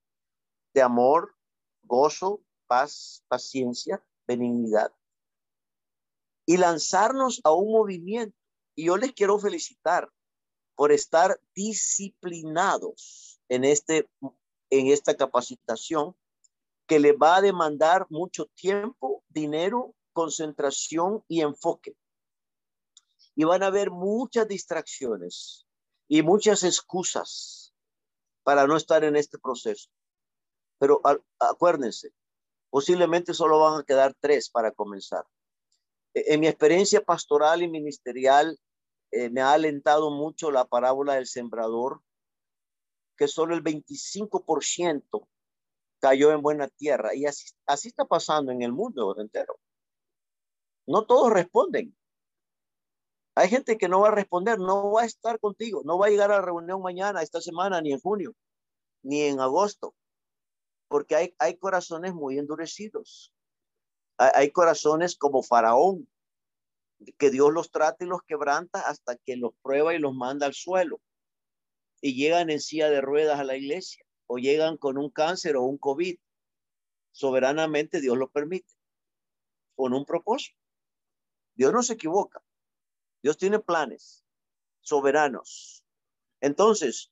de 0.74 0.82
amor, 0.82 1.38
gozo, 1.84 2.43
paz, 2.67 3.24
paciencia, 3.30 4.05
benignidad, 4.28 4.93
y 6.45 6.57
lanzarnos 6.57 7.39
a 7.45 7.53
un 7.53 7.71
movimiento. 7.71 8.38
Y 8.76 8.88
yo 8.88 8.97
les 8.97 9.13
quiero 9.13 9.39
felicitar 9.39 10.11
por 10.76 10.91
estar 10.91 11.39
disciplinados 11.55 13.39
en, 13.47 13.63
este, 13.63 14.09
en 14.80 14.88
esta 14.88 15.15
capacitación 15.15 16.15
que 16.88 16.99
le 16.99 17.13
va 17.13 17.36
a 17.36 17.41
demandar 17.41 18.07
mucho 18.09 18.47
tiempo, 18.55 19.24
dinero, 19.30 19.93
concentración 20.13 21.24
y 21.28 21.41
enfoque. 21.41 21.95
Y 23.36 23.43
van 23.43 23.61
a 23.61 23.67
haber 23.67 23.91
muchas 23.91 24.47
distracciones 24.47 25.67
y 26.07 26.24
muchas 26.24 26.63
excusas 26.63 27.74
para 28.41 28.65
no 28.65 28.76
estar 28.76 29.03
en 29.03 29.15
este 29.15 29.38
proceso. 29.38 29.89
Pero 30.80 31.01
acuérdense, 31.39 32.11
posiblemente 32.71 33.36
solo 33.36 33.59
van 33.59 33.82
a 33.82 33.84
quedar 33.84 34.15
tres 34.19 34.49
para 34.49 34.71
comenzar. 34.71 35.24
E, 36.15 36.34
en 36.34 36.39
mi 36.39 36.47
experiencia 36.47 37.01
pastoral 37.01 37.61
y 37.61 37.67
ministerial, 37.67 38.59
eh, 39.11 39.30
me 39.30 39.41
ha 39.41 39.53
alentado 39.53 40.09
mucho 40.09 40.49
la 40.49 40.65
parábola 40.65 41.13
del 41.13 41.28
sembrador, 41.28 42.01
que 43.18 43.28
solo 43.28 43.55
el 43.55 43.64
25% 43.64 45.28
cayó 45.99 46.32
en 46.32 46.41
buena 46.41 46.68
tierra. 46.68 47.16
Y 47.16 47.26
así, 47.26 47.53
así 47.66 47.88
está 47.89 48.05
pasando 48.05 48.51
en 48.51 48.61
el 48.61 48.72
mundo 48.72 49.16
entero. 49.20 49.59
No 50.86 51.05
todos 51.05 51.32
responden. 51.32 51.95
Hay 53.36 53.49
gente 53.49 53.78
que 53.78 53.88
no 53.88 54.01
va 54.01 54.09
a 54.09 54.16
responder, 54.16 54.59
no 54.59 54.91
va 54.91 55.03
a 55.03 55.05
estar 55.05 55.39
contigo, 55.39 55.82
no 55.86 55.97
va 55.97 56.07
a 56.07 56.09
llegar 56.09 56.32
a 56.32 56.36
la 56.36 56.41
reunión 56.41 56.82
mañana, 56.82 57.22
esta 57.24 57.41
semana, 57.41 57.82
ni 57.82 57.91
en 57.91 57.99
junio, 57.99 58.36
ni 59.01 59.22
en 59.22 59.39
agosto, 59.39 59.95
porque 60.88 61.16
hay, 61.16 61.36
hay 61.39 61.57
corazones 61.57 62.14
muy 62.14 62.38
endurecidos. 62.38 63.34
Hay, 64.18 64.51
corazones 64.51 65.18
como 65.18 65.41
Faraón, 65.41 66.07
que 67.18 67.32
Dios 67.32 67.51
los 67.51 67.72
trata 67.72 68.05
y 68.05 68.07
los 68.07 68.22
quebranta 68.22 68.82
hasta 68.82 69.16
que 69.18 69.36
los 69.36 69.53
prueba 69.64 69.95
y 69.95 69.99
los 69.99 70.14
manda 70.14 70.45
al 70.45 70.53
suelo. 70.53 71.01
Y 72.06 72.16
llegan 72.16 72.49
en 72.49 72.60
silla 72.60 72.89
de 72.89 72.99
ruedas 72.99 73.39
a 73.39 73.45
la 73.45 73.56
iglesia 73.56 74.04
o 74.28 74.38
llegan 74.38 74.76
con 74.76 74.97
un 74.97 75.10
cáncer 75.10 75.56
o 75.56 75.64
un 75.64 75.78
COVID. 75.78 76.18
Soberanamente 77.12 78.01
Dios 78.01 78.18
lo 78.18 78.30
permite, 78.30 78.74
con 79.76 79.93
un 79.93 80.04
propósito. 80.04 80.60
Dios 81.56 81.72
no 81.72 81.82
se 81.82 81.93
equivoca. 81.93 82.43
Dios 83.22 83.38
tiene 83.38 83.60
planes 83.60 84.26
soberanos. 84.82 85.86
Entonces, 86.41 87.12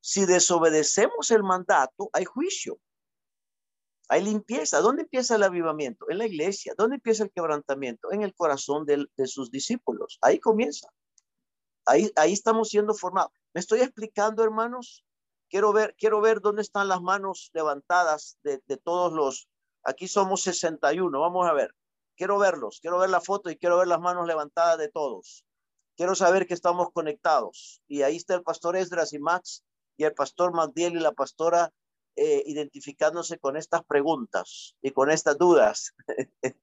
si 0.00 0.24
desobedecemos 0.24 1.30
el 1.30 1.42
mandato, 1.42 2.08
hay 2.14 2.24
juicio. 2.24 2.80
Hay 4.08 4.22
limpieza. 4.22 4.80
¿Dónde 4.80 5.02
empieza 5.02 5.36
el 5.36 5.42
avivamiento? 5.42 6.08
En 6.08 6.18
la 6.18 6.26
iglesia. 6.26 6.74
¿Dónde 6.78 6.96
empieza 6.96 7.24
el 7.24 7.30
quebrantamiento? 7.30 8.10
En 8.10 8.22
el 8.22 8.34
corazón 8.34 8.86
de, 8.86 9.06
sus 9.26 9.50
discípulos. 9.50 10.18
Ahí 10.22 10.38
comienza. 10.38 10.88
Ahí, 11.84 12.10
ahí 12.16 12.32
estamos 12.32 12.70
siendo 12.70 12.94
formados. 12.94 13.32
¿Me 13.56 13.60
estoy 13.60 13.80
explicando, 13.80 14.44
hermanos? 14.44 15.02
Quiero 15.48 15.72
ver, 15.72 15.94
quiero 15.96 16.20
ver 16.20 16.42
dónde 16.42 16.60
están 16.60 16.88
las 16.88 17.00
manos 17.00 17.50
levantadas 17.54 18.36
de, 18.42 18.60
todos 18.76 19.14
los. 19.14 19.48
Aquí 19.82 20.08
somos 20.08 20.42
61. 20.42 21.18
Vamos 21.18 21.48
a 21.48 21.54
ver. 21.54 21.72
Quiero 22.18 22.36
verlos. 22.38 22.80
Quiero 22.82 22.98
ver 22.98 23.08
la 23.08 23.22
foto 23.22 23.48
y 23.48 23.56
quiero 23.56 23.78
ver 23.78 23.88
las 23.88 23.98
manos 23.98 24.26
levantadas 24.26 24.76
de 24.76 24.90
todos. 24.90 25.46
Quiero 25.96 26.14
saber 26.14 26.46
que 26.46 26.52
estamos 26.52 26.88
conectados. 26.92 27.80
Y 27.88 28.02
ahí 28.02 28.16
está 28.16 28.34
el 28.34 28.42
pastor 28.42 28.76
Esdras 28.76 29.14
y 29.14 29.18
Max 29.20 29.64
y 29.96 30.04
el 30.04 30.12
pastor 30.12 30.52
Magdiel 30.52 30.94
y 30.94 31.00
la 31.00 31.12
pastora 31.12 31.72
eh, 32.14 32.42
identificándose 32.44 33.38
con 33.38 33.56
estas 33.56 33.82
preguntas 33.86 34.76
y 34.82 34.90
con 34.90 35.10
estas 35.10 35.38
dudas. 35.38 35.94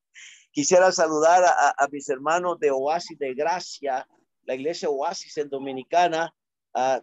Quisiera 0.51 0.91
saludar 0.91 1.43
a, 1.43 1.87
mis 1.91 2.07
hermanos 2.09 2.59
de 2.59 2.69
Oasis 2.69 3.17
de 3.17 3.33
Gracia, 3.33 4.07
la 4.43 4.53
iglesia 4.53 4.91
Oasis 4.91 5.35
en 5.37 5.49
Dominicana, 5.49 6.31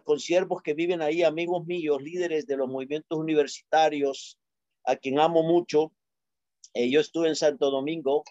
con 0.03 0.19
siervos 0.19 0.61
que 0.61 0.73
viven 0.73 1.01
ahí, 1.01 1.23
amigos 1.23 1.65
míos, 1.65 2.01
líderes 2.01 2.45
de 2.45 2.57
los 2.57 2.69
movimientos 2.69 3.17
universitarios, 3.17 4.37
a 4.85 4.95
quien 4.95 5.19
amo 5.19 5.43
mucho. 5.43 5.91
Eh, 6.73 6.89
yo 6.89 6.99
estuve 6.99 7.27
en 7.27 7.35
Santo 7.35 7.71
Domingo 7.71 8.23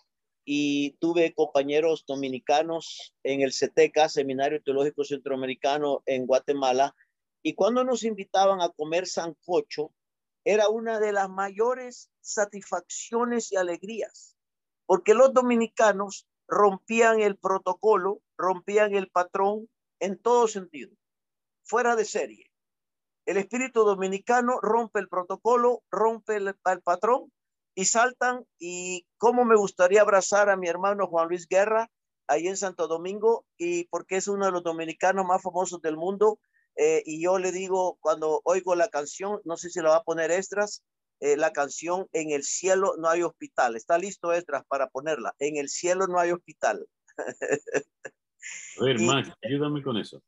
y 0.45 0.93
tuve 0.99 1.35
compañeros 1.35 2.05
dominicanos 2.07 3.15
en 3.23 3.43
el 3.43 3.53
CETECA, 3.53 4.09
Seminario 4.09 4.63
Teológico 4.63 5.05
Centroamericano 5.05 6.03
en 6.07 6.27
Guatemala, 6.27 6.95
y 7.43 7.55
cuando 7.55 7.85
nos 7.85 8.05
invitaban 8.05 8.61
a 8.61 8.69
comer 8.69 9.07
sancocho, 9.07 9.93
era 10.45 10.69
una 10.69 11.01
de 11.01 11.13
las 11.13 11.29
mayores 11.29 12.11
satisfacciones 12.21 13.53
y 13.53 13.57
alegrías, 13.57 14.37
porque 14.87 15.15
los 15.15 15.33
dominicanos 15.33 16.27
rompían 16.49 17.21
el 17.21 17.37
protocolo, 17.37 18.21
rompían 18.37 18.95
el 18.95 19.09
patrón 19.09 19.69
en 20.01 20.19
todo 20.19 20.49
sentido, 20.49 20.91
fuera 21.71 21.95
de 21.95 22.05
serie. 22.05 22.51
El 23.27 23.37
espíritu 23.37 23.85
dominicano 23.85 24.59
rompe 24.61 24.99
el 24.99 25.09
protocolo, 25.09 25.83
rompe 25.91 26.37
el, 26.37 26.55
patrón 26.83 27.33
y 27.77 27.85
saltan. 27.85 28.45
Y 28.59 29.07
cómo 29.19 29.45
me 29.45 29.57
gustaría 29.57 30.01
abrazar 30.01 30.51
a 30.51 30.57
mi 30.57 30.69
hermano 30.69 31.07
Juan 31.07 31.29
Luis 31.29 31.47
Guerra 31.47 31.89
ahí 32.27 32.49
en 32.49 32.57
Santo 32.57 32.87
Domingo, 32.87 33.45
y 33.57 33.85
porque 33.85 34.17
es 34.17 34.29
uno 34.29 34.47
de 34.47 34.53
los 34.53 34.63
dominicanos 34.63 35.27
más 35.27 35.43
famosos 35.43 35.81
del 35.83 35.97
mundo 35.97 36.39
eh, 36.77 37.03
y 37.05 37.23
yo 37.23 37.39
le 37.39 37.53
digo, 37.53 37.99
cuando 38.01 38.41
oigo 38.45 38.75
la 38.75 38.89
canción, 38.89 39.41
no 39.45 39.57
sé 39.57 39.71
si 39.71 39.81
la 39.81 39.91
va 39.91 39.97
a 39.97 40.05
poner 40.05 40.31
Estras, 40.31 40.83
eh, 41.21 41.37
la 41.37 41.53
canción 41.53 42.07
En 42.13 42.31
el 42.31 42.45
cielo 42.45 42.95
no 42.99 43.09
hay 43.09 43.23
hospital. 43.23 43.77
¿Está 43.77 43.99
listo 43.99 44.33
Estras 44.33 44.65
para 44.67 44.89
ponerla? 44.89 45.35
En 45.39 45.57
el 45.57 45.69
cielo 45.69 46.07
no 46.07 46.19
hay 46.19 46.31
hospital. 46.31 46.87
A 48.79 48.85
ver, 48.85 48.99
Max, 49.01 49.31
ayúdame 49.43 49.83
con 49.83 49.97
eso. 49.99 50.23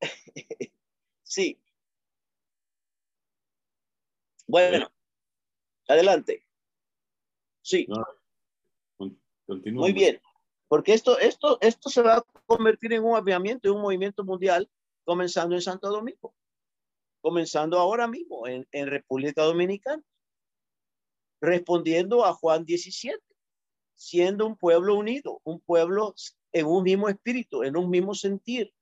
sí. 1.32 1.58
Bueno, 4.46 4.92
adelante. 5.88 6.46
Sí. 7.62 7.86
Muy 9.46 9.92
bien. 9.92 10.20
Porque 10.68 10.92
esto, 10.92 11.18
esto, 11.18 11.58
esto 11.60 11.88
se 11.88 12.02
va 12.02 12.16
a 12.16 12.24
convertir 12.46 12.92
en 12.92 13.04
un 13.04 13.16
avivamiento, 13.16 13.68
en 13.68 13.76
un 13.76 13.82
movimiento 13.82 14.24
mundial 14.24 14.70
comenzando 15.04 15.54
en 15.54 15.62
Santo 15.62 15.90
Domingo. 15.90 16.34
comenzando 17.20 17.78
ahora 17.78 18.06
mismo 18.08 18.46
en, 18.46 18.66
en 18.72 18.88
República 18.88 19.42
Dominicana, 19.42 20.02
respondiendo 21.40 22.24
a 22.24 22.34
Juan 22.34 22.64
17, 22.64 23.18
siendo 23.94 24.46
un 24.46 24.56
pueblo 24.56 24.96
unido, 24.96 25.40
un 25.44 25.60
pueblo 25.60 26.14
en 26.52 26.66
un 26.66 26.82
mismo 26.82 27.08
espíritu, 27.08 27.62
en 27.62 27.76
un 27.76 27.88
mismo 27.88 28.14
sentir. 28.14 28.74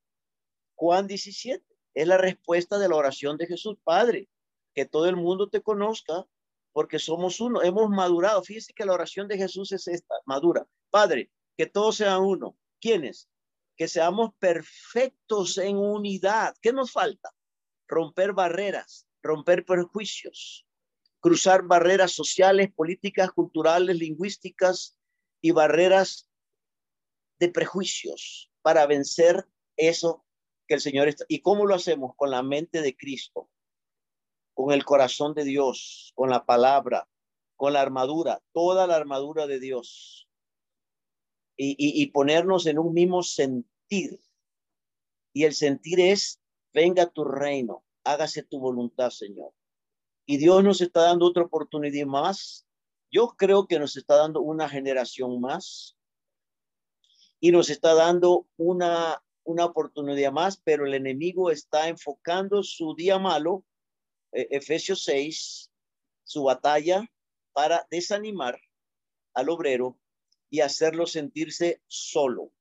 Juan 0.74 1.06
17 1.06 1.69
es 2.00 2.06
la 2.06 2.16
respuesta 2.16 2.78
de 2.78 2.88
la 2.88 2.96
oración 2.96 3.36
de 3.36 3.46
Jesús, 3.46 3.76
Padre, 3.84 4.26
que 4.74 4.86
todo 4.86 5.06
el 5.06 5.16
mundo 5.16 5.50
te 5.50 5.60
conozca, 5.60 6.26
porque 6.72 6.98
somos 6.98 7.40
uno, 7.40 7.62
hemos 7.62 7.90
madurado. 7.90 8.42
Fíjese 8.42 8.72
que 8.72 8.86
la 8.86 8.94
oración 8.94 9.28
de 9.28 9.36
Jesús 9.36 9.70
es 9.72 9.86
esta, 9.86 10.14
madura. 10.24 10.66
Padre, 10.88 11.30
que 11.58 11.66
todos 11.66 11.96
sean 11.96 12.22
uno. 12.22 12.56
¿Quiénes? 12.80 13.28
Que 13.76 13.86
seamos 13.86 14.30
perfectos 14.38 15.58
en 15.58 15.76
unidad. 15.76 16.56
¿Qué 16.62 16.72
nos 16.72 16.90
falta? 16.90 17.34
Romper 17.86 18.32
barreras, 18.32 19.06
romper 19.22 19.66
prejuicios, 19.66 20.66
cruzar 21.20 21.64
barreras 21.64 22.12
sociales, 22.12 22.72
políticas, 22.72 23.30
culturales, 23.32 23.96
lingüísticas 23.96 24.96
y 25.42 25.50
barreras 25.50 26.30
de 27.38 27.50
prejuicios 27.50 28.50
para 28.62 28.86
vencer 28.86 29.46
eso 29.76 30.24
que 30.70 30.74
el 30.74 30.80
Señor 30.80 31.08
está. 31.08 31.24
¿Y 31.26 31.40
cómo 31.40 31.66
lo 31.66 31.74
hacemos? 31.74 32.14
Con 32.14 32.30
la 32.30 32.44
mente 32.44 32.80
de 32.80 32.96
Cristo, 32.96 33.50
con 34.54 34.70
el 34.72 34.84
corazón 34.84 35.34
de 35.34 35.42
Dios, 35.42 36.12
con 36.14 36.30
la 36.30 36.46
palabra, 36.46 37.08
con 37.56 37.72
la 37.72 37.80
armadura, 37.80 38.40
toda 38.52 38.86
la 38.86 38.94
armadura 38.94 39.48
de 39.48 39.58
Dios. 39.58 40.28
Y, 41.56 41.74
y, 41.76 42.06
ponernos 42.12 42.66
en 42.66 42.78
un 42.78 42.94
mismo 42.94 43.24
sentir. 43.24 44.20
Y 45.34 45.42
el 45.42 45.54
sentir 45.54 45.98
es, 45.98 46.40
venga 46.72 47.06
tu 47.06 47.24
reino, 47.24 47.84
hágase 48.04 48.44
tu 48.44 48.60
voluntad, 48.60 49.10
Señor. 49.10 49.52
Y 50.24 50.36
Dios 50.36 50.62
nos 50.62 50.80
está 50.80 51.02
dando 51.02 51.26
otra 51.26 51.42
oportunidad 51.42 52.06
más. 52.06 52.64
Yo 53.10 53.34
creo 53.36 53.66
que 53.66 53.80
nos 53.80 53.96
está 53.96 54.14
dando 54.14 54.40
una 54.40 54.68
generación 54.68 55.40
más 55.40 55.98
y 57.40 57.50
nos 57.50 57.70
está 57.70 57.94
dando 57.94 58.46
una, 58.56 59.20
una 59.50 59.66
oportunidad 59.66 60.32
más, 60.32 60.60
pero 60.62 60.86
el 60.86 60.94
enemigo 60.94 61.50
está 61.50 61.88
enfocando 61.88 62.62
su 62.62 62.94
día 62.94 63.18
malo, 63.18 63.64
eh, 64.32 64.48
Efesios 64.50 65.02
6, 65.04 65.70
su 66.24 66.44
batalla 66.44 67.04
para 67.52 67.86
desanimar 67.90 68.60
al 69.34 69.48
obrero 69.48 69.98
y 70.48 70.60
hacerlo 70.60 71.06
sentirse 71.06 71.82
solo. 71.86 72.52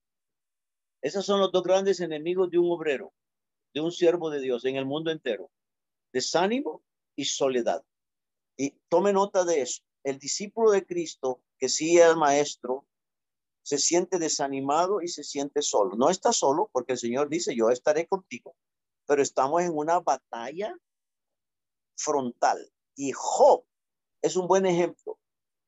Esos 1.02 1.26
son 1.26 1.40
los 1.40 1.52
dos 1.52 1.64
grandes 1.64 2.00
enemigos 2.00 2.50
de 2.50 2.58
un 2.58 2.72
obrero, 2.72 3.14
de 3.74 3.82
un 3.82 3.92
siervo 3.92 4.30
de 4.30 4.42
Dios 4.42 4.66
en 4.66 4.76
el 4.76 4.86
mundo 4.86 5.12
entero. 5.12 5.52
Desánimo 6.12 6.84
y 7.16 7.26
soledad. 7.26 7.84
Y 8.58 8.72
tome 8.90 9.14
nota 9.14 9.46
de 9.46 9.62
eso. 9.62 9.84
El 10.04 10.20
discípulo 10.20 10.72
de 10.72 10.86
Cristo, 10.86 11.42
que 11.58 11.70
sí 11.70 11.98
es 12.00 12.16
maestro, 12.16 12.86
se 13.64 13.78
siente 13.78 14.20
desanimado 14.20 15.02
y 15.02 15.08
se 15.08 15.24
siente 15.24 15.62
solo. 15.62 15.96
No 15.96 16.10
está 16.10 16.34
solo 16.34 16.70
porque 16.72 16.94
el 16.94 17.00
Señor 17.00 17.30
dice, 17.30 17.56
yo 17.56 17.70
estaré 17.70 18.08
contigo, 18.08 18.56
pero 19.06 19.22
estamos 19.22 19.62
en 19.62 19.76
una 19.76 20.00
batalla 20.00 20.76
frontal. 21.96 22.72
Y 22.96 23.12
Job 23.12 23.64
es 24.22 24.36
un 24.36 24.48
buen 24.48 24.66
ejemplo 24.66 25.20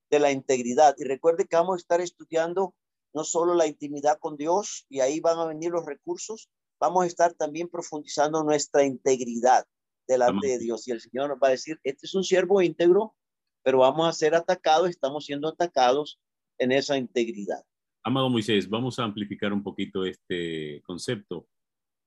de 0.09 0.19
la 0.19 0.31
integridad. 0.31 0.95
Y 0.97 1.03
recuerde 1.03 1.45
que 1.45 1.55
vamos 1.55 1.75
a 1.75 1.77
estar 1.77 2.01
estudiando 2.01 2.75
no 3.13 3.23
solo 3.23 3.55
la 3.55 3.67
intimidad 3.67 4.19
con 4.19 4.37
Dios, 4.37 4.85
y 4.89 5.01
ahí 5.01 5.19
van 5.19 5.37
a 5.37 5.45
venir 5.45 5.71
los 5.71 5.85
recursos, 5.85 6.49
vamos 6.79 7.03
a 7.03 7.07
estar 7.07 7.33
también 7.33 7.67
profundizando 7.69 8.43
nuestra 8.43 8.83
integridad 8.83 9.67
delante 10.07 10.47
de 10.47 10.59
Dios. 10.59 10.87
Y 10.87 10.91
el 10.91 11.01
Señor 11.01 11.29
nos 11.29 11.37
va 11.37 11.47
a 11.49 11.51
decir, 11.51 11.79
este 11.83 12.05
es 12.05 12.15
un 12.15 12.23
siervo 12.23 12.61
íntegro, 12.61 13.15
pero 13.63 13.79
vamos 13.79 14.07
a 14.07 14.13
ser 14.13 14.33
atacados, 14.33 14.89
estamos 14.89 15.25
siendo 15.25 15.47
atacados 15.49 16.19
en 16.57 16.71
esa 16.71 16.97
integridad. 16.97 17.65
Amado 18.03 18.31
Moisés, 18.31 18.67
vamos 18.67 18.97
a 18.97 19.03
amplificar 19.03 19.53
un 19.53 19.61
poquito 19.61 20.05
este 20.05 20.81
concepto, 20.83 21.47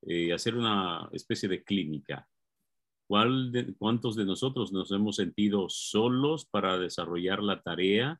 y 0.01 0.29
eh, 0.29 0.33
hacer 0.33 0.55
una 0.55 1.09
especie 1.13 1.47
de 1.47 1.63
clínica. 1.63 2.27
¿Cuál 3.07 3.51
de, 3.53 3.73
¿Cuántos 3.75 4.17
de 4.17 4.25
nosotros 4.25 4.73
nos 4.73 4.91
hemos 4.91 5.15
sentido 5.15 5.69
solos 5.69 6.45
para 6.45 6.77
desarrollar 6.77 7.41
la 7.41 7.61
tarea 7.61 8.19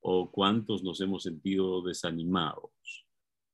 o 0.00 0.30
cuántos 0.30 0.84
nos 0.84 1.00
hemos 1.00 1.24
sentido 1.24 1.82
desanimados? 1.82 2.70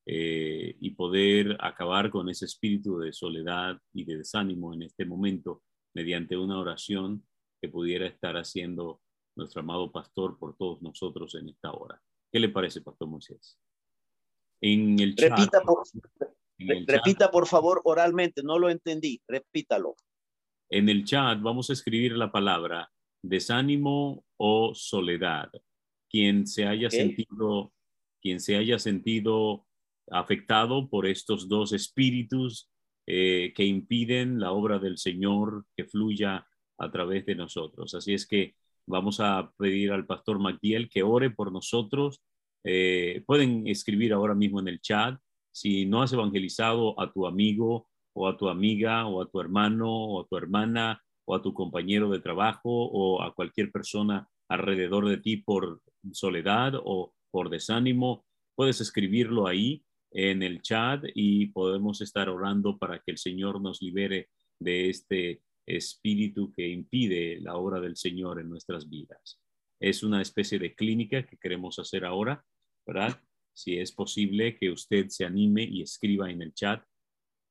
Eh, 0.04 0.76
y 0.78 0.90
poder 0.90 1.56
acabar 1.58 2.10
con 2.10 2.28
ese 2.28 2.44
espíritu 2.44 2.98
de 2.98 3.14
soledad 3.14 3.80
y 3.94 4.04
de 4.04 4.18
desánimo 4.18 4.74
en 4.74 4.82
este 4.82 5.06
momento 5.06 5.62
mediante 5.94 6.36
una 6.36 6.60
oración 6.60 7.26
que 7.60 7.70
pudiera 7.70 8.06
estar 8.06 8.36
haciendo 8.36 9.00
nuestro 9.34 9.62
amado 9.62 9.90
pastor 9.90 10.38
por 10.38 10.56
todos 10.58 10.82
nosotros 10.82 11.34
en 11.36 11.48
esta 11.48 11.72
hora. 11.72 12.02
¿Qué 12.36 12.40
le 12.40 12.50
parece, 12.50 12.82
Pastor 12.82 13.08
Moisés? 13.08 13.58
En 14.60 15.00
el 15.00 15.16
chat, 15.16 15.30
repita, 15.30 15.62
por, 15.62 15.82
repita 16.86 17.30
por 17.30 17.46
favor 17.46 17.80
oralmente, 17.84 18.42
no 18.42 18.58
lo 18.58 18.68
entendí, 18.68 19.22
repítalo. 19.26 19.96
En 20.68 20.90
el 20.90 21.06
chat 21.06 21.40
vamos 21.40 21.70
a 21.70 21.72
escribir 21.72 22.12
la 22.12 22.30
palabra 22.30 22.92
desánimo 23.22 24.22
o 24.36 24.74
soledad. 24.74 25.50
Quien 26.10 26.46
se 26.46 26.66
haya 26.66 26.90
sentido, 26.90 27.72
quien 28.20 28.40
se 28.40 28.56
haya 28.56 28.78
sentido 28.78 29.66
afectado 30.10 30.90
por 30.90 31.06
estos 31.06 31.48
dos 31.48 31.72
espíritus 31.72 32.70
eh, 33.06 33.54
que 33.56 33.64
impiden 33.64 34.40
la 34.40 34.52
obra 34.52 34.78
del 34.78 34.98
Señor 34.98 35.64
que 35.74 35.86
fluya 35.86 36.46
a 36.76 36.90
través 36.90 37.24
de 37.24 37.34
nosotros. 37.34 37.94
Así 37.94 38.12
es 38.12 38.26
que 38.26 38.56
Vamos 38.86 39.20
a 39.20 39.52
pedir 39.58 39.92
al 39.92 40.06
pastor 40.06 40.38
Magdiel 40.38 40.88
que 40.88 41.02
ore 41.02 41.30
por 41.30 41.52
nosotros. 41.52 42.22
Eh, 42.64 43.22
pueden 43.26 43.66
escribir 43.66 44.12
ahora 44.12 44.34
mismo 44.34 44.60
en 44.60 44.68
el 44.68 44.80
chat. 44.80 45.18
Si 45.52 45.86
no 45.86 46.02
has 46.02 46.12
evangelizado 46.12 46.98
a 47.00 47.12
tu 47.12 47.26
amigo 47.26 47.88
o 48.14 48.28
a 48.28 48.36
tu 48.36 48.48
amiga 48.48 49.06
o 49.06 49.22
a 49.22 49.28
tu 49.28 49.40
hermano 49.40 49.88
o 49.88 50.20
a 50.22 50.26
tu 50.26 50.36
hermana 50.36 51.02
o 51.26 51.34
a 51.34 51.42
tu 51.42 51.52
compañero 51.52 52.10
de 52.10 52.20
trabajo 52.20 52.70
o 52.70 53.22
a 53.22 53.34
cualquier 53.34 53.72
persona 53.72 54.28
alrededor 54.48 55.08
de 55.08 55.16
ti 55.16 55.38
por 55.38 55.80
soledad 56.12 56.74
o 56.76 57.12
por 57.30 57.50
desánimo, 57.50 58.24
puedes 58.54 58.80
escribirlo 58.80 59.46
ahí 59.46 59.84
en 60.12 60.42
el 60.42 60.62
chat 60.62 61.04
y 61.14 61.46
podemos 61.46 62.00
estar 62.00 62.28
orando 62.28 62.78
para 62.78 63.00
que 63.00 63.10
el 63.10 63.18
Señor 63.18 63.60
nos 63.60 63.82
libere 63.82 64.30
de 64.58 64.88
este 64.88 65.42
espíritu 65.66 66.52
que 66.52 66.68
impide 66.68 67.40
la 67.40 67.56
obra 67.56 67.80
del 67.80 67.96
Señor 67.96 68.40
en 68.40 68.48
nuestras 68.48 68.88
vidas. 68.88 69.40
Es 69.80 70.02
una 70.02 70.22
especie 70.22 70.58
de 70.58 70.74
clínica 70.74 71.26
que 71.26 71.36
queremos 71.36 71.78
hacer 71.78 72.04
ahora, 72.04 72.44
¿verdad? 72.86 73.20
Si 73.52 73.78
es 73.78 73.92
posible 73.92 74.56
que 74.56 74.70
usted 74.70 75.08
se 75.08 75.24
anime 75.24 75.64
y 75.64 75.82
escriba 75.82 76.30
en 76.30 76.42
el 76.42 76.54
chat 76.54 76.84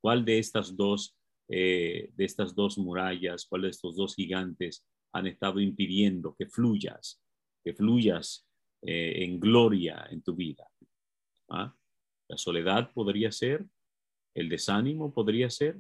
cuál 0.02 0.24
de 0.24 0.40
estas 0.40 0.76
dos, 0.76 1.18
eh, 1.50 2.12
de 2.14 2.26
estas 2.26 2.56
dos 2.56 2.78
murallas, 2.78 3.46
cuál 3.46 3.64
de 3.64 3.70
estos 3.70 3.96
dos 3.96 4.16
gigantes 4.16 4.86
han 5.14 5.28
estado 5.28 5.60
impidiendo 5.60 6.36
que 6.36 6.48
fluyas, 6.48 7.22
que 7.64 7.74
fluyas 7.74 8.48
eh, 8.82 9.24
en 9.24 9.40
gloria 9.40 10.08
en 10.10 10.22
tu 10.22 10.36
vida. 10.36 10.68
¿Ah? 11.50 11.76
La 12.28 12.38
soledad 12.38 12.92
podría 12.94 13.32
ser, 13.32 13.66
el 14.36 14.50
desánimo 14.50 15.14
podría 15.14 15.50
ser. 15.50 15.78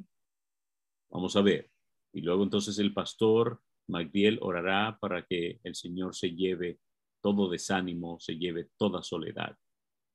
Vamos 1.09 1.36
a 1.36 1.41
ver. 1.41 1.69
Y 2.16 2.22
luego 2.22 2.43
entonces 2.43 2.80
el 2.80 2.93
pastor 2.93 3.61
Magdiel 3.88 4.39
orará 4.41 4.97
para 5.01 5.26
que 5.26 5.59
el 5.66 5.76
Señor 5.76 6.16
se 6.16 6.32
lleve 6.32 6.80
todo 7.22 7.49
desánimo, 7.49 8.22
se 8.22 8.38
lleve 8.38 8.70
toda 8.78 9.03
soledad, 9.03 9.57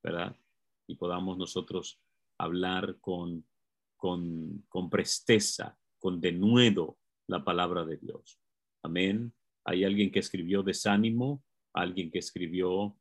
¿verdad? 0.02 0.34
Y 0.86 0.94
podamos 0.94 1.36
nosotros 1.36 2.00
hablar 2.38 2.96
con, 3.00 3.46
con, 3.98 4.64
con 4.70 4.88
presteza, 4.88 5.78
con 5.98 6.22
denuedo 6.22 6.98
la 7.26 7.44
palabra 7.44 7.84
de 7.84 7.98
Dios. 7.98 8.40
Amén. 8.82 9.34
Hay 9.66 9.84
alguien 9.84 10.10
que 10.10 10.20
escribió 10.20 10.62
desánimo, 10.62 11.44
alguien 11.74 12.10
que 12.10 12.20
escribió, 12.20 12.96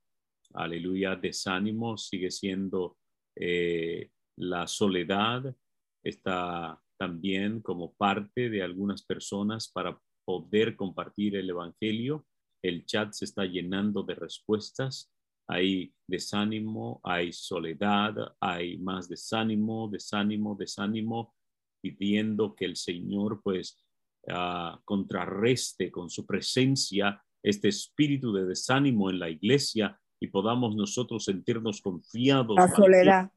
aleluya, 0.54 1.16
desánimo, 1.16 1.98
sigue 1.98 2.32
siendo 2.32 2.98
eh, 3.34 4.12
la 4.36 4.68
soledad, 4.68 5.56
está 6.04 6.84
también 7.00 7.62
como 7.62 7.94
parte 7.94 8.50
de 8.50 8.62
algunas 8.62 9.04
personas 9.04 9.70
para 9.70 9.98
poder 10.26 10.76
compartir 10.76 11.38
el 11.38 11.50
Evangelio. 11.50 12.26
El 12.62 12.86
chat 12.86 13.14
se 13.14 13.24
está 13.24 13.46
llenando 13.46 14.04
de 14.04 14.16
respuestas. 14.16 15.10
Hay 15.48 15.94
desánimo, 16.06 17.00
hay 17.04 17.32
soledad, 17.32 18.14
hay 18.42 18.78
más 18.80 19.08
desánimo, 19.08 19.88
desánimo, 19.90 20.56
desánimo, 20.60 21.34
pidiendo 21.82 22.54
que 22.54 22.66
el 22.66 22.76
Señor 22.76 23.42
pues 23.42 23.82
uh, 24.28 24.78
contrarreste 24.84 25.90
con 25.90 26.10
su 26.10 26.26
presencia 26.26 27.24
este 27.42 27.70
espíritu 27.70 28.34
de 28.34 28.46
desánimo 28.46 29.10
en 29.10 29.20
la 29.20 29.30
iglesia 29.30 29.98
y 30.20 30.28
podamos 30.28 30.76
nosotros 30.76 31.24
sentirnos 31.24 31.82
confiados. 31.82 32.58
La 32.58 32.68
soledad. 32.68 33.32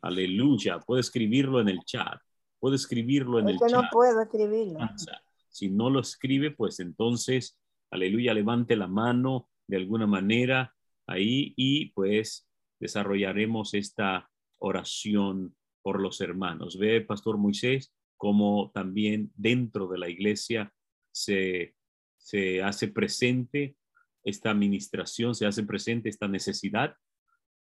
Aleluya. 0.00 0.80
Puede 0.80 1.02
escribirlo 1.02 1.60
en 1.60 1.68
el 1.68 1.84
chat 1.84 2.18
puede 2.66 2.76
escribirlo 2.76 3.38
en 3.38 3.48
el 3.48 3.58
que 3.58 3.72
no 3.72 3.82
chat. 3.82 3.92
puedo 3.92 4.20
escribirlo. 4.20 4.82
Avanza. 4.82 5.22
Si 5.48 5.68
no 5.68 5.88
lo 5.88 6.00
escribe, 6.00 6.50
pues 6.50 6.80
entonces, 6.80 7.60
aleluya, 7.92 8.34
levante 8.34 8.74
la 8.74 8.88
mano 8.88 9.48
de 9.68 9.76
alguna 9.76 10.08
manera 10.08 10.74
ahí 11.06 11.54
y 11.56 11.90
pues 11.90 12.48
desarrollaremos 12.80 13.74
esta 13.74 14.28
oración 14.58 15.54
por 15.80 16.00
los 16.00 16.20
hermanos. 16.20 16.76
Ve, 16.76 17.02
Pastor 17.02 17.38
Moisés, 17.38 17.94
como 18.16 18.72
también 18.74 19.30
dentro 19.36 19.86
de 19.86 19.98
la 19.98 20.08
iglesia 20.08 20.74
se, 21.12 21.76
se 22.16 22.64
hace 22.64 22.88
presente 22.88 23.76
esta 24.24 24.50
administración, 24.50 25.36
se 25.36 25.46
hace 25.46 25.62
presente 25.62 26.08
esta 26.08 26.26
necesidad, 26.26 26.96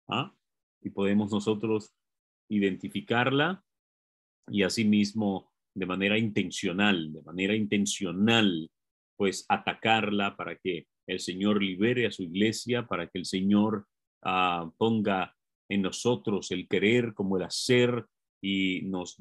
¿ah? 0.07 0.33
y 0.81 0.91
podemos 0.91 1.29
nosotros 1.29 1.93
identificarla 2.47 3.65
y 4.49 4.63
asimismo 4.63 5.51
de 5.75 5.85
manera 5.85 6.17
intencional, 6.17 7.13
de 7.13 7.21
manera 7.21 7.55
intencional, 7.55 8.69
pues 9.17 9.45
atacarla 9.49 10.35
para 10.35 10.55
que 10.57 10.87
el 11.07 11.19
Señor 11.19 11.61
libere 11.61 12.05
a 12.05 12.11
su 12.11 12.23
iglesia, 12.23 12.87
para 12.87 13.07
que 13.07 13.19
el 13.19 13.25
Señor 13.25 13.87
ah, 14.23 14.71
ponga 14.77 15.35
en 15.69 15.81
nosotros 15.81 16.51
el 16.51 16.67
querer 16.67 17.13
como 17.13 17.37
el 17.37 17.43
hacer 17.43 18.05
y 18.41 18.81
nos 18.83 19.17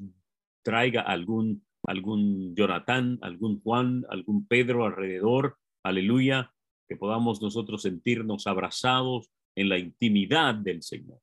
traiga 0.63 1.01
algún, 1.01 1.65
algún 1.87 2.55
Jonatán, 2.55 3.19
algún 3.21 3.61
Juan, 3.61 4.05
algún 4.09 4.47
Pedro 4.47 4.85
alrededor, 4.85 5.57
aleluya, 5.83 6.53
que 6.87 6.95
podamos 6.95 7.41
nosotros 7.41 7.81
sentirnos 7.81 8.47
abrazados 8.47 9.29
en 9.55 9.69
la 9.69 9.77
intimidad 9.77 10.55
del 10.55 10.83
Señor. 10.83 11.19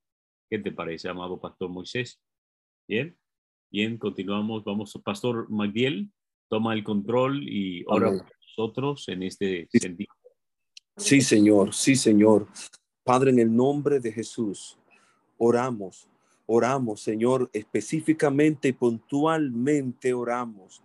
¿Qué 0.50 0.58
te 0.58 0.72
parece, 0.72 1.08
amado 1.08 1.40
Pastor 1.40 1.70
Moisés? 1.70 2.20
Bien, 2.88 3.16
bien, 3.70 3.98
continuamos. 3.98 4.64
Vamos, 4.64 4.98
Pastor 5.04 5.48
Magdiel, 5.50 6.10
toma 6.48 6.74
el 6.74 6.82
control 6.84 7.42
y 7.48 7.84
ora 7.86 8.08
Amén. 8.08 8.20
por 8.20 8.32
nosotros 8.48 9.08
en 9.08 9.22
este 9.22 9.68
Sí. 9.70 9.78
sentido. 9.78 10.12
Sí, 10.96 11.20
Señor, 11.20 11.72
sí, 11.72 11.96
Señor. 11.96 12.48
Padre, 13.04 13.30
en 13.30 13.38
el 13.38 13.54
nombre 13.54 14.00
de 14.00 14.12
Jesús, 14.12 14.76
oramos, 15.38 16.08
oramos, 16.46 17.00
Señor, 17.00 17.48
específicamente 17.52 18.68
y 18.68 18.72
puntualmente 18.72 20.12
oramos. 20.12 20.82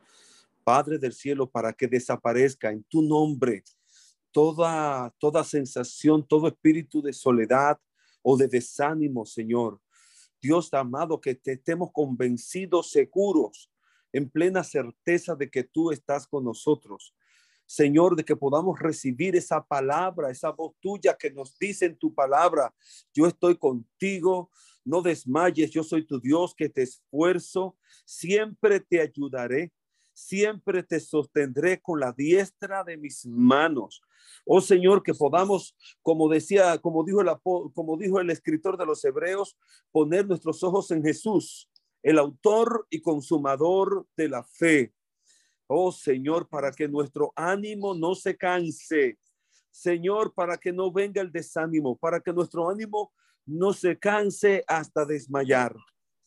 Padre 0.63 0.97
del 0.97 1.13
cielo, 1.13 1.49
para 1.49 1.73
que 1.73 1.87
desaparezca 1.87 2.71
en 2.71 2.83
tu 2.83 3.01
nombre 3.01 3.63
toda, 4.31 5.13
toda 5.19 5.43
sensación, 5.43 6.25
todo 6.25 6.47
espíritu 6.47 7.01
de 7.01 7.13
soledad 7.13 7.77
o 8.21 8.37
de 8.37 8.47
desánimo, 8.47 9.25
Señor. 9.25 9.79
Dios 10.41 10.73
amado, 10.73 11.19
que 11.19 11.35
te 11.35 11.53
estemos 11.53 11.91
convencidos, 11.91 12.91
seguros, 12.91 13.71
en 14.13 14.29
plena 14.29 14.63
certeza 14.63 15.35
de 15.35 15.49
que 15.49 15.63
tú 15.63 15.91
estás 15.91 16.27
con 16.27 16.43
nosotros. 16.43 17.13
Señor, 17.65 18.15
de 18.15 18.23
que 18.23 18.35
podamos 18.35 18.79
recibir 18.79 19.35
esa 19.35 19.63
palabra, 19.65 20.29
esa 20.29 20.51
voz 20.51 20.73
tuya 20.79 21.17
que 21.17 21.31
nos 21.31 21.57
dice 21.57 21.85
en 21.85 21.97
tu 21.97 22.13
palabra, 22.13 22.73
yo 23.13 23.25
estoy 23.25 23.57
contigo, 23.57 24.51
no 24.83 25.01
desmayes, 25.01 25.71
yo 25.71 25.83
soy 25.83 26.05
tu 26.05 26.19
Dios 26.19 26.53
que 26.53 26.69
te 26.69 26.83
esfuerzo, 26.83 27.75
siempre 28.05 28.79
te 28.79 29.01
ayudaré, 29.01 29.73
siempre 30.15 30.81
te 30.81 30.99
sostendré 30.99 31.81
con 31.81 31.99
la 31.99 32.13
diestra 32.13 32.83
de 32.83 32.97
mis 32.97 33.25
manos. 33.25 34.01
Oh 34.45 34.61
Señor, 34.61 35.03
que 35.03 35.13
podamos, 35.13 35.75
como 36.01 36.29
decía, 36.29 36.77
como 36.79 37.03
dijo 37.03 37.21
el, 37.21 37.29
como 37.43 37.97
dijo 37.97 38.19
el 38.19 38.29
escritor 38.29 38.77
de 38.77 38.85
los 38.85 39.03
Hebreos, 39.03 39.57
poner 39.91 40.25
nuestros 40.25 40.63
ojos 40.63 40.89
en 40.91 41.03
Jesús, 41.03 41.69
el 42.01 42.17
autor 42.17 42.87
y 42.89 43.01
consumador 43.01 44.07
de 44.15 44.29
la 44.29 44.43
fe. 44.43 44.93
Oh 45.67 45.91
Señor, 45.91 46.47
para 46.47 46.71
que 46.71 46.87
nuestro 46.87 47.33
ánimo 47.35 47.93
no 47.93 48.15
se 48.15 48.37
canse. 48.37 49.19
Señor, 49.69 50.33
para 50.33 50.57
que 50.57 50.71
no 50.71 50.91
venga 50.91 51.21
el 51.21 51.31
desánimo, 51.31 51.97
para 51.97 52.21
que 52.21 52.31
nuestro 52.31 52.69
ánimo 52.69 53.11
no 53.45 53.73
se 53.73 53.99
canse 53.99 54.63
hasta 54.67 55.05
desmayar. 55.05 55.75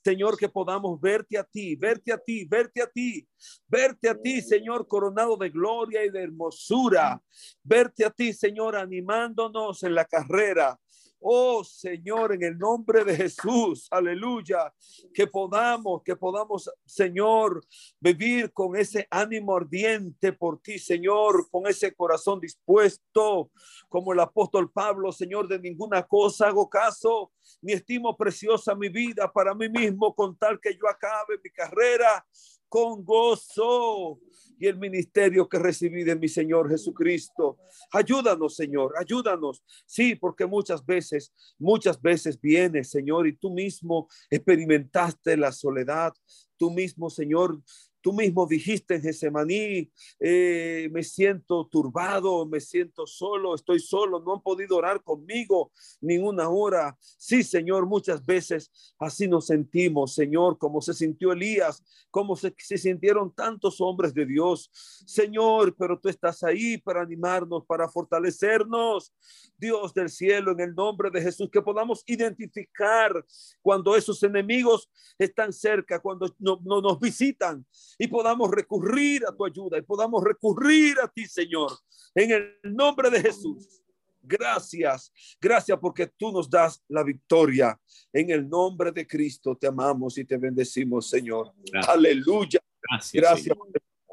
Señor, 0.08 0.38
que 0.38 0.48
podamos 0.48 0.98
verte 0.98 1.36
a 1.36 1.44
ti, 1.44 1.76
verte 1.76 2.10
a 2.14 2.16
ti, 2.16 2.46
verte 2.46 2.80
a 2.80 2.86
ti, 2.86 3.28
verte 3.66 4.08
a 4.08 4.14
ti, 4.14 4.40
Señor, 4.40 4.88
coronado 4.88 5.36
de 5.36 5.50
gloria 5.50 6.02
y 6.02 6.08
de 6.08 6.22
hermosura. 6.22 7.20
Verte 7.62 8.06
a 8.06 8.10
ti, 8.10 8.32
Señor, 8.32 8.74
animándonos 8.74 9.82
en 9.82 9.94
la 9.94 10.06
carrera. 10.06 10.80
Oh 11.20 11.64
Señor, 11.64 12.32
en 12.32 12.44
el 12.44 12.56
nombre 12.56 13.04
de 13.04 13.16
Jesús, 13.16 13.88
aleluya, 13.90 14.72
que 15.12 15.26
podamos, 15.26 16.02
que 16.04 16.14
podamos, 16.14 16.70
Señor, 16.86 17.60
vivir 17.98 18.52
con 18.52 18.76
ese 18.76 19.06
ánimo 19.10 19.56
ardiente 19.56 20.32
por 20.32 20.60
ti, 20.60 20.78
Señor, 20.78 21.50
con 21.50 21.66
ese 21.66 21.92
corazón 21.92 22.38
dispuesto, 22.38 23.50
como 23.88 24.12
el 24.12 24.20
apóstol 24.20 24.70
Pablo, 24.70 25.10
Señor, 25.10 25.48
de 25.48 25.58
ninguna 25.58 26.04
cosa 26.04 26.48
hago 26.48 26.70
caso, 26.70 27.32
ni 27.62 27.72
estimo 27.72 28.16
preciosa 28.16 28.76
mi 28.76 28.88
vida 28.88 29.30
para 29.32 29.54
mí 29.54 29.68
mismo, 29.68 30.14
con 30.14 30.36
tal 30.36 30.60
que 30.60 30.74
yo 30.74 30.88
acabe 30.88 31.40
mi 31.42 31.50
carrera 31.50 32.24
con 32.68 33.04
gozo 33.04 34.20
y 34.58 34.66
el 34.66 34.76
ministerio 34.76 35.48
que 35.48 35.58
recibí 35.58 36.02
de 36.02 36.16
mi 36.16 36.28
Señor 36.28 36.68
Jesucristo. 36.68 37.58
Ayúdanos, 37.92 38.56
Señor, 38.56 38.92
ayúdanos. 38.98 39.62
Sí, 39.86 40.14
porque 40.16 40.46
muchas 40.46 40.84
veces, 40.84 41.32
muchas 41.58 42.00
veces 42.00 42.40
vienes, 42.40 42.90
Señor, 42.90 43.26
y 43.28 43.36
tú 43.36 43.50
mismo 43.50 44.08
experimentaste 44.30 45.36
la 45.36 45.52
soledad. 45.52 46.12
Tú 46.56 46.72
mismo, 46.72 47.08
Señor, 47.08 47.62
tú 48.00 48.12
mismo 48.12 48.46
dijiste 48.46 48.94
en 48.94 49.02
Getsemaní, 49.02 49.90
eh, 50.20 50.88
me 50.92 51.02
siento 51.02 51.66
turbado, 51.66 52.46
me 52.46 52.60
siento 52.60 53.06
solo, 53.06 53.54
estoy 53.54 53.80
solo, 53.80 54.20
no 54.20 54.34
han 54.34 54.42
podido 54.42 54.76
orar 54.76 55.02
conmigo 55.02 55.72
ni 56.00 56.18
una 56.18 56.48
hora. 56.48 56.96
Sí, 57.00 57.42
Señor, 57.42 57.86
muchas 57.86 58.24
veces 58.24 58.94
así 58.98 59.26
nos 59.28 59.46
sentimos, 59.46 60.14
Señor, 60.14 60.58
como 60.58 60.80
se 60.80 60.94
sintió 60.94 61.32
Elías, 61.32 61.82
como 62.10 62.36
se, 62.36 62.54
sintieron 62.56 63.34
tantos 63.34 63.80
hombres 63.80 64.14
de 64.14 64.26
Dios. 64.26 64.70
Señor, 65.06 65.74
pero 65.76 65.98
tú 65.98 66.08
estás 66.08 66.42
ahí 66.42 66.78
para 66.78 67.02
animarnos, 67.02 67.64
para 67.66 67.88
fortalecernos. 67.88 69.12
Dios 69.56 69.92
del 69.92 70.08
cielo, 70.08 70.52
en 70.52 70.60
el 70.60 70.74
nombre 70.74 71.10
de 71.10 71.20
Jesús, 71.20 71.48
que 71.50 71.60
podamos 71.60 72.04
identificar 72.06 73.12
cuando 73.60 73.96
esos 73.96 74.22
enemigos 74.22 74.88
están 75.18 75.52
cerca, 75.52 75.98
cuando 75.98 76.32
no 76.38 76.80
nos 76.80 77.00
visitan 77.00 77.66
y 77.98 78.06
podamos 78.06 78.50
recurrir 78.50 79.24
a 79.26 79.34
tu 79.34 79.44
ayuda 79.44 79.76
y 79.78 79.82
podamos 79.82 80.22
recurrir 80.22 80.96
a 81.02 81.08
ti, 81.08 81.26
Señor, 81.26 81.72
en 82.14 82.30
el 82.30 82.74
nombre 82.74 83.10
de 83.10 83.20
Jesús. 83.20 83.82
Gracias, 84.22 85.12
gracias 85.40 85.78
porque 85.80 86.06
tú 86.06 86.30
nos 86.30 86.48
das 86.50 86.84
la 86.88 87.02
victoria. 87.02 87.78
En 88.12 88.30
el 88.30 88.48
nombre 88.48 88.92
de 88.92 89.06
Cristo 89.06 89.56
te 89.56 89.66
amamos 89.66 90.18
y 90.18 90.24
te 90.24 90.36
bendecimos, 90.36 91.08
Señor. 91.08 91.52
Gracias. 91.72 91.94
Aleluya. 91.94 92.60
Gracias. 92.90 93.22
Gracias, 93.22 93.56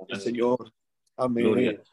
Señor. 0.08 0.22
Señor. 0.22 0.74
Amén. 1.18 1.46
Gloria. 1.46 1.84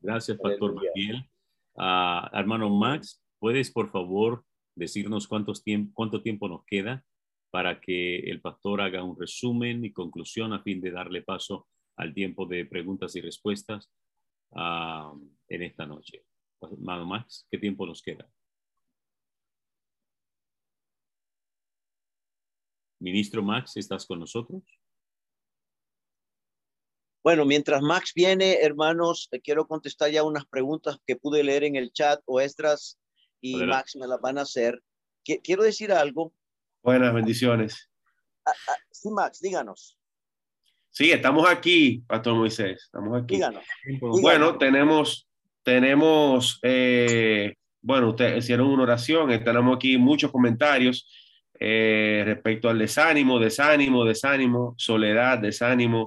Gracias, 0.00 0.38
Pastor. 0.38 0.74
Miguel. 0.94 1.28
Ah, 1.76 2.28
hermano 2.32 2.68
Max, 2.68 3.22
¿puedes 3.38 3.70
por 3.70 3.88
favor 3.90 4.44
decirnos 4.74 5.28
cuántos 5.28 5.64
tiemp- 5.64 5.92
cuánto 5.94 6.22
tiempo 6.22 6.48
nos 6.48 6.64
queda 6.64 7.04
para 7.50 7.80
que 7.80 8.18
el 8.20 8.40
pastor 8.40 8.80
haga 8.80 9.02
un 9.02 9.18
resumen 9.18 9.84
y 9.84 9.92
conclusión 9.92 10.52
a 10.52 10.62
fin 10.62 10.80
de 10.80 10.90
darle 10.90 11.22
paso 11.22 11.66
al 11.96 12.14
tiempo 12.14 12.46
de 12.46 12.64
preguntas 12.66 13.14
y 13.16 13.20
respuestas 13.20 13.90
ah, 14.54 15.12
en 15.48 15.62
esta 15.62 15.86
noche? 15.86 16.24
Hermano 16.60 17.06
Max, 17.06 17.46
¿qué 17.50 17.58
tiempo 17.58 17.86
nos 17.86 18.02
queda? 18.02 18.28
Ministro 23.00 23.42
Max, 23.42 23.76
¿estás 23.76 24.06
con 24.06 24.18
nosotros? 24.18 24.62
Bueno, 27.22 27.44
mientras 27.44 27.82
Max 27.82 28.12
viene, 28.14 28.58
hermanos, 28.62 29.28
quiero 29.42 29.66
contestar 29.66 30.10
ya 30.10 30.22
unas 30.22 30.46
preguntas 30.46 30.98
que 31.06 31.16
pude 31.16 31.44
leer 31.44 31.64
en 31.64 31.76
el 31.76 31.92
chat 31.92 32.20
o 32.26 32.40
extras 32.40 32.98
y. 33.40 33.56
Max 33.66 33.96
me 33.96 34.06
las 34.06 34.20
van 34.20 34.38
a 34.38 34.42
hacer. 34.42 34.82
Qui- 35.24 35.40
Quiero 35.42 35.62
decir 35.62 35.92
algo. 35.92 36.32
Buenas 36.82 37.12
bendiciones. 37.14 37.90
Sí, 38.92 39.10
Max, 39.10 39.40
díganos, 39.40 39.94
Sí, 40.90 41.12
estamos 41.12 41.48
aquí, 41.48 42.02
Pastor 42.08 42.34
Moisés. 42.34 42.82
Estamos 42.84 43.22
aquí. 43.22 43.34
díganos. 43.36 43.62
Bueno, 44.00 44.58
tenemos, 44.58 45.28
tenemos, 45.62 46.58
eh, 46.62 47.54
bueno, 47.82 48.08
ustedes 48.08 48.42
hicieron 48.44 48.68
una 48.68 48.82
oración, 48.82 49.30
eh, 49.30 49.38
tenemos 49.38 49.76
aquí 49.76 49.96
muchos 49.96 50.32
comentarios 50.32 51.06
eh, 51.60 52.22
respecto 52.24 52.68
al 52.68 52.78
desánimo, 52.78 53.38
desánimo, 53.38 54.04
desánimo, 54.04 54.74
soledad, 54.76 55.38
desánimo, 55.38 56.04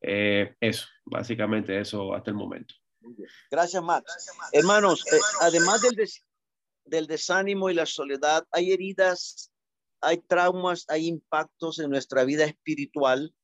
eh, 0.00 0.54
eso, 0.58 0.86
básicamente 1.04 1.78
eso 1.78 2.12
hasta 2.14 2.30
el 2.30 2.36
momento. 2.36 2.74
Gracias, 3.50 3.82
Max. 3.84 4.26
Hermanos, 4.52 5.04
eh, 5.12 5.18
además 5.42 5.82
del, 5.82 5.94
des- 5.94 6.24
del 6.84 7.06
desánimo 7.06 7.70
y 7.70 7.74
la 7.74 7.86
soledad, 7.86 8.44
hay 8.50 8.72
heridas, 8.72 9.52
hay 10.04 10.18
traumas, 10.18 10.84
hay 10.88 11.06
impactos 11.06 11.78
en 11.78 11.90
nuestra 11.90 12.24
vida 12.24 12.44
espiritual 12.44 13.34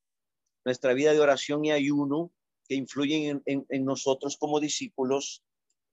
nuestra 0.64 0.92
vida 0.94 1.12
de 1.12 1.20
oración 1.20 1.64
y 1.64 1.72
ayuno 1.72 2.32
que 2.68 2.74
influyen 2.74 3.42
en, 3.46 3.84
nosotros 3.84 4.36
como 4.36 4.60
discípulos 4.60 5.42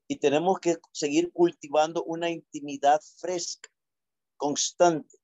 y 0.07 0.17
tenemos 0.17 0.59
que 0.59 0.77
seguir 0.91 1.31
cultivando 1.33 2.03
una 2.03 2.29
intimidad 2.29 3.01
fresca, 3.17 3.69
constante, 4.37 5.17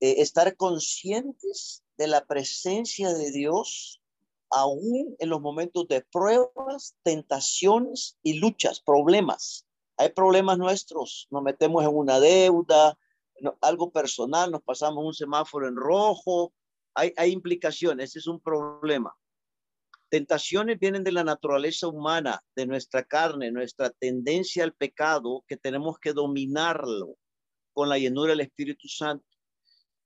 eh, 0.00 0.16
estar 0.18 0.56
conscientes 0.56 1.84
de 1.98 2.06
la 2.06 2.24
presencia 2.24 3.12
de 3.12 3.30
Dios 3.30 4.00
aún 4.50 5.14
en 5.18 5.28
los 5.28 5.40
momentos 5.40 5.86
de 5.86 6.00
pruebas, 6.00 6.96
tentaciones 7.02 8.16
y 8.22 8.34
luchas, 8.34 8.80
problemas. 8.80 9.66
Hay 9.96 10.08
problemas 10.08 10.58
nuestros, 10.58 11.28
nos 11.30 11.42
metemos 11.42 11.84
en 11.84 11.94
una 11.94 12.18
deuda, 12.18 12.98
algo 13.60 13.90
personal, 13.90 14.50
nos 14.50 14.62
pasamos 14.62 15.04
un 15.04 15.14
semáforo 15.14 15.68
en 15.68 15.76
rojo, 15.76 16.52
hay, 16.94 17.12
hay 17.16 17.32
implicaciones, 17.32 18.10
ese 18.10 18.20
es 18.20 18.26
un 18.26 18.40
problema. 18.40 19.14
Tentaciones 20.08 20.78
vienen 20.78 21.04
de 21.04 21.12
la 21.12 21.22
naturaleza 21.22 21.86
humana, 21.86 22.42
de 22.56 22.66
nuestra 22.66 23.04
carne, 23.04 23.52
nuestra 23.52 23.90
tendencia 23.90 24.64
al 24.64 24.74
pecado, 24.74 25.44
que 25.46 25.56
tenemos 25.56 25.98
que 26.00 26.12
dominarlo 26.12 27.16
con 27.72 27.88
la 27.88 27.98
llenura 27.98 28.30
del 28.30 28.40
Espíritu 28.40 28.88
Santo. 28.88 29.24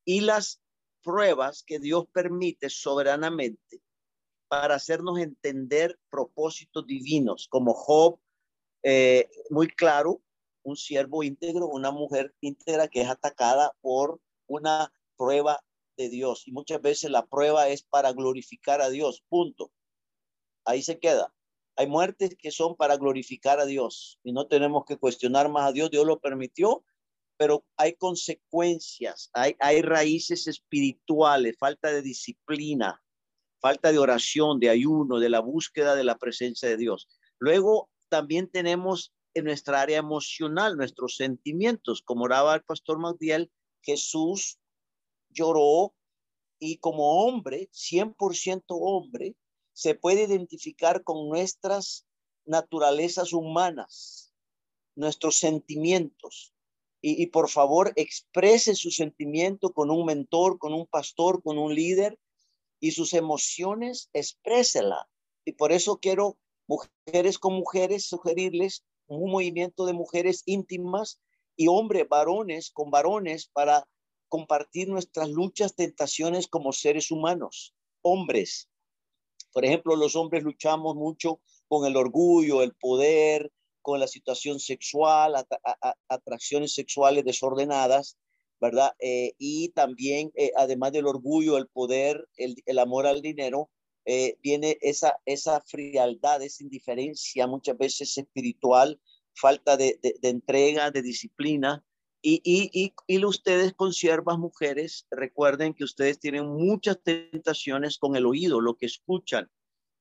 Y 0.05 0.20
las 0.20 0.61
pruebas 1.03 1.62
que 1.66 1.78
Dios 1.78 2.05
permite 2.12 2.68
soberanamente 2.68 3.80
para 4.49 4.74
hacernos 4.74 5.18
entender 5.18 5.99
propósitos 6.11 6.87
divinos, 6.87 7.47
como 7.49 7.72
Job, 7.72 8.18
eh, 8.82 9.30
muy 9.51 9.68
claro, 9.68 10.20
un 10.65 10.77
siervo 10.77 11.23
íntegro, 11.23 11.69
una 11.69 11.93
mujer 11.93 12.35
íntegra 12.41 12.89
que 12.89 13.03
es 13.03 13.09
atacada 13.09 13.73
por 13.81 14.21
una 14.47 14.93
prueba 15.17 15.61
de 15.97 16.09
Dios. 16.09 16.47
Y 16.47 16.53
muchas 16.53 16.83
veces 16.83 17.11
la 17.11 17.27
prueba 17.27 17.69
es 17.69 17.85
para 17.85 18.12
glorificar 18.12 18.81
a 18.81 18.91
Dios, 18.91 19.23
punto. 19.29 19.71
Ahí 20.65 20.83
se 20.83 20.99
queda. 20.99 21.33
Hay 21.77 21.87
muertes 21.87 22.37
que 22.39 22.51
son 22.51 22.77
para 22.77 22.97
glorificar 22.97 23.61
a 23.61 23.67
Dios 23.67 24.19
y 24.23 24.33
no 24.33 24.47
tenemos 24.47 24.85
que 24.85 24.97
cuestionar 24.97 25.49
más 25.49 25.69
a 25.69 25.73
Dios. 25.73 25.91
Dios 25.91 26.07
lo 26.07 26.21
permitió, 26.21 26.85
pero 27.37 27.65
hay 27.77 27.95
consecuencias, 27.95 29.31
hay, 29.33 29.57
hay 29.59 29.83
raíces 29.83 30.47
espirituales, 30.47 31.57
falta 31.59 31.93
de 31.93 32.01
disciplina, 32.01 33.03
falta 33.61 33.91
de 33.91 33.99
oración, 33.99 34.61
de 34.61 34.71
ayuno, 34.71 35.19
de 35.19 35.31
la 35.31 35.41
búsqueda 35.41 35.97
de 35.97 36.05
la 36.05 36.17
presencia 36.17 36.69
de 36.69 36.77
Dios. 36.77 37.09
Luego 37.39 37.89
también 38.09 38.49
tenemos 38.49 39.14
en 39.35 39.45
nuestra 39.45 39.82
área 39.82 39.99
emocional, 39.99 40.76
nuestros 40.76 41.16
sentimientos. 41.16 42.03
Como 42.03 42.24
oraba 42.24 42.55
el 42.55 42.62
pastor 42.62 42.99
Magdiel, 42.99 43.51
Jesús 43.82 44.59
lloró 45.30 45.95
y 46.59 46.78
como 46.78 47.24
hombre, 47.24 47.68
100% 47.72 48.64
hombre, 48.68 49.37
se 49.72 49.95
puede 49.95 50.24
identificar 50.24 51.03
con 51.03 51.28
nuestras 51.28 52.07
naturalezas 52.47 53.32
humanas, 53.32 54.32
nuestros 54.95 55.37
sentimientos. 55.37 56.53
Y, 57.07 57.26
por 57.26 57.51
favor, 57.51 57.93
exprese 57.97 58.74
su 58.74 58.91
sentimiento 58.91 59.74
con 59.74 59.91
un 59.91 60.07
mentor, 60.07 60.57
con 60.57 60.72
un 60.72 60.87
pastor, 60.87 61.43
con 61.43 61.59
un 61.59 61.74
líder 61.74 62.18
y 62.80 62.93
sus 62.93 63.12
emociones, 63.12 64.09
exprésela. 64.14 65.07
Y 65.45 65.53
por 65.53 65.70
eso 65.70 65.99
quiero, 65.99 66.39
mujeres 66.66 67.39
con 67.39 67.53
mujeres, 67.57 68.07
sugerirles 68.07 68.87
un 69.07 69.31
movimiento 69.31 69.87
de 69.87 69.93
mujeres 69.93 70.43
íntimas 70.47 71.21
y 71.57 71.69
hombres, 71.69 72.09
varones 72.09 72.71
con 72.71 72.91
varones 72.91 73.49
para 73.53 73.87
compartir 74.29 74.89
nuestras 74.89 75.29
luchas, 75.29 75.75
tentaciones 75.75 76.49
como 76.49 76.73
seres 76.73 77.11
humanos, 77.11 77.75
hombres. 78.03 78.69
Por 79.53 79.65
ejemplo, 79.65 79.95
los 79.95 80.17
hombres 80.17 80.43
luchamos 80.43 80.97
mucho 80.97 81.41
con 81.69 81.87
el 81.87 81.97
orgullo, 81.97 82.63
el 82.63 82.75
poder, 82.75 83.53
con 83.81 84.01
la 84.01 84.09
situación 84.09 84.59
sexual, 84.61 85.35
atracciones 86.09 86.75
sexuales 86.75 87.25
desordenadas, 87.25 88.17
¿verdad? 88.61 88.93
Eh, 88.99 89.35
y 89.39 89.69
también, 89.71 90.33
eh, 90.35 90.53
además 90.57 90.93
del 90.93 91.07
orgullo, 91.07 91.59
el 91.59 91.69
poder, 91.69 92.27
el, 92.37 92.57
el 92.67 92.79
amor 92.79 93.07
al 93.07 93.21
dinero, 93.21 93.71
eh, 94.07 94.37
viene 94.43 94.79
esa, 94.83 95.19
esa 95.25 95.61
frialdad, 95.63 96.43
esa 96.43 96.63
indiferencia 96.63 97.47
muchas 97.47 97.79
veces 97.79 98.17
espiritual, 98.19 99.01
falta 99.35 99.77
de, 99.77 99.99
de, 100.03 100.29
entrega, 100.29 100.91
de 100.91 101.03
disciplina. 101.03 101.85
Y, 102.21 102.41
y, 102.45 102.95
y, 103.07 103.25
ustedes 103.25 103.75
con 103.75 103.93
siervas 103.93 104.39
mujeres, 104.39 105.07
recuerden 105.11 105.75
que 105.75 105.85
ustedes 105.85 106.19
tienen 106.19 106.47
muchas 106.47 107.03
tentaciones 107.03 107.99
con 107.99 108.17
el 108.17 108.25
oído, 108.25 108.61
lo 108.61 108.77
que 108.77 108.87
escuchan, 108.87 109.51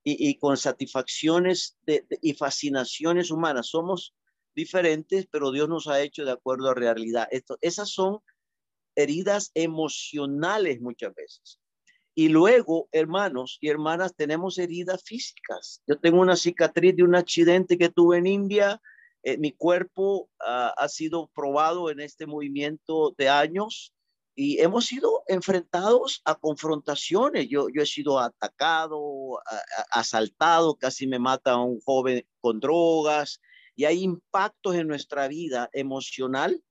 y, 0.02 0.28
y 0.30 0.38
con 0.38 0.56
satisfacciones 0.56 1.76
y 2.22 2.34
fascinaciones 2.34 3.30
humanas. 3.30 3.68
Somos 3.68 4.14
diferentes, 4.54 5.26
pero 5.30 5.50
Dios 5.50 5.68
nos 5.68 5.86
ha 5.86 6.02
hecho 6.02 6.24
de 6.24 6.32
acuerdo 6.32 6.70
a 6.70 6.74
realidad. 6.74 7.28
Esto, 7.30 7.58
esas 7.60 7.90
son 7.90 8.20
heridas 8.96 9.50
emocionales 9.54 10.80
muchas 10.80 11.14
veces. 11.14 11.60
Y 12.14 12.28
luego, 12.28 12.88
hermanos 12.92 13.58
y 13.60 13.68
hermanas, 13.68 14.14
tenemos 14.14 14.58
heridas 14.58 15.02
físicas. 15.02 15.82
Yo 15.86 15.98
tengo 15.98 16.20
una 16.20 16.36
cicatriz 16.36 16.94
de 16.94 17.02
un 17.02 17.16
accidente 17.16 17.76
que 17.76 17.88
tuve 17.88 18.18
en 18.18 18.26
India. 18.26 18.80
Eh, 19.24 19.36
mi 19.36 19.52
cuerpo 19.52 20.30
ah, 20.40 20.72
ha 20.76 20.88
sido 20.88 21.28
probado 21.34 21.90
en 21.90 21.98
este 22.00 22.26
movimiento 22.26 23.14
de 23.18 23.28
años 23.28 23.92
y 24.36 24.60
hemos 24.60 24.86
sido 24.86 25.24
enfrentados 25.26 26.20
a 26.24 26.36
confrontaciones. 26.36 27.48
Yo, 27.48 27.68
yo 27.68 27.82
he 27.82 27.86
sido 27.86 28.20
atacado, 28.20 29.40
asaltado, 29.90 30.76
casi 30.76 31.06
me 31.06 31.18
mata 31.18 31.56
un 31.56 31.80
joven 31.80 32.26
con 32.40 32.60
drogas 32.60 33.40
y 33.76 33.84
hay 33.84 34.02
impactos 34.02 34.76
en 34.76 34.86
nuestra 34.86 35.28
vida 35.28 35.68
emocional, 35.72 36.62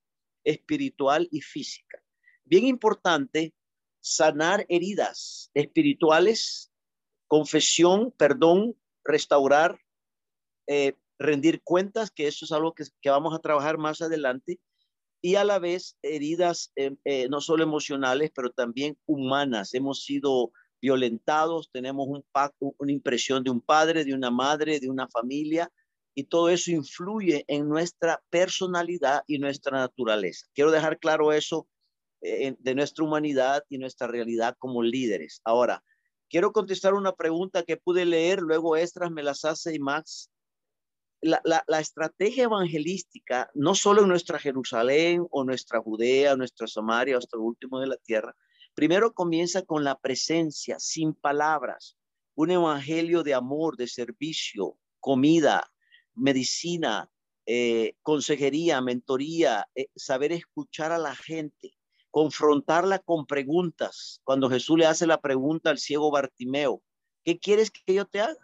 espiritual 0.42 1.28
y 1.30 1.40
física. 1.40 2.02
Bien 2.44 2.66
importante 2.66 3.54
sanar 4.04 4.66
heridas 4.68 5.50
espirituales, 5.54 6.70
confesión, 7.26 8.12
perdón, 8.12 8.76
restaurar, 9.02 9.80
eh, 10.66 10.92
rendir 11.18 11.62
cuentas, 11.62 12.10
que 12.10 12.26
eso 12.26 12.44
es 12.44 12.52
algo 12.52 12.74
que, 12.74 12.84
vamos 13.06 13.34
a 13.34 13.38
trabajar 13.38 13.78
más 13.78 14.02
adelante, 14.02 14.60
y 15.22 15.36
a 15.36 15.44
la 15.44 15.58
vez 15.58 15.96
heridas 16.02 16.70
eh, 16.76 16.94
eh, 17.06 17.28
no 17.30 17.40
solo 17.40 17.62
emocionales, 17.62 18.30
pero 18.34 18.50
también 18.50 18.98
humanas. 19.06 19.72
Hemos 19.72 20.04
sido 20.04 20.52
violentados, 20.82 21.70
tenemos 21.72 22.06
un 22.06 22.22
una 22.76 22.92
impresión 22.92 23.42
de 23.42 23.50
un 23.50 23.62
padre, 23.62 24.04
de 24.04 24.12
una 24.12 24.30
madre, 24.30 24.80
de 24.80 24.90
una 24.90 25.08
familia, 25.08 25.72
y 26.14 26.24
todo 26.24 26.50
eso 26.50 26.70
influye 26.70 27.46
en 27.48 27.70
nuestra 27.70 28.22
personalidad 28.28 29.22
y 29.26 29.38
nuestra 29.38 29.78
naturaleza. 29.78 30.46
Quiero 30.52 30.70
dejar 30.70 30.98
claro 30.98 31.32
eso 31.32 31.66
de 32.24 32.74
nuestra 32.74 33.04
humanidad 33.04 33.62
y 33.68 33.78
nuestra 33.78 34.06
realidad 34.06 34.56
como 34.58 34.82
líderes. 34.82 35.42
Ahora, 35.44 35.82
quiero 36.30 36.52
contestar 36.52 36.94
una 36.94 37.12
pregunta 37.12 37.62
que 37.64 37.76
pude 37.76 38.06
leer, 38.06 38.40
luego 38.40 38.76
Estras 38.76 39.10
me 39.10 39.22
las 39.22 39.44
hace 39.44 39.74
y 39.74 39.78
Max. 39.78 40.30
La, 41.20 41.40
la, 41.66 41.80
estrategia 41.80 42.44
evangelística, 42.44 43.50
no 43.54 43.74
solo 43.74 44.02
en 44.02 44.08
nuestra 44.08 44.38
Jerusalén 44.38 45.26
o 45.30 45.42
nuestra 45.42 45.80
Judea, 45.80 46.36
nuestra 46.36 46.66
Samaria, 46.66 47.16
hasta 47.16 47.38
el 47.38 47.42
último 47.42 47.80
de 47.80 47.86
la 47.86 47.96
tierra, 47.96 48.36
primero 48.74 49.14
comienza 49.14 49.62
con 49.62 49.84
la 49.84 49.98
presencia, 49.98 50.78
sin 50.78 51.14
palabras, 51.14 51.96
un 52.34 52.50
evangelio 52.50 53.22
de 53.22 53.32
amor, 53.32 53.76
de 53.76 53.86
servicio, 53.86 54.76
comida, 55.00 55.70
medicina, 56.14 57.10
eh, 57.46 57.94
consejería, 58.02 58.80
mentoría, 58.80 59.66
eh, 59.74 59.86
saber 59.94 60.32
escuchar 60.32 60.92
a 60.92 60.98
la 60.98 61.14
gente, 61.14 61.74
confrontarla 62.14 63.00
con 63.00 63.26
preguntas. 63.26 64.20
Cuando 64.22 64.48
Jesús 64.48 64.78
le 64.78 64.86
hace 64.86 65.04
la 65.04 65.20
pregunta 65.20 65.70
al 65.70 65.78
ciego 65.78 66.12
Bartimeo, 66.12 66.80
¿qué 67.24 67.40
quieres 67.40 67.72
que 67.72 67.92
yo 67.92 68.04
te 68.04 68.20
haga? 68.20 68.38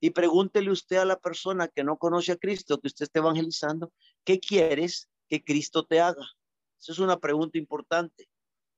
Y 0.00 0.08
pregúntele 0.08 0.70
usted 0.70 0.96
a 0.96 1.04
la 1.04 1.18
persona 1.18 1.68
que 1.68 1.84
no 1.84 1.98
conoce 1.98 2.32
a 2.32 2.36
Cristo, 2.36 2.80
que 2.80 2.86
usted 2.86 3.02
esté 3.02 3.18
evangelizando, 3.18 3.92
¿qué 4.24 4.40
quieres 4.40 5.10
que 5.28 5.44
Cristo 5.44 5.84
te 5.84 6.00
haga? 6.00 6.26
Esa 6.80 6.92
es 6.92 6.98
una 6.98 7.18
pregunta 7.18 7.58
importante. 7.58 8.26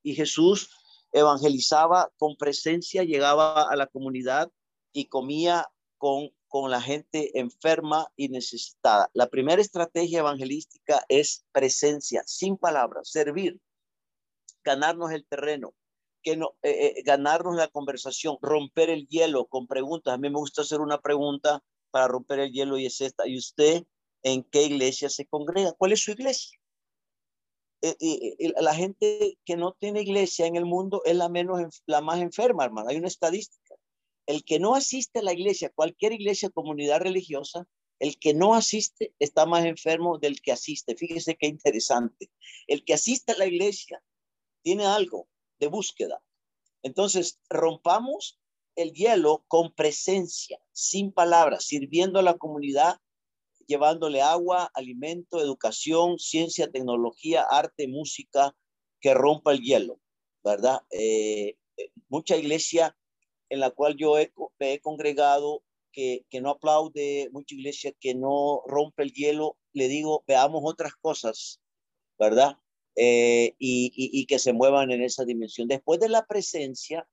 Y 0.03 0.17
Jesús 0.17 0.71
evangelizaba 1.13 2.11
con 2.19 2.35
presencia, 2.35 3.05
llegaba 3.05 3.71
a 3.71 3.77
la 3.77 3.87
comunidad 3.87 4.51
y 4.93 5.05
comía 5.05 5.69
con, 5.99 6.31
con 6.49 6.69
la 6.69 6.81
gente 6.81 7.39
enferma 7.39 8.09
y 8.17 8.29
necesitada. 8.29 9.09
La 9.15 9.29
primera 9.29 9.63
estrategia 9.63 10.19
evangelística 10.19 11.05
es 11.09 11.45
presencia, 11.53 12.25
sin 12.27 12.57
palabras, 12.57 13.09
servir 13.09 13.61
ganarnos 14.65 15.13
el 15.13 15.27
terreno, 15.27 15.75
que 16.23 16.37
no, 16.37 16.55
eh, 16.63 16.95
eh, 16.99 17.03
ganarnos 17.03 17.57
la 17.57 17.69
conversación, 17.69 18.39
romper 18.41 18.91
el 18.91 19.07
hielo 19.09 19.47
con 19.47 19.67
preguntas. 19.67 20.15
A 20.15 20.19
mí 20.19 20.31
me 20.31 20.39
gusta 20.39 20.63
hacer 20.63 20.81
una 20.81 21.01
pregunta 21.01 21.63
para 21.91 22.09
romper 22.09 22.41
el 22.41 22.53
hielo 22.53 22.79
y 22.79 22.87
es 22.87 23.01
esta. 23.01 23.27
¿Y 23.27 23.37
usted 23.37 23.85
en 24.23 24.45
qué 24.45 24.65
iglesia 24.65 25.09
se 25.09 25.27
congrega? 25.27 25.73
¿Cuál 25.73 25.93
es 25.93 26.03
su 26.03 26.13
iglesia? 26.13 26.59
Eh, 27.83 28.53
la 28.61 28.75
gente 28.75 29.39
que 29.45 29.57
no 29.57 29.73
tiene 29.73 30.03
iglesia 30.03 30.47
en 30.47 30.55
el 30.55 30.65
mundo 30.65 31.03
es 31.05 31.17
la 31.17 31.29
menos 31.29 31.83
la 31.87 32.01
más 32.01 32.21
enferma, 32.21 32.65
hermano. 32.65 32.89
Hay 32.89 32.97
una 32.97 33.09
estadística. 33.09 33.75
El 34.27 34.45
que 34.45 34.61
no 34.61 34.77
asiste 34.77 35.19
a 35.19 35.23
la 35.23 35.33
iglesia, 35.33 35.73
cualquier 35.75 36.13
iglesia, 36.13 36.49
comunidad 36.51 37.01
religiosa, 37.01 37.67
el 37.99 38.19
que 38.19 38.35
no 38.35 38.55
asiste 38.55 39.15
está 39.19 39.47
más 39.47 39.65
enfermo 39.65 40.19
del 40.19 40.41
que 40.41 40.53
asiste. 40.53 40.97
Fíjese 40.97 41.37
qué 41.37 41.47
interesante. 41.47 42.31
El 42.67 42.85
que 42.85 42.95
asiste 42.95 43.33
a 43.33 43.39
la 43.39 43.47
iglesia 43.47 44.03
tiene 44.63 44.87
algo 44.87 45.29
de 45.61 45.67
búsqueda. 45.69 46.23
Entonces, 46.83 47.41
rompamos 47.49 48.41
el 48.75 48.93
hielo 48.93 49.45
con 49.49 49.73
presencia, 49.73 50.59
sin 50.73 51.13
palabras, 51.13 51.65
sirviendo 51.65 52.19
a 52.19 52.23
la 52.23 52.39
comunidad, 52.39 52.99
llevándole 53.67 54.23
agua, 54.23 54.71
alimento, 54.75 55.41
educación, 55.41 56.19
ciencia, 56.19 56.71
tecnología, 56.71 57.43
arte, 57.43 57.87
música, 57.87 58.57
que 59.01 59.15
rompa 59.15 59.53
el 59.53 59.61
hielo, 59.61 60.01
¿verdad? 60.43 60.81
Eh, 60.91 61.57
mucha 62.09 62.37
iglesia 62.37 62.97
en 63.49 63.61
la 63.61 63.71
cual 63.71 63.97
yo 63.97 64.19
he, 64.19 64.33
he 64.61 64.81
congregado 64.81 65.63
que, 65.93 66.25
que, 66.31 66.41
no 66.41 66.51
aplaude, 66.51 67.29
mucha 67.33 67.55
iglesia 67.55 67.93
que 68.01 68.15
no 68.15 68.63
rompe 68.67 69.03
el 69.03 69.13
hielo, 69.13 69.59
le 69.73 69.89
digo, 69.89 70.25
veamos 70.27 70.63
otras 70.65 70.95
cosas, 70.97 71.61
¿verdad? 72.19 72.59
Eh, 72.95 73.55
y, 73.59 73.93
y, 73.95 74.27
que 74.27 74.39
se 74.39 74.53
muevan 74.53 74.91
en 74.91 75.03
esa 75.03 75.25
dimensión. 75.25 75.67
Después 75.67 75.99
de 75.99 76.11
la 76.11 76.27
presencia, 76.27 77.09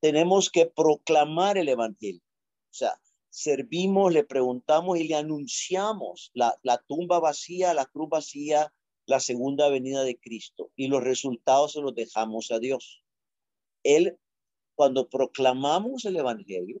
tenemos 0.00 0.50
que 0.50 0.66
proclamar 0.66 1.58
el 1.58 1.68
Evangelio. 1.68 2.22
O 2.70 2.74
sea, 2.74 2.98
servimos, 3.28 4.12
le 4.12 4.24
preguntamos 4.24 4.98
y 4.98 5.08
le 5.08 5.16
anunciamos 5.16 6.30
la, 6.34 6.58
la 6.62 6.78
tumba 6.78 7.20
vacía, 7.20 7.74
la 7.74 7.84
cruz 7.84 8.08
vacía, 8.08 8.72
la 9.06 9.20
segunda 9.20 9.68
venida 9.68 10.02
de 10.02 10.18
Cristo. 10.18 10.70
Y 10.76 10.88
los 10.88 11.04
resultados 11.04 11.72
se 11.72 11.82
los 11.82 11.94
dejamos 11.94 12.50
a 12.52 12.58
Dios. 12.58 13.04
Él, 13.82 14.18
cuando 14.74 15.10
proclamamos 15.10 16.06
el 16.06 16.16
Evangelio, 16.16 16.80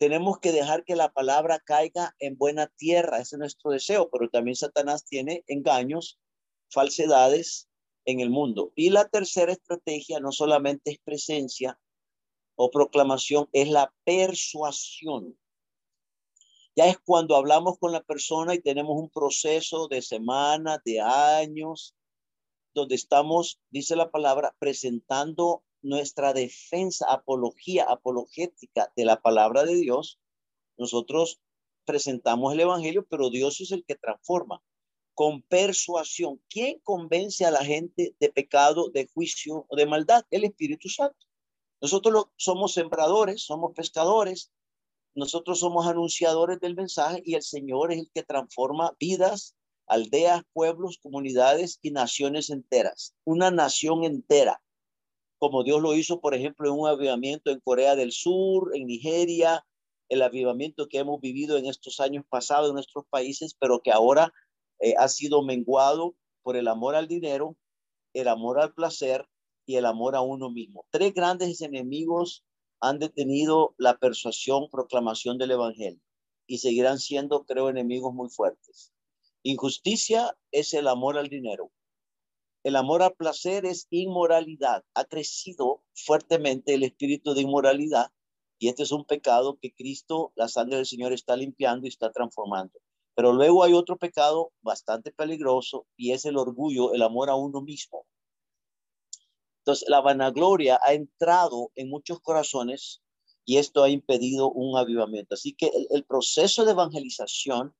tenemos 0.00 0.38
que 0.38 0.50
dejar 0.50 0.82
que 0.84 0.96
la 0.96 1.12
palabra 1.12 1.60
caiga 1.60 2.16
en 2.20 2.38
buena 2.38 2.68
tierra. 2.68 3.18
Ese 3.18 3.36
es 3.36 3.38
nuestro 3.38 3.70
deseo, 3.70 4.08
pero 4.10 4.30
también 4.30 4.56
Satanás 4.56 5.04
tiene 5.04 5.44
engaños, 5.46 6.18
falsedades 6.70 7.68
en 8.06 8.20
el 8.20 8.30
mundo. 8.30 8.72
Y 8.74 8.88
la 8.88 9.10
tercera 9.10 9.52
estrategia 9.52 10.18
no 10.18 10.32
solamente 10.32 10.92
es 10.92 10.98
presencia 11.04 11.78
o 12.54 12.70
proclamación, 12.70 13.50
es 13.52 13.68
la 13.68 13.92
persuasión. 14.04 15.38
Ya 16.74 16.86
es 16.86 16.98
cuando 16.98 17.36
hablamos 17.36 17.78
con 17.78 17.92
la 17.92 18.02
persona 18.02 18.54
y 18.54 18.62
tenemos 18.62 18.96
un 18.96 19.10
proceso 19.10 19.86
de 19.86 20.00
semanas, 20.00 20.80
de 20.82 21.02
años, 21.02 21.94
donde 22.72 22.94
estamos, 22.94 23.60
dice 23.68 23.96
la 23.96 24.10
palabra, 24.10 24.56
presentando 24.58 25.62
nuestra 25.82 26.32
defensa, 26.32 27.06
apología, 27.10 27.84
apologética 27.84 28.92
de 28.96 29.04
la 29.04 29.20
palabra 29.20 29.64
de 29.64 29.74
Dios, 29.74 30.18
nosotros 30.76 31.40
presentamos 31.84 32.52
el 32.52 32.60
Evangelio, 32.60 33.06
pero 33.08 33.30
Dios 33.30 33.60
es 33.60 33.72
el 33.72 33.84
que 33.84 33.96
transforma 33.96 34.62
con 35.14 35.42
persuasión. 35.42 36.40
¿Quién 36.48 36.78
convence 36.80 37.44
a 37.44 37.50
la 37.50 37.64
gente 37.64 38.14
de 38.18 38.30
pecado, 38.30 38.90
de 38.90 39.08
juicio 39.12 39.66
o 39.68 39.76
de 39.76 39.86
maldad? 39.86 40.24
El 40.30 40.44
Espíritu 40.44 40.88
Santo. 40.88 41.18
Nosotros 41.80 42.26
somos 42.36 42.74
sembradores, 42.74 43.42
somos 43.42 43.72
pescadores, 43.74 44.50
nosotros 45.14 45.60
somos 45.60 45.86
anunciadores 45.86 46.60
del 46.60 46.76
mensaje 46.76 47.22
y 47.24 47.34
el 47.34 47.42
Señor 47.42 47.92
es 47.92 47.98
el 47.98 48.10
que 48.14 48.22
transforma 48.22 48.94
vidas, 48.98 49.56
aldeas, 49.86 50.42
pueblos, 50.52 50.98
comunidades 51.02 51.78
y 51.82 51.90
naciones 51.90 52.48
enteras. 52.50 53.14
Una 53.24 53.50
nación 53.50 54.04
entera 54.04 54.62
como 55.40 55.64
Dios 55.64 55.80
lo 55.80 55.94
hizo, 55.94 56.20
por 56.20 56.34
ejemplo, 56.34 56.68
en 56.68 56.78
un 56.78 56.86
avivamiento 56.86 57.50
en 57.50 57.60
Corea 57.60 57.96
del 57.96 58.12
Sur, 58.12 58.76
en 58.76 58.86
Nigeria, 58.86 59.64
el 60.10 60.20
avivamiento 60.20 60.86
que 60.86 60.98
hemos 60.98 61.18
vivido 61.18 61.56
en 61.56 61.64
estos 61.64 61.98
años 61.98 62.24
pasados 62.28 62.68
en 62.68 62.74
nuestros 62.74 63.06
países, 63.08 63.56
pero 63.58 63.80
que 63.80 63.90
ahora 63.90 64.34
eh, 64.80 64.94
ha 64.98 65.08
sido 65.08 65.42
menguado 65.42 66.14
por 66.42 66.56
el 66.56 66.68
amor 66.68 66.94
al 66.94 67.08
dinero, 67.08 67.56
el 68.12 68.28
amor 68.28 68.60
al 68.60 68.74
placer 68.74 69.26
y 69.64 69.76
el 69.76 69.86
amor 69.86 70.14
a 70.14 70.20
uno 70.20 70.50
mismo. 70.50 70.84
Tres 70.90 71.14
grandes 71.14 71.62
enemigos 71.62 72.44
han 72.82 72.98
detenido 72.98 73.74
la 73.78 73.96
persuasión, 73.96 74.68
proclamación 74.70 75.38
del 75.38 75.52
Evangelio 75.52 76.02
y 76.46 76.58
seguirán 76.58 76.98
siendo, 76.98 77.44
creo, 77.44 77.70
enemigos 77.70 78.12
muy 78.12 78.28
fuertes. 78.28 78.92
Injusticia 79.42 80.36
es 80.50 80.74
el 80.74 80.86
amor 80.86 81.16
al 81.16 81.28
dinero. 81.28 81.70
El 82.62 82.76
amor 82.76 83.02
al 83.02 83.14
placer 83.14 83.64
es 83.64 83.86
inmoralidad. 83.90 84.84
Ha 84.94 85.04
crecido 85.06 85.82
fuertemente 85.94 86.74
el 86.74 86.82
espíritu 86.82 87.32
de 87.32 87.40
inmoralidad 87.42 88.12
y 88.58 88.68
este 88.68 88.82
es 88.82 88.92
un 88.92 89.06
pecado 89.06 89.58
que 89.58 89.72
Cristo, 89.72 90.32
la 90.36 90.46
sangre 90.46 90.76
del 90.76 90.84
Señor, 90.84 91.14
está 91.14 91.34
limpiando 91.36 91.86
y 91.86 91.88
está 91.88 92.12
transformando. 92.12 92.78
Pero 93.14 93.32
luego 93.32 93.64
hay 93.64 93.72
otro 93.72 93.96
pecado 93.96 94.52
bastante 94.60 95.10
peligroso 95.10 95.86
y 95.96 96.12
es 96.12 96.26
el 96.26 96.36
orgullo, 96.36 96.92
el 96.92 97.00
amor 97.00 97.30
a 97.30 97.34
uno 97.34 97.62
mismo. 97.62 98.06
Entonces, 99.60 99.88
la 99.88 100.02
vanagloria 100.02 100.78
ha 100.82 100.92
entrado 100.92 101.72
en 101.74 101.88
muchos 101.88 102.20
corazones 102.20 103.02
y 103.46 103.56
esto 103.56 103.82
ha 103.82 103.88
impedido 103.88 104.50
un 104.50 104.76
avivamiento. 104.76 105.34
Así 105.34 105.54
que 105.54 105.68
el, 105.68 105.86
el 105.90 106.04
proceso 106.04 106.66
de 106.66 106.72
evangelización 106.72 107.74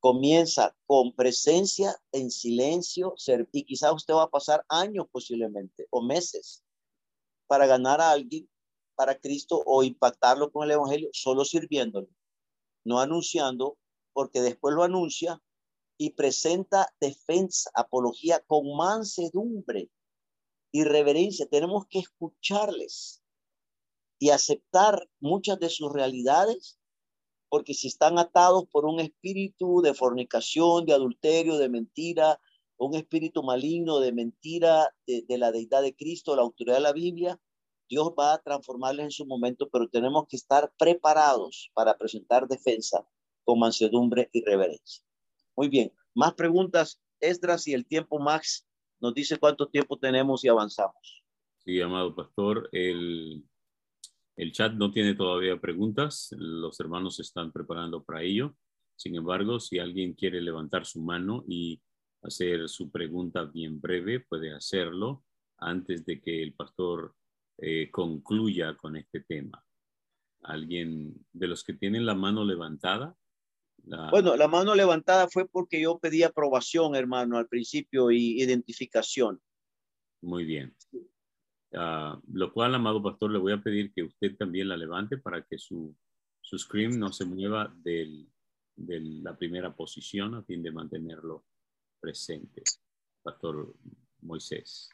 comienza 0.00 0.74
con 0.86 1.14
presencia 1.14 1.94
en 2.12 2.30
silencio 2.30 3.14
y 3.52 3.64
quizás 3.64 3.92
usted 3.92 4.14
va 4.14 4.24
a 4.24 4.30
pasar 4.30 4.64
años 4.68 5.06
posiblemente 5.12 5.86
o 5.90 6.02
meses 6.02 6.64
para 7.46 7.66
ganar 7.66 8.00
a 8.00 8.10
alguien 8.10 8.48
para 8.94 9.18
Cristo 9.18 9.62
o 9.64 9.82
impactarlo 9.82 10.50
con 10.50 10.64
el 10.64 10.72
Evangelio 10.72 11.10
solo 11.12 11.44
sirviéndole, 11.44 12.08
no 12.84 12.98
anunciando, 12.98 13.78
porque 14.12 14.40
después 14.40 14.74
lo 14.74 14.82
anuncia 14.82 15.40
y 15.98 16.10
presenta 16.10 16.92
defensa, 16.98 17.70
apología 17.74 18.40
con 18.46 18.74
mansedumbre 18.76 19.90
y 20.72 20.84
reverencia. 20.84 21.46
Tenemos 21.46 21.86
que 21.88 22.00
escucharles 22.00 23.22
y 24.18 24.30
aceptar 24.30 25.08
muchas 25.18 25.58
de 25.60 25.68
sus 25.68 25.92
realidades 25.92 26.79
porque 27.50 27.74
si 27.74 27.88
están 27.88 28.18
atados 28.18 28.64
por 28.70 28.86
un 28.86 29.00
espíritu 29.00 29.82
de 29.82 29.92
fornicación, 29.92 30.86
de 30.86 30.94
adulterio, 30.94 31.58
de 31.58 31.68
mentira, 31.68 32.40
un 32.78 32.94
espíritu 32.94 33.42
maligno 33.42 33.98
de 33.98 34.12
mentira 34.12 34.94
de, 35.06 35.36
la 35.36 35.52
deidad 35.52 35.82
de 35.82 35.94
Cristo, 35.94 36.34
la 36.34 36.42
autoridad 36.42 36.76
de 36.76 36.82
la 36.82 36.92
Biblia, 36.92 37.38
Dios 37.88 38.12
va 38.18 38.34
a 38.34 38.38
transformarles 38.38 39.04
en 39.04 39.10
su 39.10 39.26
momento, 39.26 39.68
pero 39.68 39.88
tenemos 39.88 40.26
que 40.28 40.36
estar 40.36 40.72
preparados 40.78 41.70
para 41.74 41.98
presentar 41.98 42.46
defensa 42.46 43.04
con 43.44 43.58
mansedumbre 43.58 44.30
y 44.32 44.44
reverencia. 44.44 45.04
Muy 45.56 45.68
bien, 45.68 45.92
más 46.14 46.34
preguntas, 46.34 47.00
Esdras, 47.18 47.66
y 47.66 47.74
el 47.74 47.84
tiempo 47.84 48.20
Max 48.20 48.64
nos 49.00 49.12
dice 49.12 49.38
cuánto 49.38 49.68
tiempo 49.68 49.98
tenemos 49.98 50.44
y 50.44 50.48
avanzamos. 50.48 51.24
Sí, 51.58 51.80
amado 51.80 52.14
pastor, 52.14 52.68
el, 52.72 53.44
el 54.40 54.52
chat 54.52 54.72
no 54.72 54.90
tiene 54.90 55.14
todavía 55.14 55.60
preguntas, 55.60 56.34
los 56.38 56.80
hermanos 56.80 57.16
se 57.16 57.22
están 57.22 57.52
preparando 57.52 58.02
para 58.02 58.22
ello. 58.22 58.56
Sin 58.96 59.14
embargo, 59.14 59.60
si 59.60 59.78
alguien 59.78 60.14
quiere 60.14 60.40
levantar 60.40 60.86
su 60.86 61.02
mano 61.02 61.44
y 61.46 61.78
hacer 62.22 62.66
su 62.70 62.90
pregunta 62.90 63.44
bien 63.44 63.82
breve, 63.82 64.20
puede 64.20 64.54
hacerlo 64.54 65.24
antes 65.58 66.06
de 66.06 66.22
que 66.22 66.42
el 66.42 66.54
pastor 66.54 67.14
eh, 67.58 67.90
concluya 67.90 68.78
con 68.78 68.96
este 68.96 69.20
tema. 69.20 69.62
¿Alguien 70.42 71.14
de 71.34 71.46
los 71.46 71.62
que 71.62 71.74
tienen 71.74 72.06
la 72.06 72.14
mano 72.14 72.42
levantada? 72.42 73.14
Bueno, 74.10 74.36
la 74.36 74.48
mano 74.48 74.74
levantada 74.74 75.28
fue 75.28 75.46
porque 75.48 75.82
yo 75.82 75.98
pedí 75.98 76.22
aprobación, 76.22 76.94
hermano, 76.94 77.36
al 77.36 77.46
principio 77.46 78.10
y 78.10 78.40
identificación. 78.40 79.38
Muy 80.22 80.46
bien. 80.46 80.74
Uh, 81.72 82.18
lo 82.32 82.52
cual, 82.52 82.74
amado 82.74 83.00
pastor, 83.00 83.30
le 83.30 83.38
voy 83.38 83.52
a 83.52 83.62
pedir 83.62 83.92
que 83.92 84.02
usted 84.02 84.36
también 84.36 84.68
la 84.68 84.76
levante 84.76 85.18
para 85.18 85.42
que 85.42 85.56
su, 85.56 85.94
su 86.40 86.58
screen 86.58 86.98
no 86.98 87.12
se 87.12 87.24
mueva 87.24 87.72
del, 87.84 88.28
de 88.74 89.00
la 89.00 89.36
primera 89.36 89.74
posición 89.74 90.34
a 90.34 90.42
fin 90.42 90.62
de 90.62 90.72
mantenerlo 90.72 91.44
presente. 92.00 92.62
Pastor 93.22 93.74
Moisés. 94.22 94.90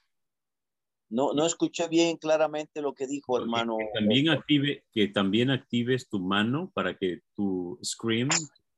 No, 1.08 1.32
no 1.32 1.46
escuché 1.46 1.88
bien 1.88 2.16
claramente 2.16 2.82
lo 2.82 2.92
que 2.92 3.06
dijo, 3.06 3.38
hermano. 3.38 3.76
Que 3.78 3.90
también, 3.94 4.28
active, 4.28 4.84
que 4.92 5.08
también 5.08 5.50
actives 5.50 6.08
tu 6.08 6.18
mano 6.18 6.72
para 6.74 6.98
que 6.98 7.22
tu 7.34 7.78
screen, 7.82 8.28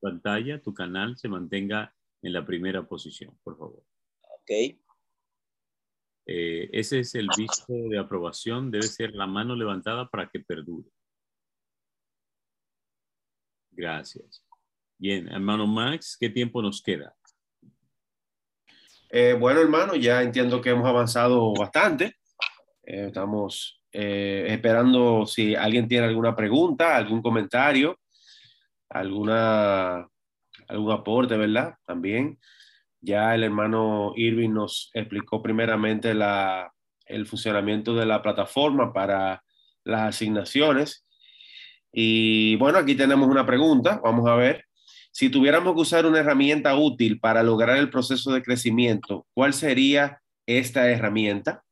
pantalla, 0.01 0.61
tu 0.61 0.75
canal 0.75 1.17
se 1.17 1.29
mantenga 1.29 1.95
en 2.23 2.33
la 2.33 2.45
primera 2.45 2.87
posición, 2.87 3.37
por 3.43 3.57
favor. 3.57 3.83
Ok. 4.21 4.79
Eh, 6.31 6.69
ese 6.75 7.01
es 7.01 7.15
el 7.15 7.27
visto 7.35 7.73
de 7.73 7.99
aprobación, 7.99 8.71
debe 8.71 8.87
ser 8.87 9.15
la 9.15 9.27
mano 9.27 9.57
levantada 9.57 10.07
para 10.11 10.29
que 10.29 10.41
perdure. 10.41 10.91
Gracias. 13.71 14.45
Bien, 14.99 15.27
hermano 15.29 15.67
Max, 15.67 16.19
¿qué 16.21 16.29
tiempo 16.29 16.61
nos 16.61 16.83
queda? 16.83 17.17
Eh, 19.09 19.33
bueno, 19.41 19.61
hermano, 19.61 19.95
ya 19.95 20.21
entiendo 20.23 20.61
que 20.61 20.69
hemos 20.69 20.87
avanzado 20.87 21.55
bastante. 21.55 22.17
Eh, 22.83 23.07
estamos 23.07 23.83
esperando 23.91 25.25
si 25.25 25.55
alguien 25.55 25.89
tiene 25.89 26.07
alguna 26.07 26.37
pregunta, 26.37 26.95
algún 26.95 27.23
comentario, 27.23 27.99
alguna, 28.91 30.07
algún 30.69 30.93
aporte, 30.93 31.39
¿verdad? 31.39 31.75
También. 31.87 32.39
Ya 33.01 33.35
el 33.35 33.45
hermano 33.45 34.13
Irving 34.17 34.51
nos 34.51 34.91
explicó 34.93 35.43
primeramente 35.43 36.15
la, 36.15 36.73
el 37.07 37.27
funcionamiento 37.27 37.95
de 37.95 38.07
la 38.07 38.23
plataforma 38.23 38.93
para 38.93 39.43
las 39.85 40.17
asignaciones. 40.17 41.07
Y 41.93 42.57
bueno, 42.57 42.79
aquí 42.79 42.95
tenemos 42.95 43.29
una 43.29 43.47
pregunta. 43.47 44.01
Vamos 44.03 44.29
a 44.29 44.35
ver. 44.35 44.65
Si 45.11 45.31
tuviéramos 45.31 45.75
que 45.75 45.81
usar 45.81 46.07
una 46.07 46.21
herramienta 46.21 46.77
útil 46.77 47.19
para 47.19 47.43
lograr 47.43 47.79
el 47.79 47.91
proceso 47.91 48.33
de 48.33 48.43
crecimiento, 48.43 49.27
¿cuál 49.35 49.55
sería 49.55 50.21
esta 50.47 50.89
herramienta? 50.91 51.65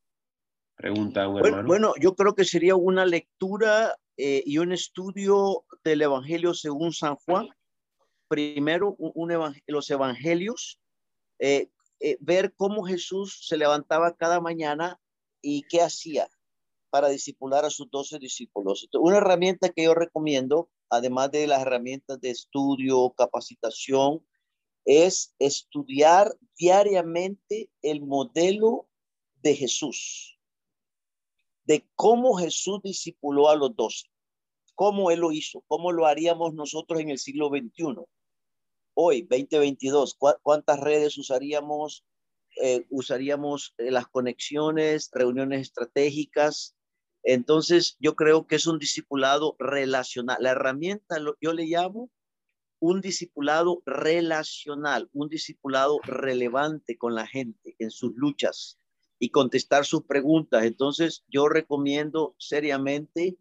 Pregunta 0.74 1.28
un 1.28 1.44
hermano. 1.44 1.66
Bueno, 1.66 1.94
yo 2.00 2.14
creo 2.14 2.34
que 2.34 2.44
sería 2.44 2.76
una 2.76 3.04
lectura 3.04 3.94
eh, 4.16 4.42
y 4.44 4.58
un 4.58 4.72
estudio 4.72 5.64
del 5.84 6.02
Evangelio 6.02 6.54
según 6.54 6.92
San 6.92 7.16
Juan. 7.16 7.48
Primero, 8.28 8.96
los 9.66 9.90
evangelios, 9.90 10.80
eh, 11.38 11.68
eh, 12.00 12.16
ver 12.20 12.54
cómo 12.56 12.84
Jesús 12.84 13.46
se 13.48 13.56
levantaba 13.56 14.16
cada 14.16 14.40
mañana 14.40 15.00
y 15.40 15.62
qué 15.62 15.82
hacía 15.82 16.28
para 16.90 17.08
discipular 17.08 17.64
a 17.64 17.70
sus 17.70 17.90
doce 17.90 18.18
discípulos. 18.18 18.88
Una 18.92 19.18
herramienta 19.18 19.70
que 19.70 19.84
yo 19.84 19.94
recomiendo, 19.94 20.70
además 20.88 21.30
de 21.30 21.46
las 21.46 21.62
herramientas 21.62 22.20
de 22.20 22.30
estudio, 22.30 23.10
capacitación, 23.16 24.24
es 24.84 25.34
estudiar 25.38 26.34
diariamente 26.56 27.70
el 27.82 28.02
modelo 28.02 28.88
de 29.42 29.54
Jesús, 29.54 30.38
de 31.64 31.84
cómo 31.96 32.36
Jesús 32.36 32.80
discipuló 32.82 33.48
a 33.48 33.56
los 33.56 33.74
doce, 33.74 34.06
cómo 34.74 35.10
Él 35.10 35.20
lo 35.20 35.32
hizo, 35.32 35.64
cómo 35.66 35.92
lo 35.92 36.06
haríamos 36.06 36.54
nosotros 36.54 37.00
en 37.00 37.10
el 37.10 37.18
siglo 37.18 37.48
XXI. 37.48 38.06
Hoy, 38.98 39.26
2022, 39.28 40.16
¿cuántas 40.42 40.80
redes 40.80 41.18
usaríamos? 41.18 42.06
Eh, 42.62 42.86
usaríamos 42.88 43.74
eh, 43.76 43.90
las 43.90 44.06
conexiones, 44.06 45.10
reuniones 45.12 45.60
estratégicas. 45.60 46.74
Entonces, 47.22 47.98
yo 48.00 48.16
creo 48.16 48.46
que 48.46 48.56
es 48.56 48.66
un 48.66 48.78
discipulado 48.78 49.54
relacional. 49.58 50.38
La 50.40 50.52
herramienta, 50.52 51.18
yo 51.42 51.52
le 51.52 51.66
llamo 51.66 52.10
un 52.80 53.02
discipulado 53.02 53.82
relacional, 53.84 55.10
un 55.12 55.28
discipulado 55.28 55.98
relevante 56.02 56.96
con 56.96 57.14
la 57.14 57.26
gente 57.26 57.76
en 57.78 57.90
sus 57.90 58.14
luchas 58.16 58.78
y 59.18 59.28
contestar 59.28 59.84
sus 59.84 60.04
preguntas. 60.04 60.64
Entonces, 60.64 61.22
yo 61.28 61.50
recomiendo 61.50 62.34
seriamente, 62.38 63.36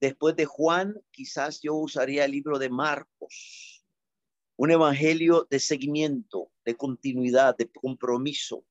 después 0.00 0.36
de 0.36 0.46
Juan, 0.46 0.94
quizás 1.10 1.60
yo 1.60 1.74
usaría 1.74 2.24
el 2.24 2.30
libro 2.30 2.58
de 2.58 2.70
Marcos 2.70 3.75
un 4.56 4.70
evangelio 4.70 5.46
de 5.50 5.60
seguimiento, 5.60 6.50
de 6.64 6.76
continuidad, 6.76 7.56
de 7.56 7.70
compromiso, 7.70 8.64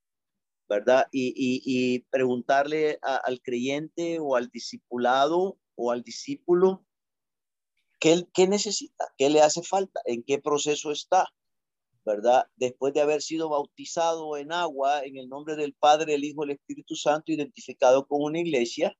¿verdad? 0.68 1.08
Y, 1.12 2.00
preguntarle 2.10 2.98
al 3.02 3.42
creyente 3.42 4.20
o 4.20 4.36
al 4.36 4.50
discipulado 4.50 5.60
o 5.76 5.92
al 5.92 6.02
discípulo 6.04 6.86
¿qué, 8.00 8.26
qué 8.34 8.48
necesita, 8.48 9.06
qué 9.18 9.30
le 9.30 9.42
hace 9.42 9.62
falta, 9.62 10.02
en 10.06 10.24
qué 10.24 10.40
proceso 10.40 10.92
está, 10.92 11.28
¿verdad? 12.04 12.48
Después 12.56 12.94
de 12.94 13.02
haber 13.02 13.22
sido 13.22 13.50
bautizado 13.50 14.38
en 14.38 14.52
agua 14.52 15.04
en 15.04 15.18
el 15.18 15.30
nombre 15.30 15.56
del 15.56 15.74
Padre, 15.74 16.16
el 16.16 16.24
Hijo, 16.24 16.44
el 16.44 16.52
Espíritu 16.52 16.96
Santo, 16.96 17.32
identificado 17.32 18.08
con 18.08 18.22
una 18.24 18.40
iglesia, 18.40 18.96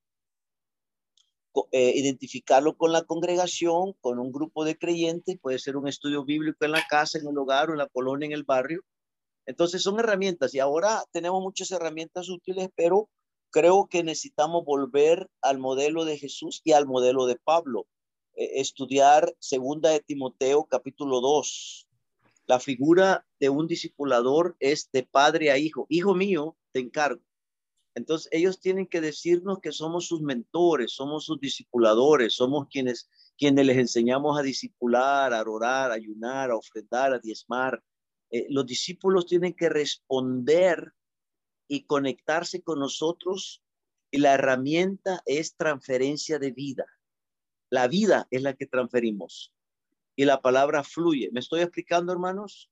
eh, 1.72 1.92
identificarlo 1.94 2.76
con 2.76 2.92
la 2.92 3.02
congregación, 3.02 3.94
con 4.00 4.18
un 4.18 4.32
grupo 4.32 4.64
de 4.64 4.76
creyentes, 4.76 5.38
puede 5.40 5.58
ser 5.58 5.76
un 5.76 5.88
estudio 5.88 6.24
bíblico 6.24 6.64
en 6.64 6.72
la 6.72 6.84
casa, 6.88 7.18
en 7.18 7.26
el 7.26 7.38
hogar 7.38 7.70
o 7.70 7.72
en 7.72 7.78
la 7.78 7.88
colonia, 7.88 8.26
en 8.26 8.32
el 8.32 8.44
barrio. 8.44 8.82
Entonces 9.46 9.82
son 9.82 9.98
herramientas 9.98 10.54
y 10.54 10.58
ahora 10.58 11.04
tenemos 11.12 11.42
muchas 11.42 11.70
herramientas 11.70 12.28
útiles, 12.28 12.68
pero 12.74 13.08
creo 13.50 13.86
que 13.86 14.02
necesitamos 14.02 14.64
volver 14.64 15.28
al 15.40 15.58
modelo 15.58 16.04
de 16.04 16.18
Jesús 16.18 16.60
y 16.64 16.72
al 16.72 16.86
modelo 16.86 17.26
de 17.26 17.36
Pablo. 17.36 17.86
Eh, 18.34 18.60
estudiar 18.60 19.34
segunda 19.38 19.90
de 19.90 20.00
Timoteo 20.00 20.64
capítulo 20.64 21.20
2. 21.20 21.88
La 22.46 22.60
figura 22.60 23.26
de 23.40 23.48
un 23.48 23.66
discipulador 23.66 24.56
es 24.60 24.90
de 24.92 25.04
padre 25.04 25.50
a 25.50 25.58
hijo. 25.58 25.86
Hijo 25.88 26.14
mío, 26.14 26.56
te 26.72 26.80
encargo 26.80 27.22
entonces 27.96 28.28
ellos 28.30 28.60
tienen 28.60 28.86
que 28.86 29.00
decirnos 29.00 29.58
que 29.60 29.72
somos 29.72 30.06
sus 30.06 30.20
mentores, 30.20 30.92
somos 30.92 31.24
sus 31.24 31.40
discipuladores, 31.40 32.34
somos 32.34 32.68
quienes, 32.68 33.08
quienes 33.38 33.64
les 33.64 33.78
enseñamos 33.78 34.38
a 34.38 34.42
discipular, 34.42 35.32
a 35.32 35.42
orar, 35.42 35.90
a 35.90 35.94
ayunar, 35.94 36.50
a 36.50 36.56
ofrendar, 36.56 37.14
a 37.14 37.18
diezmar. 37.18 37.82
Eh, 38.30 38.48
los 38.50 38.66
discípulos 38.66 39.24
tienen 39.24 39.54
que 39.54 39.70
responder 39.70 40.92
y 41.68 41.86
conectarse 41.86 42.62
con 42.62 42.80
nosotros 42.80 43.62
y 44.10 44.18
la 44.18 44.34
herramienta 44.34 45.22
es 45.24 45.56
transferencia 45.56 46.38
de 46.38 46.52
vida. 46.52 46.84
La 47.70 47.88
vida 47.88 48.28
es 48.30 48.42
la 48.42 48.52
que 48.52 48.66
transferimos 48.66 49.54
y 50.14 50.26
la 50.26 50.42
palabra 50.42 50.84
fluye. 50.84 51.30
¿Me 51.32 51.40
estoy 51.40 51.62
explicando, 51.62 52.12
hermanos? 52.12 52.70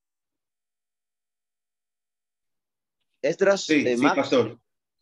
Esdras, 3.23 3.63
sí, 3.63 3.97
sí, 3.97 4.03
pastor. 4.03 4.61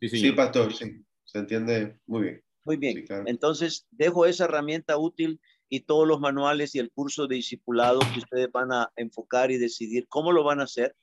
Sí, 0.09 0.32
pastor, 0.32 0.72
sí. 0.72 1.05
Se 1.24 1.38
entiende 1.38 1.98
muy 2.07 2.22
bien. 2.22 2.44
Muy 2.64 2.76
bien. 2.76 3.05
Entonces, 3.26 3.86
dejo 3.90 4.26
esa 4.26 4.44
herramienta 4.44 4.96
útil 4.96 5.40
y 5.68 5.80
todos 5.80 6.07
los 6.07 6.20
manuales 6.20 6.74
y 6.74 6.78
el 6.78 6.90
curso 6.90 7.26
de 7.26 7.36
discipulado 7.36 8.00
que 8.12 8.20
ustedes 8.20 8.50
van 8.53 8.72
a 8.72 8.92
enfocar 8.96 9.50
y 9.50 9.59
decidir 9.59 10.07
cómo 10.09 10.32
lo 10.32 10.44
van 10.44 10.61
a 10.61 10.64
hacer, 10.64 10.94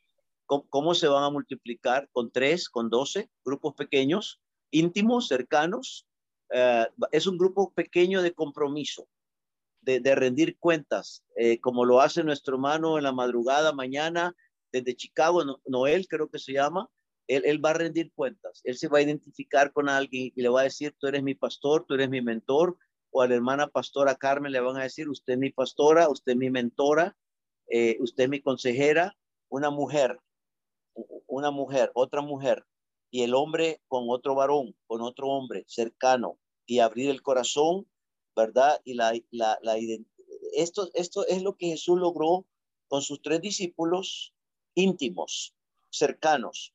cómo, 0.45 0.93
se 0.93 1.07
van 1.07 1.23
a 1.23 1.29
multiplicar 1.29 2.07
con 2.11 2.31
tres, 2.31 2.69
con 2.69 2.89
doce 2.89 3.29
grupos 3.43 3.73
pequeños, 3.75 4.39
íntimos, 4.71 5.27
cercanos. 5.27 6.05
Eh, 6.51 6.85
es 7.11 7.27
un 7.27 7.37
grupo 7.37 7.73
pequeño 7.73 8.21
de 8.21 8.33
compromiso, 8.33 9.07
de, 9.81 10.15
rendir 10.15 10.57
cuentas, 10.59 11.23
eh, 11.35 11.59
como 11.59 11.83
lo 11.83 11.99
hace 12.01 12.23
nuestro 12.23 12.55
hermano 12.55 12.97
en 12.97 13.03
la 13.03 13.11
madrugada 13.11 13.73
mañana 13.73 14.35
desde 14.71 14.95
Chicago, 14.95 15.43
Noel 15.65 16.07
creo 16.07 16.29
que 16.29 16.39
se 16.39 16.53
llama, 16.53 16.89
él, 17.29 17.63
va 17.63 17.69
a 17.69 17.73
rendir 17.73 18.11
cuentas, 18.13 18.61
él 18.63 18.75
se 18.77 18.87
va 18.87 18.97
a 18.97 19.01
identificar 19.03 19.71
con 19.71 19.87
alguien 19.87 20.33
y 20.35 20.41
le 20.41 20.49
va 20.49 20.61
a 20.61 20.63
decir, 20.63 20.95
tú 20.97 21.07
eres 21.07 21.21
mi 21.21 21.35
pastor, 21.35 21.85
tú 21.87 21.93
eres 21.93 22.09
mi 22.09 22.21
mentor, 22.21 22.77
o 23.11 23.21
a 23.21 23.27
la 23.27 23.35
hermana 23.35 23.67
pastora 23.67 24.15
Carmen 24.15 24.51
le 24.51 24.59
van 24.59 24.77
a 24.77 24.83
decir, 24.83 25.07
usted 25.07 25.33
es 25.33 25.39
mi 25.39 25.51
pastora, 25.51 26.09
usted 26.09 26.31
es 26.31 26.37
mi 26.37 26.49
mentora, 26.49 27.15
eh, 27.67 27.97
usted 27.99 28.23
es 28.23 28.29
mi 28.29 28.41
consejera, 28.41 29.15
una 29.47 29.69
mujer, 29.69 30.19
una 31.27 31.51
mujer, 31.51 31.91
otra 31.93 32.21
mujer, 32.21 32.65
y 33.11 33.21
el 33.21 33.35
hombre 33.35 33.79
con 33.87 34.05
otro 34.09 34.33
varón, 34.33 34.75
con 34.87 35.01
otro 35.01 35.27
hombre 35.27 35.65
cercano, 35.67 36.39
y 36.65 36.79
abrir 36.79 37.11
el 37.11 37.21
corazón, 37.21 37.87
¿verdad? 38.35 38.81
Y 38.83 38.95
la, 38.95 39.13
la, 39.29 39.59
la 39.61 39.77
esto, 40.53 40.89
esto 40.95 41.27
es 41.27 41.43
lo 41.43 41.55
que 41.55 41.67
Jesús 41.67 41.99
logró 41.99 42.47
con 42.87 43.03
sus 43.03 43.21
tres 43.21 43.39
discípulos 43.41 44.33
íntimos, 44.73 45.53
cercanos 45.91 46.73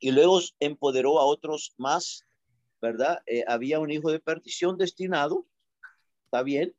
y 0.00 0.12
luego 0.12 0.40
empoderó 0.60 1.18
a 1.18 1.24
otros 1.24 1.74
más, 1.76 2.24
¿verdad? 2.80 3.22
Eh, 3.26 3.44
había 3.46 3.80
un 3.80 3.90
hijo 3.90 4.10
de 4.10 4.20
perdición 4.20 4.76
destinado, 4.76 5.46
está 6.24 6.42
bien, 6.42 6.74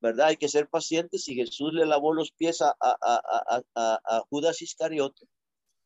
¿verdad? 0.00 0.28
Hay 0.28 0.36
que 0.36 0.48
ser 0.48 0.68
pacientes. 0.68 1.24
Si 1.24 1.34
Jesús 1.34 1.72
le 1.72 1.86
lavó 1.86 2.12
los 2.12 2.32
pies 2.32 2.60
a, 2.60 2.74
a, 2.80 2.96
a, 3.00 4.00
a, 4.04 4.20
Judas 4.28 4.60
Iscariote, 4.60 5.26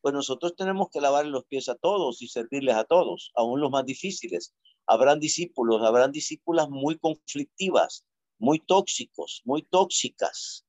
pues 0.01 0.15
nosotros 0.15 0.57
tenemos 0.57 0.89
que 0.91 1.01
lavarle 1.01 1.31
los 1.31 1.45
pies 1.45 1.69
a 1.69 1.75
todos 1.75 2.23
y 2.23 2.29
servirles 2.29 2.77
a 2.77 2.85
todos, 2.85 3.33
aún 3.35 3.61
los 3.61 3.71
más 3.71 3.85
difíciles. 3.85 4.55
Habrán 4.87 5.21
discípulos, 5.21 5.83
habrán 5.83 6.13
discípulas 6.13 6.69
muy 6.71 6.99
conflictivas, 6.99 8.07
muy 8.39 8.61
tóxicos, 8.61 9.43
muy 9.45 9.63
tóxicas, 9.63 10.65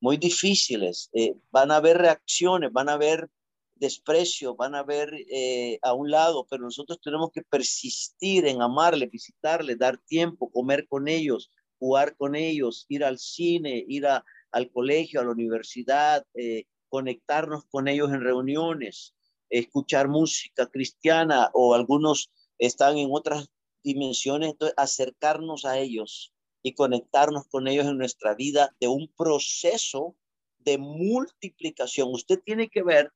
muy 0.00 0.16
difíciles. 0.16 1.10
Eh, 1.12 1.34
van 1.50 1.70
a 1.70 1.76
haber 1.76 1.98
reacciones, 1.98 2.72
van 2.72 2.88
a 2.88 2.94
haber 2.94 3.30
desprecio, 3.74 4.54
van 4.54 4.74
a 4.74 4.82
ver 4.82 5.12
eh, 5.30 5.78
a 5.82 5.92
un 5.94 6.10
lado, 6.10 6.46
pero 6.48 6.64
nosotros 6.64 7.00
tenemos 7.02 7.30
que 7.32 7.42
persistir 7.42 8.46
en 8.46 8.62
amarle, 8.62 9.06
visitarle, 9.06 9.76
dar 9.76 9.98
tiempo, 9.98 10.50
comer 10.50 10.86
con 10.88 11.08
ellos, 11.08 11.50
jugar 11.78 12.16
con 12.16 12.36
ellos, 12.36 12.86
ir 12.88 13.04
al 13.04 13.18
cine, 13.18 13.84
ir 13.88 14.06
al 14.06 14.70
colegio, 14.70 15.20
a 15.20 15.24
la 15.24 15.32
universidad, 15.32 16.24
eh, 16.34 16.64
conectarnos 16.88 17.64
con 17.70 17.88
ellos 17.88 18.10
en 18.12 18.20
reuniones, 18.20 19.14
escuchar 19.50 20.08
música 20.08 20.66
cristiana 20.66 21.50
o 21.54 21.74
algunos 21.74 22.30
están 22.58 22.98
en 22.98 23.08
otras 23.10 23.48
dimensiones, 23.82 24.50
entonces 24.50 24.74
acercarnos 24.76 25.64
a 25.64 25.78
ellos 25.78 26.32
y 26.62 26.74
conectarnos 26.74 27.48
con 27.48 27.66
ellos 27.66 27.86
en 27.86 27.98
nuestra 27.98 28.34
vida 28.34 28.74
de 28.80 28.88
un 28.88 29.08
proceso 29.16 30.14
de 30.58 30.78
multiplicación. 30.78 32.10
Usted 32.12 32.40
tiene 32.44 32.68
que 32.68 32.82
ver 32.82 33.10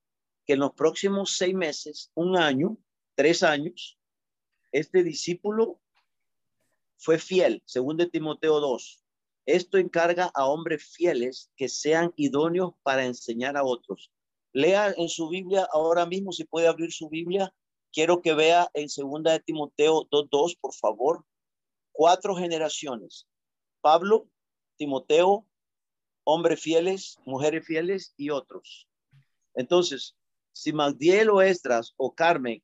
que 0.47 0.55
en 0.55 0.61
los 0.61 0.73
próximos 0.73 1.37
seis 1.37 1.55
meses, 1.55 2.11
un 2.15 2.37
año, 2.37 2.79
tres 3.15 3.43
años, 3.43 3.99
este 4.73 5.03
discípulo 5.03 5.81
fue 6.97 7.19
fiel, 7.19 7.63
según 7.67 7.97
de 7.97 8.07
Timoteo 8.07 8.61
2. 8.61 9.03
Esto 9.47 9.79
encarga 9.79 10.31
a 10.35 10.47
hombres 10.47 10.85
fieles 10.85 11.51
que 11.57 11.69
sean 11.69 12.13
idóneos 12.17 12.75
para 12.83 13.05
enseñar 13.05 13.57
a 13.57 13.65
otros. 13.65 14.13
Lea 14.53 14.95
en 14.97 15.09
su 15.09 15.29
Biblia 15.29 15.69
ahora 15.73 16.07
mismo, 16.07 16.33
si 16.33 16.45
puede 16.45 16.67
abrir 16.67 16.93
su 16.93 17.09
Biblia. 17.09 17.53
Quiero 17.93 18.23
que 18.23 18.35
vea 18.35 18.69
en 18.75 18.89
segunda 18.89 19.33
de 19.33 19.41
Timoteo 19.41 20.07
2.2, 20.11 20.59
por 20.61 20.75
favor. 20.75 21.25
Cuatro 21.93 22.35
generaciones. 22.35 23.27
Pablo, 23.81 24.29
Timoteo, 24.77 25.47
hombres 26.25 26.61
fieles, 26.61 27.19
mujeres 27.25 27.65
fieles 27.65 28.15
y 28.17 28.31
otros. 28.31 28.89
Entonces, 29.55 30.17
si 30.57 30.73
Magdiel 30.73 31.29
o 31.29 31.43
Estras 31.43 31.93
o 31.99 32.15
Carmen 32.15 32.63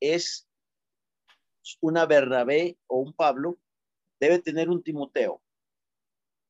es 0.00 0.48
una 1.80 2.04
Bernabé 2.04 2.76
o 2.88 2.98
un 2.98 3.12
Pablo, 3.12 3.60
debe 4.18 4.40
tener 4.40 4.68
un 4.68 4.82
Timoteo. 4.82 5.40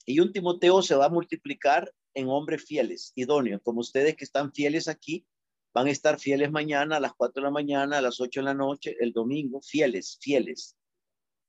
Y 0.07 0.21
un 0.21 0.33
Timoteo 0.33 0.81
se 0.81 0.95
va 0.95 1.05
a 1.05 1.11
multiplicar 1.11 1.93
en 2.15 2.29
hombres 2.29 2.65
fieles, 2.65 3.13
idóneos, 3.15 3.61
como 3.63 3.81
ustedes 3.81 4.17
que 4.17 4.25
están 4.25 4.51
fieles 4.51 4.89
aquí, 4.89 5.27
van 5.75 5.89
a 5.89 5.91
estar 5.91 6.19
fieles 6.19 6.51
mañana 6.51 6.97
a 6.97 7.01
las 7.01 7.13
4 7.15 7.43
de 7.43 7.45
la 7.45 7.51
mañana, 7.51 7.99
a 7.99 8.03
las 8.03 8.19
8 8.19 8.41
de 8.41 8.45
la 8.45 8.55
noche, 8.55 8.97
el 8.99 9.13
domingo, 9.13 9.61
fieles, 9.61 10.19
fieles. 10.23 10.75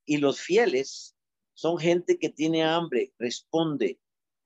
Y 0.05 0.17
los 0.17 0.41
fieles 0.41 1.15
son 1.53 1.77
gente 1.77 2.19
que 2.19 2.29
tiene 2.29 2.65
hambre, 2.65 3.13
responde, 3.17 4.01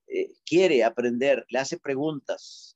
eh, 0.06 0.36
quiere 0.46 0.84
aprender, 0.84 1.48
le 1.50 1.58
hace 1.58 1.80
preguntas. 1.80 2.73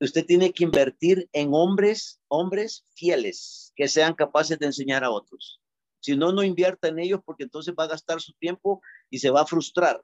Usted 0.00 0.24
tiene 0.24 0.52
que 0.52 0.64
invertir 0.64 1.28
en 1.32 1.50
hombres, 1.52 2.20
hombres 2.28 2.86
fieles, 2.94 3.72
que 3.76 3.86
sean 3.86 4.14
capaces 4.14 4.58
de 4.58 4.66
enseñar 4.66 5.04
a 5.04 5.10
otros. 5.10 5.60
Si 6.00 6.16
no, 6.16 6.32
no 6.32 6.42
invierta 6.42 6.88
en 6.88 6.98
ellos 6.98 7.20
porque 7.24 7.44
entonces 7.44 7.74
va 7.78 7.84
a 7.84 7.88
gastar 7.88 8.20
su 8.22 8.32
tiempo 8.34 8.80
y 9.10 9.18
se 9.18 9.28
va 9.28 9.42
a 9.42 9.46
frustrar. 9.46 10.02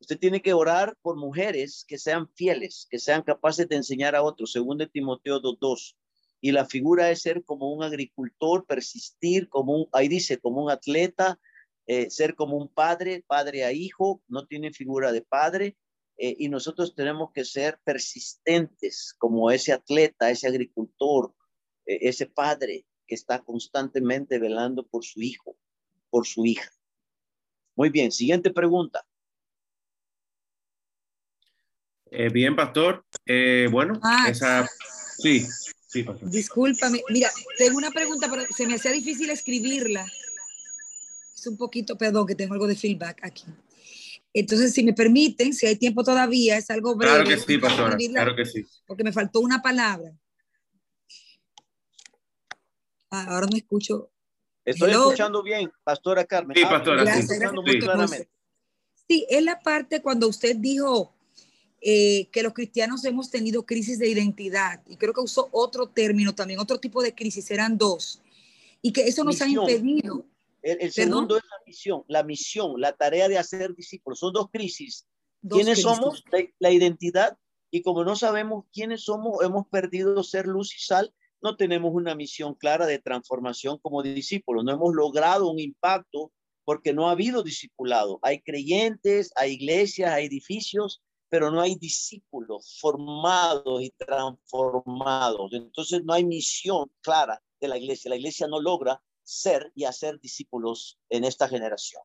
Usted 0.00 0.18
tiene 0.18 0.42
que 0.42 0.52
orar 0.52 0.96
por 1.00 1.16
mujeres 1.16 1.84
que 1.88 1.96
sean 1.96 2.28
fieles, 2.34 2.86
que 2.90 2.98
sean 2.98 3.22
capaces 3.22 3.68
de 3.68 3.76
enseñar 3.76 4.14
a 4.14 4.22
otros, 4.22 4.52
según 4.52 4.76
de 4.76 4.86
Timoteo 4.86 5.40
2.2. 5.40 5.96
Y 6.42 6.52
la 6.52 6.66
figura 6.66 7.10
es 7.10 7.22
ser 7.22 7.44
como 7.44 7.72
un 7.72 7.82
agricultor, 7.82 8.66
persistir 8.66 9.48
como 9.48 9.74
un, 9.74 9.88
ahí 9.92 10.08
dice, 10.08 10.38
como 10.38 10.62
un 10.62 10.70
atleta, 10.70 11.38
eh, 11.86 12.10
ser 12.10 12.34
como 12.34 12.56
un 12.56 12.68
padre, 12.68 13.24
padre 13.26 13.64
a 13.64 13.72
hijo, 13.72 14.22
no 14.28 14.46
tiene 14.46 14.72
figura 14.72 15.12
de 15.12 15.22
padre. 15.22 15.76
Eh, 16.22 16.36
y 16.38 16.50
nosotros 16.50 16.94
tenemos 16.94 17.32
que 17.32 17.46
ser 17.46 17.80
persistentes 17.82 19.14
como 19.16 19.50
ese 19.50 19.72
atleta, 19.72 20.30
ese 20.30 20.48
agricultor, 20.48 21.34
eh, 21.86 21.98
ese 22.02 22.26
padre 22.26 22.84
que 23.06 23.14
está 23.14 23.40
constantemente 23.42 24.38
velando 24.38 24.86
por 24.86 25.02
su 25.02 25.22
hijo, 25.22 25.56
por 26.10 26.26
su 26.26 26.44
hija. 26.44 26.70
Muy 27.74 27.88
bien, 27.88 28.12
siguiente 28.12 28.50
pregunta. 28.50 29.06
Eh, 32.10 32.28
bien, 32.28 32.54
pastor. 32.54 33.02
Eh, 33.24 33.68
bueno, 33.70 33.98
Ah. 34.02 34.26
esa. 34.28 34.68
Sí, 35.16 35.46
sí, 35.88 36.02
pastor. 36.02 36.28
Discúlpame, 36.28 37.00
mira, 37.08 37.30
tengo 37.56 37.78
una 37.78 37.90
pregunta, 37.90 38.28
pero 38.30 38.44
se 38.54 38.66
me 38.66 38.74
hacía 38.74 38.92
difícil 38.92 39.30
escribirla. 39.30 40.04
Es 41.34 41.46
un 41.46 41.56
poquito, 41.56 41.96
perdón, 41.96 42.26
que 42.26 42.34
tengo 42.34 42.52
algo 42.52 42.66
de 42.66 42.76
feedback 42.76 43.24
aquí. 43.24 43.46
Entonces, 44.32 44.72
si 44.72 44.84
me 44.84 44.92
permiten, 44.92 45.52
si 45.52 45.66
hay 45.66 45.76
tiempo 45.76 46.04
todavía, 46.04 46.56
es 46.56 46.70
algo 46.70 46.94
breve. 46.94 47.14
Claro 47.24 47.28
que 47.28 47.36
sí, 47.38 47.58
pastora. 47.58 47.96
Claro 47.96 48.36
que 48.36 48.46
sí. 48.46 48.64
Porque 48.86 49.02
me 49.04 49.12
faltó 49.12 49.40
una 49.40 49.60
palabra. 49.60 50.12
Ah, 53.10 53.26
ahora 53.30 53.46
no 53.50 53.56
escucho. 53.56 54.10
Estoy 54.64 54.90
Hello. 54.90 55.06
escuchando 55.06 55.42
bien, 55.42 55.70
Pastora 55.82 56.24
Carmen. 56.24 56.56
Sí, 56.56 56.62
Ah, 56.64 56.70
pastora, 56.70 57.02
estoy 57.02 57.22
sí. 57.22 57.32
escuchando 57.32 57.62
Sí. 57.62 57.70
muy 57.70 57.80
claramente. 57.80 58.28
Sí, 59.08 59.26
es 59.28 59.42
la 59.42 59.58
parte 59.60 60.00
cuando 60.00 60.28
usted 60.28 60.56
dijo 60.56 61.12
eh, 61.82 62.28
que 62.30 62.42
los 62.42 62.52
cristianos 62.52 63.04
hemos 63.06 63.30
tenido 63.30 63.64
crisis 63.64 63.98
de 63.98 64.06
identidad, 64.06 64.82
y 64.86 64.96
creo 64.96 65.14
que 65.14 65.22
usó 65.22 65.48
otro 65.50 65.88
término 65.88 66.34
también, 66.34 66.60
otro 66.60 66.78
tipo 66.78 67.02
de 67.02 67.14
crisis, 67.14 67.50
eran 67.50 67.78
dos, 67.78 68.20
y 68.82 68.92
que 68.92 69.08
eso 69.08 69.24
nos 69.24 69.40
Misión. 69.40 69.66
ha 69.66 69.70
impedido. 69.72 70.26
El, 70.62 70.92
segundo 70.92 71.36
es 71.36 71.42
la 71.42 71.58
misión, 71.66 72.04
la 72.08 72.22
misión, 72.22 72.80
la 72.80 72.92
tarea 72.92 73.28
de 73.28 73.38
hacer 73.38 73.74
discípulos. 73.74 74.18
Son 74.18 74.32
dos 74.32 74.48
crisis. 74.50 75.06
dos 75.40 75.58
¿Quiénes 75.58 75.82
crisis. 75.82 75.96
somos? 75.96 76.24
La, 76.30 76.44
la 76.58 76.70
identidad. 76.70 77.38
Y 77.70 77.82
como 77.82 78.04
no 78.04 78.16
sabemos 78.16 78.64
quiénes 78.72 79.04
somos, 79.04 79.42
hemos 79.42 79.66
perdido 79.68 80.22
ser 80.22 80.46
luz 80.46 80.74
y 80.74 80.80
sal, 80.80 81.14
no 81.42 81.56
tenemos 81.56 81.92
una 81.94 82.14
misión 82.14 82.54
clara 82.54 82.86
de 82.86 82.98
transformación 82.98 83.78
como 83.78 84.02
discípulos. 84.02 84.64
No 84.64 84.72
hemos 84.72 84.94
logrado 84.94 85.50
un 85.50 85.58
impacto 85.58 86.32
porque 86.64 86.92
no 86.92 87.08
ha 87.08 87.12
habido 87.12 87.42
discipulado. 87.42 88.18
Hay 88.22 88.42
creyentes, 88.42 89.32
hay 89.36 89.52
iglesias, 89.52 90.12
hay 90.12 90.26
edificios, 90.26 91.02
pero 91.28 91.50
no 91.50 91.60
hay 91.60 91.76
discípulos 91.76 92.76
formados 92.80 93.82
y 93.82 93.90
transformados. 93.90 95.52
Entonces 95.52 96.04
no 96.04 96.12
hay 96.12 96.24
misión 96.24 96.90
clara 97.00 97.42
de 97.60 97.68
la 97.68 97.78
iglesia. 97.78 98.10
La 98.10 98.16
iglesia 98.16 98.46
no 98.46 98.60
logra 98.60 99.00
ser 99.30 99.70
y 99.76 99.84
hacer 99.84 100.18
discípulos 100.18 100.98
en 101.08 101.22
esta 101.24 101.48
generación. 101.48 102.02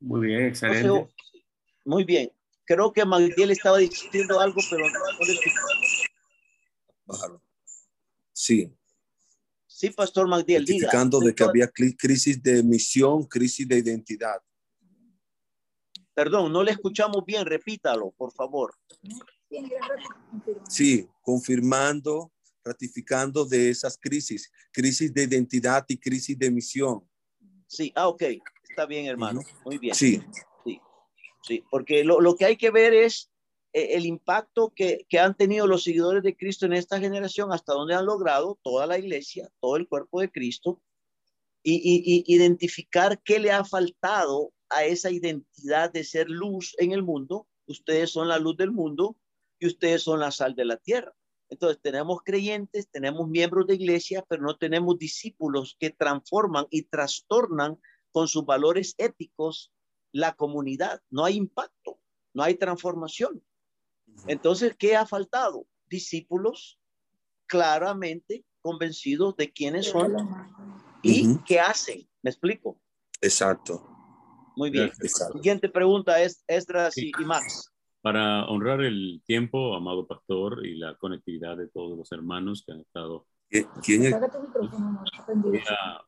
Muy 0.00 0.28
bien, 0.28 0.46
excelente. 0.46 1.14
muy 1.84 2.04
bien. 2.04 2.32
Creo 2.64 2.90
que 2.90 3.04
Magdiel 3.04 3.50
estaba 3.50 3.76
diciendo 3.78 4.40
algo, 4.40 4.60
pero 4.70 4.86
no. 4.88 5.00
Sí, 8.32 8.72
Sí, 9.66 9.90
Pastor 9.90 10.28
Magdiel, 10.28 10.62
identificando 10.62 11.18
de 11.18 11.34
que 11.34 11.44
había 11.44 11.70
cri- 11.70 11.96
crisis 11.98 12.40
de 12.42 12.62
misión, 12.62 13.24
crisis 13.24 13.66
de 13.68 13.78
identidad. 13.78 14.40
Perdón, 16.14 16.52
no 16.52 16.62
le 16.62 16.70
escuchamos 16.70 17.24
bien, 17.26 17.44
repítalo, 17.44 18.12
por 18.12 18.32
favor. 18.32 18.74
Sí, 20.68 21.08
confirmando, 21.20 22.32
ratificando 22.64 23.44
de 23.44 23.70
esas 23.70 23.98
crisis, 23.98 24.50
crisis 24.72 25.12
de 25.12 25.24
identidad 25.24 25.84
y 25.88 25.98
crisis 25.98 26.38
de 26.38 26.50
misión. 26.50 27.08
Sí, 27.66 27.92
ah, 27.94 28.08
ok, 28.08 28.22
está 28.68 28.86
bien, 28.86 29.06
hermano. 29.06 29.40
Muy 29.64 29.78
bien. 29.78 29.94
Sí, 29.94 30.20
Sí, 31.46 31.62
porque 31.70 32.04
lo, 32.04 32.22
lo 32.22 32.36
que 32.36 32.46
hay 32.46 32.56
que 32.56 32.70
ver 32.70 32.94
es 32.94 33.30
eh, 33.74 33.88
el 33.96 34.06
impacto 34.06 34.72
que, 34.74 35.04
que 35.10 35.18
han 35.18 35.36
tenido 35.36 35.66
los 35.66 35.84
seguidores 35.84 36.22
de 36.22 36.34
Cristo 36.34 36.64
en 36.64 36.72
esta 36.72 36.98
generación, 36.98 37.52
hasta 37.52 37.74
donde 37.74 37.94
han 37.94 38.06
logrado 38.06 38.58
toda 38.62 38.86
la 38.86 38.98
iglesia, 38.98 39.50
todo 39.60 39.76
el 39.76 39.86
cuerpo 39.86 40.22
de 40.22 40.30
Cristo, 40.30 40.80
y, 41.62 41.74
y- 41.74 42.24
y 42.26 42.34
identificar 42.34 43.20
qué 43.22 43.38
le 43.38 43.50
ha 43.50 43.62
faltado 43.62 44.54
a 44.70 44.84
esa 44.86 45.10
identidad 45.10 45.92
de 45.92 46.02
ser 46.04 46.30
luz 46.30 46.74
en 46.78 46.92
el 46.92 47.02
mundo. 47.02 47.46
Ustedes 47.66 48.10
son 48.10 48.28
la 48.28 48.38
luz 48.38 48.56
del 48.56 48.70
mundo 48.70 49.18
y 49.58 49.66
ustedes 49.66 50.02
son 50.02 50.20
la 50.20 50.30
sal 50.30 50.54
de 50.54 50.64
la 50.64 50.78
tierra. 50.78 51.12
Entonces 51.54 51.80
tenemos 51.80 52.20
creyentes, 52.24 52.88
tenemos 52.90 53.28
miembros 53.28 53.68
de 53.68 53.76
iglesia, 53.76 54.24
pero 54.28 54.42
no 54.42 54.56
tenemos 54.56 54.98
discípulos 54.98 55.76
que 55.78 55.90
transforman 55.90 56.66
y 56.68 56.82
trastornan 56.82 57.78
con 58.10 58.26
sus 58.26 58.44
valores 58.44 58.96
éticos 58.98 59.72
la 60.10 60.34
comunidad. 60.34 61.00
No 61.10 61.24
hay 61.24 61.36
impacto, 61.36 62.00
no 62.32 62.42
hay 62.42 62.56
transformación. 62.56 63.40
Entonces, 64.26 64.74
¿qué 64.76 64.96
ha 64.96 65.06
faltado? 65.06 65.64
Discípulos 65.86 66.80
claramente 67.46 68.44
convencidos 68.60 69.36
de 69.36 69.52
quiénes 69.52 69.86
son 69.90 70.12
y 71.02 71.28
Ujú. 71.28 71.44
qué 71.46 71.60
hacen. 71.60 72.08
¿Me 72.22 72.30
explico? 72.30 72.80
exacto. 73.20 73.88
Muy 74.56 74.70
bien. 74.70 74.90
exacto. 75.00 75.34
Siguiente 75.38 75.68
pregunta 75.68 76.20
es 76.20 76.42
Esdras 76.48 76.94
Sí. 76.94 77.12
y 77.16 77.24
Max. 77.24 77.70
Para 78.04 78.44
honrar 78.48 78.82
el 78.82 79.22
tiempo, 79.24 79.74
amado 79.74 80.06
pastor, 80.06 80.66
y 80.66 80.74
la 80.76 80.94
conectividad 80.96 81.56
de 81.56 81.68
todos 81.68 81.96
los 81.96 82.12
hermanos 82.12 82.62
que 82.62 82.72
han 82.72 82.80
estado, 82.80 83.26
¿Qui- 83.50 83.66
¿Quién 83.82 84.04
es? 84.04 84.14
voy 85.36 85.58
a, 85.70 86.04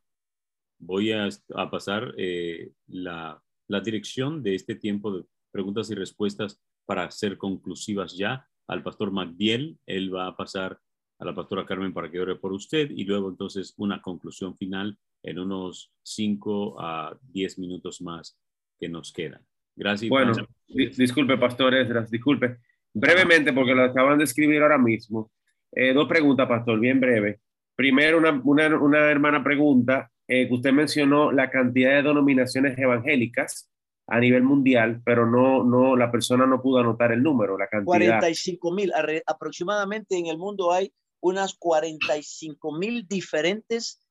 voy 0.77 1.11
a, 1.11 1.27
a 1.55 1.71
pasar 1.71 2.13
eh, 2.15 2.71
la, 2.85 3.41
la 3.67 3.79
dirección 3.81 4.43
de 4.43 4.53
este 4.53 4.75
tiempo 4.75 5.11
de 5.11 5.25
preguntas 5.49 5.89
y 5.89 5.95
respuestas 5.95 6.61
para 6.85 7.09
ser 7.09 7.35
conclusivas 7.39 8.15
ya 8.15 8.47
al 8.67 8.83
pastor 8.83 9.09
Magdiel. 9.11 9.79
Él 9.87 10.13
va 10.13 10.27
a 10.27 10.37
pasar 10.37 10.79
a 11.17 11.25
la 11.25 11.33
pastora 11.33 11.65
Carmen 11.65 11.95
para 11.95 12.11
que 12.11 12.19
ore 12.19 12.35
por 12.35 12.53
usted 12.53 12.91
y 12.91 13.05
luego 13.05 13.27
entonces 13.27 13.73
una 13.77 14.03
conclusión 14.03 14.55
final 14.55 14.99
en 15.23 15.39
unos 15.39 15.91
5 16.03 16.79
a 16.79 17.17
10 17.23 17.57
minutos 17.57 18.01
más 18.03 18.37
que 18.79 18.87
nos 18.87 19.11
quedan. 19.11 19.43
Gracias. 19.77 20.09
Bueno, 20.09 20.33
di- 20.67 20.87
disculpe, 20.87 21.37
pastor 21.37 21.75
Esdras, 21.75 22.09
disculpe. 22.11 22.57
Brevemente, 22.93 23.53
porque 23.53 23.75
lo 23.75 23.83
acaban 23.83 24.17
de 24.17 24.23
escribir 24.23 24.61
ahora 24.61 24.77
mismo. 24.77 25.31
Eh, 25.71 25.93
dos 25.93 26.07
preguntas, 26.07 26.47
pastor, 26.47 26.79
bien 26.79 26.99
breve. 26.99 27.39
Primero, 27.75 28.17
una, 28.17 28.31
una, 28.43 28.75
una 28.79 29.11
hermana 29.11 29.43
pregunta, 29.43 30.09
eh, 30.27 30.47
que 30.47 30.53
usted 30.53 30.71
mencionó 30.73 31.31
la 31.31 31.49
cantidad 31.51 31.91
de 31.91 32.03
denominaciones 32.03 32.77
evangélicas 32.77 33.69
a 34.07 34.19
nivel 34.19 34.41
mundial, 34.43 35.01
pero 35.05 35.29
no, 35.29 35.63
no, 35.63 35.95
la 35.95 36.11
persona 36.11 36.45
no 36.47 36.61
pudo 36.61 36.79
anotar 36.79 37.11
el 37.11 37.21
número, 37.21 37.57
la 37.57 37.67
cantidad. 37.67 37.85
45 37.85 38.71
mil. 38.71 38.91
Aproximadamente 39.27 40.17
en 40.17 40.25
el 40.27 40.37
mundo 40.37 40.71
hay 40.71 40.91
unas 41.19 41.55
45 41.55 42.77
mil 42.77 43.07
diferentes 43.07 44.01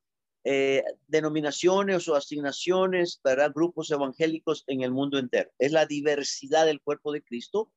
eh, 0.49 0.85
denominaciones 1.09 2.07
o 2.07 2.15
asignaciones, 2.15 3.19
para 3.21 3.49
grupos 3.49 3.91
evangélicos 3.91 4.63
en 4.69 4.83
el 4.83 4.93
mundo 4.93 5.19
entero. 5.19 5.51
Es 5.59 5.73
la 5.73 5.87
diversidad 5.87 6.67
del 6.67 6.81
cuerpo 6.81 7.11
de 7.11 7.25
Cristo, 7.25 7.73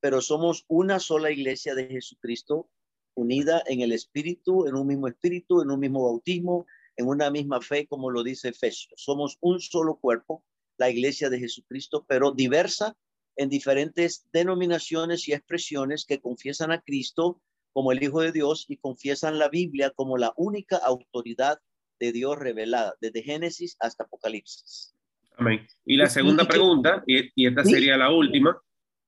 pero 0.00 0.20
somos 0.20 0.64
una 0.66 0.98
sola 0.98 1.30
iglesia 1.30 1.76
de 1.76 1.86
Jesucristo, 1.86 2.68
unida 3.14 3.62
en 3.66 3.82
el 3.82 3.92
Espíritu, 3.92 4.66
en 4.66 4.74
un 4.74 4.88
mismo 4.88 5.06
Espíritu, 5.06 5.62
en 5.62 5.70
un 5.70 5.78
mismo 5.78 6.06
bautismo, 6.06 6.66
en 6.96 7.06
una 7.06 7.30
misma 7.30 7.60
fe, 7.60 7.86
como 7.86 8.10
lo 8.10 8.24
dice 8.24 8.48
Efesios. 8.48 8.94
Somos 8.96 9.38
un 9.40 9.60
solo 9.60 10.00
cuerpo, 10.00 10.42
la 10.76 10.90
iglesia 10.90 11.30
de 11.30 11.38
Jesucristo, 11.38 12.04
pero 12.08 12.32
diversa 12.32 12.96
en 13.36 13.48
diferentes 13.48 14.26
denominaciones 14.32 15.28
y 15.28 15.34
expresiones 15.34 16.04
que 16.04 16.20
confiesan 16.20 16.72
a 16.72 16.80
Cristo 16.80 17.40
como 17.72 17.92
el 17.92 18.02
Hijo 18.02 18.22
de 18.22 18.32
Dios 18.32 18.64
y 18.66 18.78
confiesan 18.78 19.38
la 19.38 19.48
Biblia 19.48 19.90
como 19.90 20.18
la 20.18 20.32
única 20.36 20.78
autoridad 20.78 21.60
de 21.98 22.12
Dios 22.12 22.38
revelada, 22.38 22.94
desde 23.00 23.22
Génesis 23.22 23.76
hasta 23.80 24.04
Apocalipsis. 24.04 24.94
Amén. 25.36 25.66
Y 25.84 25.96
la 25.96 26.08
segunda 26.08 26.44
pregunta, 26.46 27.02
y, 27.06 27.46
esta 27.46 27.64
sería 27.64 27.96
la 27.96 28.10
última, 28.10 28.60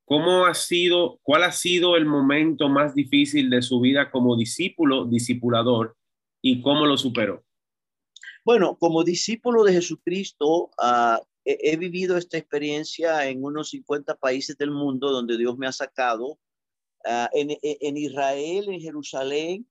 ¿cómo 0.05 0.47
ha 0.47 0.55
sido, 0.55 1.19
cuál 1.23 1.43
ha 1.43 1.53
sido 1.53 1.97
el 1.97 2.07
momento 2.07 2.69
más 2.69 2.95
difícil 2.95 3.51
de 3.51 3.63
su 3.63 3.81
vida 3.81 4.11
como 4.11 4.37
discípulo, 4.37 5.07
discipulador, 5.07 5.97
y 6.43 6.63
cómo 6.63 6.87
lo 6.87 6.97
superó? 6.97 7.45
Bueno, 8.45 8.77
como 8.79 9.05
discípulo 9.05 9.65
de 9.65 9.75
Jesucristo, 9.75 10.71
uh, 10.79 11.19
he, 11.45 11.77
vivido 11.77 12.17
esta 12.17 12.39
experiencia 12.39 13.27
en 13.29 13.45
unos 13.45 13.71
50 13.71 14.17
países 14.17 14.57
del 14.57 14.71
mundo 14.71 15.11
donde 15.11 15.37
Dios 15.37 15.57
me 15.59 15.67
ha 15.67 15.73
sacado. 15.73 16.39
Ah, 17.05 17.31
en, 17.33 17.97
Israel, 17.97 18.69
en 18.69 18.81
Jerusalén, 18.81 19.67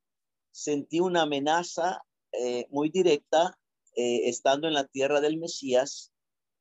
sentí 0.52 1.00
una 1.00 1.24
amenaza 1.24 2.02
eh, 2.40 2.68
muy 2.70 2.90
directa 2.90 3.58
eh, 3.96 4.30
estando 4.30 4.68
en 4.68 4.74
la 4.74 4.86
tierra 4.86 5.22
del 5.22 5.38
Mesías, 5.38 6.12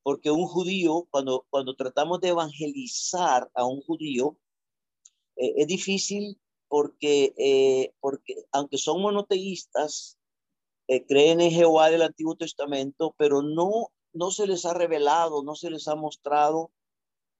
porque 0.02 0.30
un 0.30 0.46
judío, 0.46 1.06
cuando, 1.10 1.46
cuando 1.50 1.76
tratamos 1.76 2.20
de 2.20 2.28
evangelizar 2.28 3.50
a 3.54 3.64
un 3.64 3.80
judío, 3.82 4.36
eh, 5.36 5.54
es 5.56 5.66
difícil 5.66 6.40
porque, 6.68 7.92
porque 8.00 8.34
aunque 8.52 8.76
son 8.76 9.00
monoteístas, 9.00 10.18
creen 11.06 11.40
en 11.40 11.50
Jehová 11.50 11.88
del 11.90 12.02
Antiguo 12.02 12.36
Testamento, 12.36 13.14
pero 13.16 13.40
no 13.40 13.90
no 14.12 14.30
se 14.30 14.46
les 14.46 14.64
ha 14.64 14.74
revelado, 14.74 15.42
no 15.42 15.54
se 15.54 15.70
les 15.70 15.88
ha 15.88 15.94
mostrado, 15.94 16.72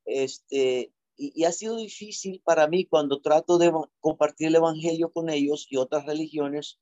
este, 0.05 0.93
y, 1.17 1.45
ha 1.45 1.53
sido 1.53 1.77
difícil 1.77 2.41
para 2.45 2.69
mí 2.69 2.87
cuando 2.87 3.21
trato 3.21 3.59
de 3.59 3.73
compartir 4.01 4.49
el 4.49 4.57
Evangelio 4.57 5.13
con 5.13 5.29
ellos 5.29 5.67
y 5.69 5.77
otras 5.77 6.07
religiones, 6.07 6.79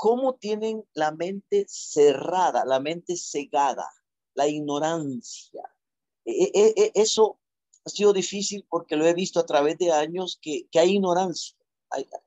cómo 0.00 0.36
tienen 0.36 0.82
la 0.94 1.12
mente 1.12 1.66
cerrada, 1.68 2.64
la 2.64 2.80
mente 2.80 3.18
cegada, 3.18 3.86
la 4.32 4.48
ignorancia. 4.48 5.62
E, 6.24 6.50
e, 6.54 6.74
e, 6.74 6.92
eso 6.94 7.38
ha 7.84 7.90
sido 7.90 8.14
difícil 8.14 8.66
porque 8.70 8.96
lo 8.96 9.04
he 9.04 9.12
visto 9.12 9.38
a 9.40 9.44
través 9.44 9.76
de 9.76 9.92
años 9.92 10.38
que, 10.40 10.66
que 10.70 10.78
hay 10.78 10.92
ignorancia. 10.92 11.54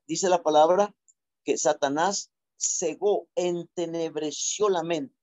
dice 0.06 0.28
la 0.28 0.44
palabra 0.44 0.94
que 1.42 1.58
Satanás 1.58 2.30
cegó, 2.56 3.26
entenebreció 3.34 4.68
la 4.68 4.84
mente. 4.84 5.16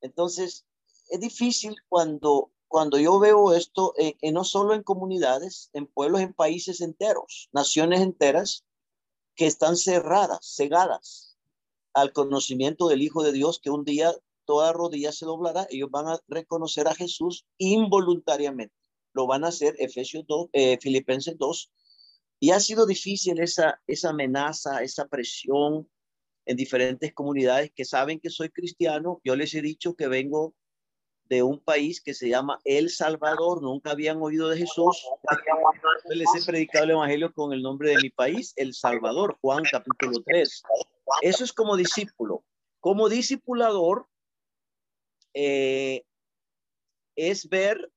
Entonces, 0.00 0.66
es 1.08 1.20
difícil 1.20 1.76
cuando, 1.88 2.50
cuando 2.66 2.98
yo 2.98 3.20
veo 3.20 3.54
esto, 3.54 3.94
eh, 3.96 4.16
no 4.32 4.42
solo 4.42 4.74
en 4.74 4.82
comunidades, 4.82 5.70
en 5.72 5.86
pueblos, 5.86 6.20
en 6.20 6.32
países 6.32 6.80
enteros, 6.80 7.48
naciones 7.52 8.00
enteras, 8.00 8.64
que 9.36 9.46
están 9.46 9.76
cerradas, 9.76 10.54
cegadas 10.56 11.33
al 11.94 12.12
conocimiento 12.12 12.88
del 12.88 13.02
Hijo 13.02 13.22
de 13.22 13.32
Dios, 13.32 13.60
que 13.60 13.70
un 13.70 13.84
día 13.84 14.12
toda 14.44 14.72
rodilla 14.72 15.12
se 15.12 15.24
doblará, 15.24 15.66
ellos 15.70 15.90
van 15.90 16.08
a 16.08 16.18
reconocer 16.28 16.86
a 16.88 16.94
Jesús 16.94 17.46
involuntariamente. 17.58 18.74
Lo 19.14 19.26
van 19.26 19.44
a 19.44 19.48
hacer 19.48 19.74
Efesios 19.78 20.24
2, 20.26 20.48
eh, 20.52 20.78
Filipenses 20.80 21.36
2. 21.38 21.72
Y 22.40 22.50
ha 22.50 22.60
sido 22.60 22.84
difícil 22.84 23.40
esa, 23.40 23.80
esa 23.86 24.10
amenaza, 24.10 24.82
esa 24.82 25.06
presión, 25.06 25.88
en 26.46 26.56
diferentes 26.56 27.12
comunidades 27.14 27.70
que 27.74 27.84
saben 27.84 28.20
que 28.20 28.30
soy 28.30 28.50
cristiano. 28.50 29.20
Yo 29.24 29.36
les 29.36 29.54
he 29.54 29.62
dicho 29.62 29.94
que 29.94 30.08
vengo 30.08 30.54
de 31.28 31.42
un 31.42 31.58
país 31.58 32.02
que 32.02 32.12
se 32.12 32.28
llama 32.28 32.58
El 32.64 32.90
Salvador, 32.90 33.62
nunca 33.62 33.92
habían 33.92 34.20
oído 34.20 34.50
de 34.50 34.58
Jesús. 34.58 35.06
les 36.08 36.28
he 36.36 36.44
predicado 36.44 36.84
el 36.84 36.90
Evangelio 36.90 37.32
con 37.32 37.52
el 37.52 37.62
nombre 37.62 37.90
de 37.90 37.96
mi 38.02 38.10
país, 38.10 38.52
El 38.56 38.74
Salvador, 38.74 39.38
Juan 39.40 39.62
capítulo 39.70 40.22
3. 40.26 40.62
Eso 41.22 41.44
es 41.44 41.52
como 41.52 41.76
discípulo. 41.76 42.44
Como 42.80 43.08
discipulador 43.08 44.08
eh, 45.34 46.04
es 47.16 47.48
ver 47.48 47.92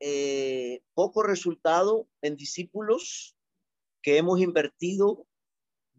eh, 0.00 0.82
poco 0.94 1.22
resultado 1.22 2.08
en 2.22 2.36
discípulos 2.36 3.36
que 4.02 4.16
hemos 4.16 4.40
invertido 4.40 5.26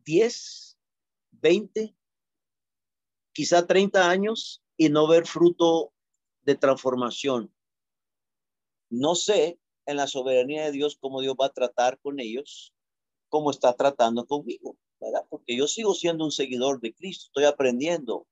10, 0.06 0.80
20, 1.32 1.96
quizá 3.34 3.68
30 3.68 4.10
años 4.10 4.64
y 4.78 4.90
no 4.90 5.08
ver 5.08 5.28
fruto 5.28 5.94
de 6.42 6.56
transformación. 6.56 7.54
No 8.90 9.16
sé 9.16 9.60
en 9.86 9.98
la 9.98 10.08
soberanía 10.08 10.66
de 10.66 10.72
Dios 10.72 10.98
cómo 11.00 11.22
Dios 11.22 11.36
va 11.40 11.48
a 11.48 11.54
tratar 11.54 12.00
con 12.00 12.20
ellos, 12.20 12.74
cómo 13.30 13.52
está 13.52 13.74
tratando 13.74 14.26
conmigo, 14.26 14.78
¿verdad? 15.02 15.26
Porque 15.30 15.58
yo 15.58 15.68
sigo 15.68 15.94
siendo 15.94 16.24
un 16.24 16.32
seguidor 16.32 16.80
de 16.80 16.94
Cristo, 16.94 17.26
estoy 17.28 17.46
aprendiendo 17.46 18.28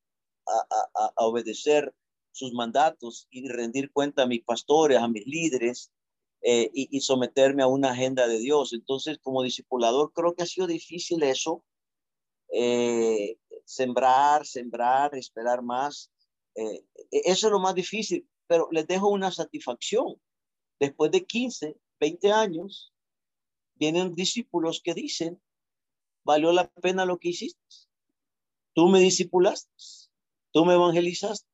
a, 0.46 1.26
obedecer 1.26 1.94
sus 2.32 2.54
mandatos 2.54 3.28
y 3.30 3.48
rendir 3.50 3.92
cuenta 3.92 4.24
a 4.24 4.28
mis 4.28 4.44
pastores, 4.44 5.00
a 5.00 5.08
mis 5.08 5.26
líderes 5.26 5.92
eh, 6.42 6.70
y, 6.74 6.96
y, 6.96 7.02
someterme 7.02 7.64
a 7.64 7.68
una 7.68 7.92
agenda 7.92 8.28
de 8.28 8.40
Dios. 8.40 8.74
Entonces, 8.74 9.20
como 9.22 9.44
discipulador, 9.44 10.14
creo 10.14 10.36
que 10.36 10.44
ha 10.44 10.48
sido 10.48 10.68
difícil 10.68 11.22
eso, 11.24 11.64
eh, 12.52 13.38
sembrar, 13.66 14.46
sembrar, 14.46 15.16
esperar 15.16 15.62
más. 15.62 16.12
Eh, 16.56 16.84
e-, 17.12 17.22
eso 17.26 17.48
es 17.48 17.52
lo 17.52 17.60
más 17.60 17.76
difícil, 17.76 18.28
pero 18.48 18.70
les 18.72 18.88
dejo 18.88 19.10
una 19.10 19.32
satisfacción. 19.32 20.20
Después 20.80 21.12
de 21.12 21.26
15, 21.26 21.78
20 22.00 22.32
años, 22.32 22.94
vienen 23.76 24.16
discípulos 24.16 24.82
que 24.84 24.94
dicen, 24.94 25.42
valió 26.30 26.52
la 26.54 26.68
pena 26.68 27.06
lo 27.06 27.18
que 27.18 27.30
hiciste. 27.30 27.60
Tú 28.74 28.88
me 28.88 29.00
discipulaste, 29.00 29.70
tú 30.52 30.66
me 30.66 30.76
evangelizaste, 30.76 31.50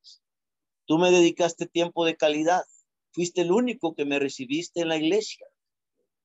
tú 0.86 0.98
me 0.98 1.12
dedicaste 1.12 1.66
tiempo 1.66 2.06
de 2.06 2.18
calidad, 2.18 2.64
fuiste 3.12 3.42
el 3.42 3.52
único 3.52 3.96
que 3.96 4.06
me 4.06 4.20
recibiste 4.20 4.82
en 4.82 4.90
la 4.90 4.98
iglesia 4.98 5.48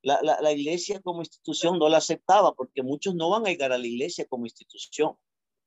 la, 0.02 0.20
la, 0.22 0.52
iglesia 0.52 1.00
como 1.00 1.20
institución 1.20 1.78
no 1.78 1.88
la 1.88 1.98
aceptaba 1.98 2.54
porque 2.54 2.82
muchos 2.82 3.14
no 3.14 3.28
van 3.28 3.46
a 3.46 3.50
llegar 3.50 3.72
a 3.72 3.78
la 3.78 3.86
iglesia 3.86 4.26
como 4.26 4.46
institución. 4.46 5.16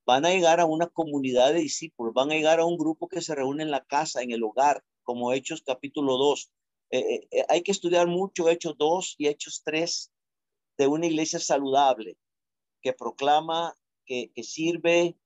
Van 0.05 0.25
a 0.25 0.31
llegar 0.31 0.59
a 0.59 0.65
una 0.65 0.87
comunidad 0.87 1.53
de 1.53 1.59
discípulos, 1.59 2.13
van 2.13 2.31
a 2.31 2.35
llegar 2.35 2.59
a 2.59 2.65
un 2.65 2.77
grupo 2.77 3.07
que 3.07 3.21
se 3.21 3.35
reúne 3.35 3.63
en 3.63 3.71
la 3.71 3.85
casa, 3.85 4.21
en 4.21 4.31
el 4.31 4.43
hogar, 4.43 4.83
como 5.03 5.31
Hechos 5.31 5.63
capítulo 5.65 6.17
2. 6.17 6.51
Eh, 6.89 6.99
eh, 6.99 7.27
eh, 7.31 7.45
hay 7.47 7.61
que 7.61 7.71
estudiar 7.71 8.07
mucho 8.07 8.49
Hechos 8.49 8.75
2 8.77 9.15
y 9.17 9.27
Hechos 9.27 9.61
3 9.63 10.11
de 10.77 10.87
una 10.87 11.05
iglesia 11.05 11.39
saludable 11.39 12.17
que 12.83 12.93
proclama, 12.93 13.75
que, 14.05 14.29
sirve, 14.43 15.17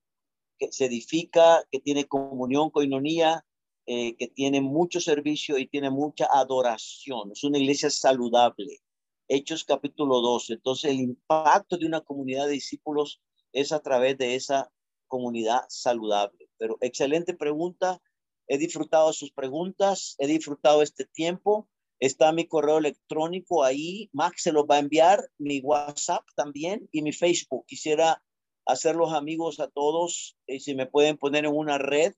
que 0.60 0.72
se 0.72 0.86
edifica, 0.86 1.64
que 1.72 1.80
tiene 1.80 2.06
comunión, 2.06 2.70
coinonía, 2.70 3.44
que 3.86 4.32
tiene 4.36 4.62
mucho 4.62 5.02
servicio 5.02 5.58
y 5.58 5.68
tiene 5.68 5.90
mucha 5.90 6.28
adoración. 6.32 7.32
Es 7.32 7.44
una 7.44 7.58
iglesia 7.58 7.90
saludable. 7.90 8.82
Hechos 9.28 9.66
capítulo 9.66 10.22
12. 10.22 10.54
Entonces, 10.54 10.92
el 10.92 11.00
impacto 11.00 11.78
de 11.78 11.86
una 11.86 12.02
comunidad 12.02 12.46
de 12.46 12.54
discípulos 12.54 13.22
es 13.52 13.72
a 13.72 13.82
través 13.82 14.18
de 14.18 14.36
esa 14.36 14.72
comunidad 15.08 15.64
saludable. 15.68 16.50
Pero 16.58 16.78
excelente 16.80 17.34
pregunta. 17.34 18.00
He 18.48 18.58
disfrutado 18.58 19.12
sus 19.12 19.32
preguntas, 19.32 20.16
he 20.20 20.28
disfrutado 20.28 20.82
este 20.82 21.06
tiempo. 21.06 21.68
Está 22.00 22.32
mi 22.32 22.48
correo 22.48 22.78
electrónico 22.78 23.64
ahí. 23.64 24.10
Max 24.14 24.44
se 24.44 24.52
los 24.52 24.66
va 24.66 24.76
a 24.76 24.80
enviar, 24.80 25.30
mi 25.38 25.62
WhatsApp 25.62 26.26
también 26.36 26.88
y 26.92 27.02
mi 27.02 27.12
Facebook. 27.12 27.66
Quisiera 27.66 28.24
hacerlos 28.66 29.14
amigos 29.14 29.60
a 29.60 29.68
todos 29.68 30.38
y 30.46 30.60
si 30.60 30.76
me 30.76 30.86
pueden 30.86 31.18
poner 31.18 31.46
en 31.46 31.56
una 31.56 31.78
red 31.78 32.14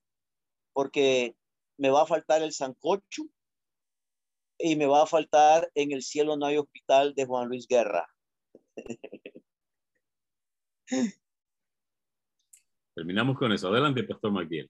porque 0.74 1.36
me 1.78 1.90
va 1.90 2.04
a 2.04 2.08
faltar 2.08 2.42
el 2.42 2.52
sancocho 2.52 3.24
y 4.58 4.76
me 4.76 4.88
va 4.88 5.04
a 5.04 5.08
faltar 5.08 5.72
en 5.76 5.94
el 5.94 6.02
cielo 6.02 6.36
no 6.36 6.48
hay 6.48 6.58
hospital 6.58 7.14
de 7.16 7.26
Juan 7.26 7.48
Luis 7.48 7.68
Guerra. 7.68 8.08
Terminamos 12.96 13.38
con 13.38 13.54
eso. 13.54 13.70
Adelante, 13.70 14.04
Pastor 14.04 14.32
Magdiel. 14.32 14.70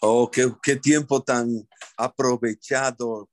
Oh, 0.00 0.30
qué, 0.30 0.50
qué, 0.62 0.76
tiempo 0.76 1.22
tan 1.22 1.68
aprovechado. 1.96 3.28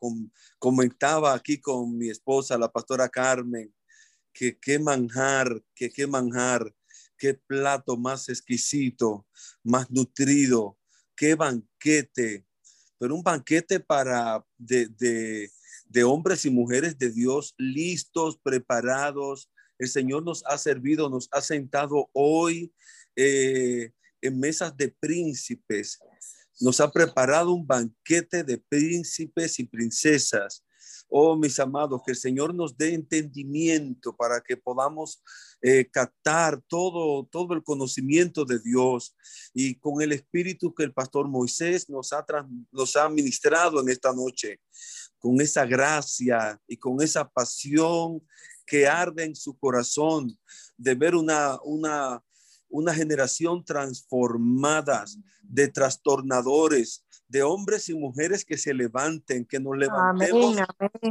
comentaba 0.60 1.34
aquí 1.34 1.60
con 1.60 1.98
mi 1.98 2.10
esposa, 2.10 2.58
la 2.58 2.72
pastora 2.72 3.08
Carmen, 3.10 3.74
que 4.34 4.60
qué 4.60 4.78
manjar, 4.80 5.64
que 5.74 5.90
qué 5.90 6.08
manjar, 6.08 6.74
qué 7.18 7.34
plato 7.34 7.98
más 7.98 8.30
exquisito, 8.30 9.26
más 9.64 9.90
nutrido, 9.92 10.78
qué 11.16 11.36
banquete, 11.36 12.46
pero 12.98 13.16
un 13.16 13.24
banquete 13.24 13.80
para 13.80 14.46
de, 14.58 14.88
de, 14.88 15.50
de 15.86 16.04
hombres 16.04 16.46
y 16.46 16.50
mujeres 16.50 16.98
de 16.98 17.12
Dios 17.12 17.56
listos, 17.58 18.38
preparados. 18.42 19.50
El 19.80 19.88
Señor 19.88 20.24
nos 20.24 20.44
ha 20.46 20.58
servido, 20.58 21.10
nos 21.10 21.28
ha 21.32 21.42
sentado 21.42 22.10
hoy 22.14 22.74
eh, 23.16 23.92
en 24.22 24.40
mesas 24.40 24.76
de 24.76 24.90
príncipes. 24.90 26.00
Nos 26.62 26.80
ha 26.80 26.92
preparado 26.92 27.52
un 27.52 27.66
banquete 27.66 28.44
de 28.44 28.60
príncipes 28.60 29.58
y 29.60 29.66
princesas. 29.66 30.64
Oh, 31.10 31.36
mis 31.36 31.60
amados, 31.60 32.02
que 32.06 32.12
el 32.12 32.18
Señor 32.18 32.54
nos 32.54 32.78
dé 32.78 32.94
entendimiento 32.94 34.16
para 34.16 34.40
que 34.40 34.56
podamos 34.56 35.22
eh, 35.62 35.90
captar 35.92 36.62
todo, 36.68 37.28
todo 37.30 37.54
el 37.56 37.64
conocimiento 37.64 38.46
de 38.46 38.60
Dios 38.60 39.16
y 39.54 39.76
con 39.76 40.02
el 40.02 40.14
espíritu 40.14 40.74
que 40.74 40.84
el 40.84 40.94
pastor 40.94 41.28
Moisés 41.28 41.90
nos 41.90 42.14
ha, 42.14 42.24
nos 42.72 42.96
ha 42.96 43.10
ministrado 43.10 43.82
en 43.82 43.90
esta 43.90 44.14
noche, 44.14 44.62
con 45.18 45.42
esa 45.42 45.66
gracia 45.66 46.62
y 46.68 46.78
con 46.78 47.02
esa 47.02 47.28
pasión 47.28 48.26
que 48.66 48.88
arde 48.88 49.26
en 49.26 49.36
su 49.36 49.58
corazón 49.58 50.40
de 50.78 50.96
ver 50.96 51.16
una, 51.16 51.60
una, 51.64 52.24
una 52.72 52.94
generación 52.94 53.64
transformada 53.64 55.06
de 55.44 55.68
trastornadores, 55.68 57.06
de 57.28 57.44
hombres 57.44 57.88
y 57.90 57.94
mujeres 57.94 58.44
que 58.44 58.58
se 58.58 58.74
levanten, 58.74 59.46
que 59.46 59.60
nos 59.60 59.78
levantemos 59.78 60.58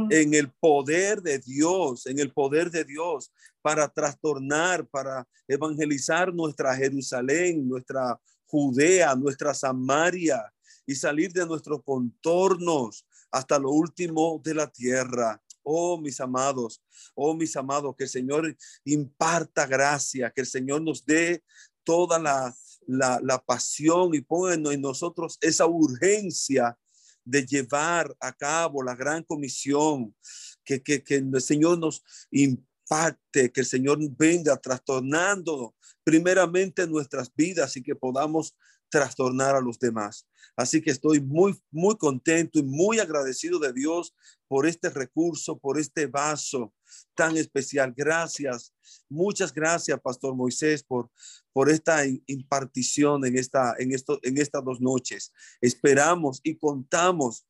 en 0.09 0.33
el 0.33 0.49
poder 0.51 1.21
de 1.21 1.39
Dios, 1.39 2.05
en 2.05 2.19
el 2.19 2.31
poder 2.31 2.69
de 2.69 2.83
Dios, 2.83 3.31
para 3.61 3.87
trastornar, 3.87 4.87
para 4.87 5.27
evangelizar 5.47 6.33
nuestra 6.33 6.75
Jerusalén, 6.75 7.67
nuestra 7.67 8.19
Judea, 8.45 9.15
nuestra 9.15 9.53
Samaria 9.53 10.51
y 10.85 10.95
salir 10.95 11.31
de 11.31 11.45
nuestros 11.45 11.81
contornos 11.83 13.05
hasta 13.31 13.57
lo 13.57 13.71
último 13.71 14.41
de 14.43 14.53
la 14.53 14.67
tierra. 14.67 15.41
Oh, 15.63 15.97
mis 15.99 16.19
amados, 16.19 16.81
oh, 17.15 17.35
mis 17.35 17.55
amados, 17.55 17.95
que 17.97 18.05
el 18.05 18.09
Señor 18.09 18.55
imparta 18.83 19.65
gracia, 19.65 20.31
que 20.31 20.41
el 20.41 20.47
Señor 20.47 20.81
nos 20.81 21.05
dé 21.05 21.43
toda 21.83 22.19
la, 22.19 22.55
la, 22.87 23.43
pasión 23.45 24.13
y 24.13 24.21
ponga 24.21 24.53
en 24.53 24.81
nosotros 24.81 25.37
esa 25.41 25.65
urgencia 25.65 26.77
de 27.23 27.45
llevar 27.45 28.15
a 28.19 28.33
cabo 28.33 28.83
la 28.83 28.95
gran 28.95 29.23
comisión, 29.23 30.15
que, 30.63 30.81
que, 30.81 31.03
que 31.03 31.15
el 31.15 31.41
Señor 31.41 31.77
nos 31.77 32.03
impacte, 32.31 33.51
que 33.51 33.61
el 33.61 33.65
Señor 33.65 33.99
venga 34.17 34.57
trastornando 34.57 35.75
primeramente 36.03 36.87
nuestras 36.87 37.33
vidas 37.35 37.77
y 37.77 37.83
que 37.83 37.95
podamos 37.95 38.55
trastornar 38.91 39.55
a 39.55 39.61
los 39.61 39.79
demás. 39.79 40.27
Así 40.55 40.81
que 40.81 40.91
estoy 40.91 41.21
muy, 41.21 41.59
muy 41.71 41.97
contento 41.97 42.59
y 42.59 42.63
muy 42.63 42.99
agradecido 42.99 43.57
de 43.57 43.73
Dios 43.73 44.13
por 44.47 44.67
este 44.67 44.89
recurso, 44.89 45.57
por 45.57 45.79
este 45.79 46.07
vaso 46.07 46.73
tan 47.15 47.37
especial. 47.37 47.93
Gracias, 47.95 48.73
muchas 49.09 49.53
gracias, 49.53 49.99
Pastor 50.01 50.35
Moisés, 50.35 50.83
por, 50.83 51.09
por 51.53 51.69
esta 51.69 52.03
impartición 52.27 53.25
en, 53.25 53.37
esta, 53.37 53.73
en, 53.79 53.93
esto, 53.93 54.19
en 54.23 54.37
estas 54.37 54.63
dos 54.63 54.81
noches. 54.81 55.31
Esperamos 55.61 56.41
y 56.43 56.57
contamos 56.57 57.47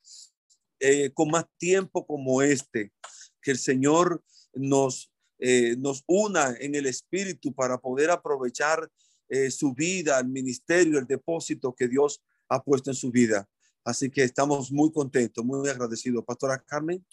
eh, 0.79 1.11
con 1.11 1.31
más 1.31 1.45
tiempo 1.57 2.05
como 2.05 2.41
este, 2.41 2.93
que 3.41 3.51
el 3.51 3.57
Señor 3.57 4.23
nos, 4.53 5.11
eh, 5.39 5.75
nos 5.79 6.03
una 6.05 6.55
en 6.59 6.75
el 6.75 6.85
Espíritu 6.85 7.53
para 7.53 7.79
poder 7.79 8.11
aprovechar 8.11 8.89
eh, 9.31 9.49
su 9.49 9.73
vida, 9.73 10.19
el 10.19 10.27
ministerio, 10.27 10.99
el 10.99 11.07
depósito 11.07 11.73
que 11.73 11.87
Dios 11.87 12.21
ha 12.49 12.61
puesto 12.61 12.91
en 12.91 12.95
su 12.95 13.09
vida. 13.09 13.47
Así 13.81 14.11
que 14.11 14.23
estamos 14.23 14.69
muy 14.73 14.91
contentos, 14.91 15.43
muy 15.45 15.69
agradecidos. 15.69 16.25
Pastora 16.25 16.59
Carmen. 16.59 17.03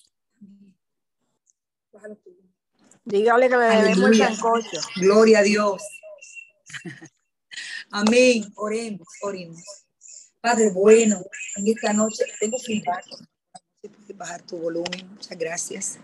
Dígale 3.05 3.49
que 3.49 3.57
le 3.57 3.65
debemos 3.67 4.11
el 4.11 4.17
sancocho. 4.17 4.81
Gloria 4.97 5.39
a 5.39 5.43
Dios. 5.43 5.81
Amén. 7.93 8.53
Oremos, 8.57 9.07
oremos. 9.23 9.63
Padre 10.41 10.71
bueno, 10.73 11.23
en 11.55 11.69
esta 11.69 11.93
noche 11.93 12.25
tengo 12.41 12.57
que 12.67 12.83
bajar 14.15 14.43
tu 14.43 14.59
volumen. 14.59 15.09
Muchas 15.09 15.39
gracias. 15.39 15.99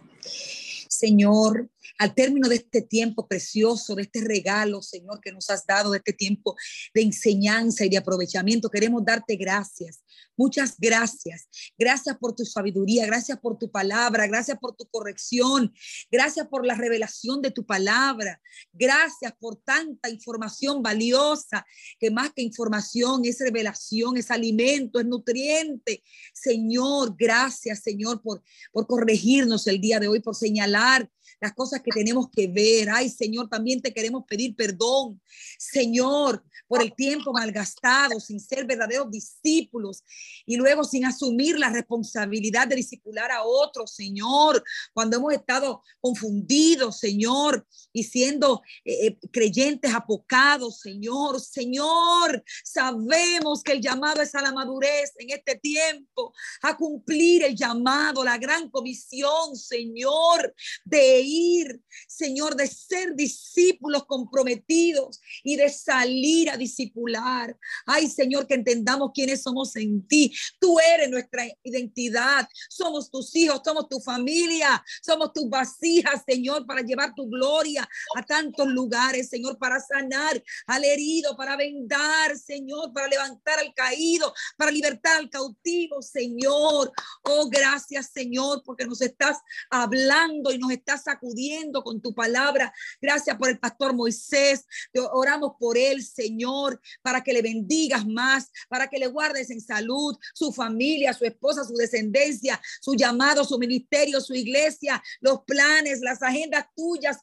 Señor, 0.89 1.69
al 1.99 2.15
término 2.15 2.49
de 2.49 2.57
este 2.57 2.83
tiempo 2.83 3.27
precioso, 3.27 3.95
de 3.95 4.03
este 4.03 4.21
regalo, 4.23 4.83
Señor, 4.83 5.21
que 5.21 5.33
nos 5.33 5.51
has 5.51 5.67
dado, 5.67 5.91
de 5.91 5.99
este 5.99 6.13
tiempo 6.13 6.57
de 6.95 7.03
enseñanza 7.03 7.85
y 7.85 7.89
de 7.89 7.99
aprovechamiento, 7.99 8.71
queremos 8.71 9.05
darte 9.05 9.37
gracias. 9.37 10.01
Muchas 10.37 10.75
gracias. 10.79 11.49
Gracias 11.79 12.17
por 12.19 12.35
tu 12.35 12.45
sabiduría, 12.45 13.07
gracias 13.07 13.39
por 13.39 13.57
tu 13.57 13.71
palabra, 13.71 14.27
gracias 14.27 14.59
por 14.59 14.75
tu 14.75 14.87
corrección, 14.89 15.73
gracias 16.11 16.49
por 16.49 16.67
la 16.67 16.75
revelación 16.75 17.41
de 17.41 17.51
tu 17.51 17.65
palabra, 17.65 18.41
gracias 18.73 19.33
por 19.39 19.57
tanta 19.57 20.09
información 20.09 20.83
valiosa, 20.83 21.65
que 22.01 22.11
más 22.11 22.33
que 22.33 22.43
información 22.43 23.25
es 23.25 23.39
revelación, 23.39 24.17
es 24.17 24.31
alimento, 24.31 24.99
es 24.99 25.07
nutriente. 25.07 26.03
Señor, 26.33 27.15
gracias, 27.17 27.83
Señor, 27.83 28.21
por, 28.23 28.43
por 28.73 28.87
corregirnos 28.87 29.67
el 29.67 29.81
día 29.81 30.01
de 30.01 30.09
hoy, 30.09 30.21
por 30.21 30.35
señalar 30.35 31.09
las 31.41 31.53
cosas 31.53 31.83
que 31.83 31.91
tenemos 31.91 32.29
que 32.31 32.47
ver. 32.47 32.89
Ay, 32.91 33.09
Señor, 33.11 33.49
también 33.49 33.81
te 33.81 33.93
queremos 33.93 34.25
pedir 34.27 34.55
perdón, 34.55 35.21
Señor, 35.59 36.43
por 36.67 36.83
el 36.83 36.95
tiempo 36.95 37.33
malgastado 37.33 38.19
sin 38.21 38.41
ser 38.41 38.65
verdaderos 38.65 39.11
discípulos 39.11 40.03
y 40.47 40.57
luego 40.57 40.85
sin 40.85 41.05
asumir 41.05 41.59
la 41.59 41.71
responsabilidad 41.71 42.67
de 42.67 42.77
discipular 42.77 43.31
a 43.31 43.45
otros, 43.45 43.95
Señor, 43.95 44.63
cuando 44.93 45.17
hemos 45.17 45.35
estado 45.35 45.83
confundidos, 46.01 46.99
Señor, 46.99 47.67
y 47.93 48.05
siendo 48.05 48.63
eh, 48.85 49.07
eh, 49.07 49.19
creyentes 49.31 49.95
apocados, 49.95 50.81
Señor, 50.81 51.41
Señor, 51.41 52.43
sabemos 52.65 53.63
que 53.63 53.73
el 53.73 53.81
llamado 53.81 54.23
es 54.23 54.35
a 54.35 54.43
la 54.43 54.53
madurez 54.53 55.13
en 55.19 55.31
este 55.31 55.57
tiempo, 55.57 56.33
a 56.63 56.77
cumplir 56.77 57.45
el 57.45 57.55
llamado, 57.55 58.25
la 58.25 58.39
gran 58.39 58.69
comisión, 58.71 59.57
Señor, 59.57 60.55
de 60.85 61.21
ir, 61.25 61.81
Señor, 62.07 62.57
de 62.57 62.67
ser 62.67 63.15
discípulos 63.15 64.05
comprometidos 64.07 65.21
y 65.43 65.57
de 65.57 65.69
salir 65.69 66.51
a 66.51 66.57
discipular. 66.57 67.57
Ay, 67.87 68.09
Señor, 68.09 68.47
que 68.47 68.55
entendamos 68.55 69.11
quiénes 69.15 69.43
somos 69.43 69.75
en 69.77 70.07
ti. 70.07 70.33
Tú 70.61 70.79
eres 70.81 71.11
nuestra 71.11 71.45
identidad. 71.63 72.49
Somos 72.69 73.11
tus 73.11 73.35
hijos, 73.37 73.61
somos 73.65 73.89
tu 73.89 74.01
familia, 74.01 74.85
somos 75.03 75.33
tus 75.33 75.49
vasijas, 75.49 76.23
Señor, 76.27 76.67
para 76.67 76.83
llevar 76.83 77.15
tu 77.15 77.29
gloria 77.29 77.89
a 78.17 78.23
tantos 78.23 78.67
lugares, 78.69 79.29
Señor, 79.29 79.59
para 79.59 79.81
sanar 79.81 80.43
al 80.67 80.85
herido, 80.85 81.37
para 81.37 81.57
vendar, 81.57 82.37
Señor, 82.37 82.93
para 82.93 83.09
levantar 83.09 83.59
al 83.59 83.73
caído, 83.75 84.33
para 84.57 84.71
libertar 84.71 85.19
al 85.19 85.31
cautivo, 85.31 86.03
Señor. 86.03 86.93
Oh, 87.23 87.49
gracias, 87.49 88.11
Señor, 88.13 88.63
porque 88.65 88.87
nos 88.87 89.01
estás 89.01 89.39
hablando 89.71 90.53
y 90.53 90.59
nos 90.59 90.71
estás 90.71 91.07
sacudiendo 91.15 91.83
con 91.83 92.01
tu 92.01 92.15
palabra. 92.15 92.73
Gracias 93.01 93.37
por 93.37 93.49
el 93.49 93.59
pastor 93.59 93.95
Moisés. 93.95 94.65
Te 94.93 95.01
oramos 95.01 95.53
por 95.59 95.79
él, 95.79 96.03
Señor, 96.03 96.81
para 97.03 97.23
que 97.23 97.33
le 97.33 97.43
bendigas 97.43 98.07
más, 98.07 98.51
para 98.69 98.89
que 98.89 98.99
le 98.99 99.07
guardes 99.07 99.51
en 99.51 99.61
salud, 99.61 100.17
su 100.35 100.53
familia, 100.53 101.13
su 101.13 101.25
esposa, 101.25 101.65
su 101.65 101.75
descendencia, 101.75 102.61
su 102.81 102.95
llamado, 102.95 103.45
su 103.45 103.59
ministerio, 103.59 104.21
su 104.21 104.35
iglesia, 104.35 105.03
los 105.21 105.43
planes, 105.45 106.01
las 106.01 106.23
agendas 106.23 106.67
tuyas 106.75 107.19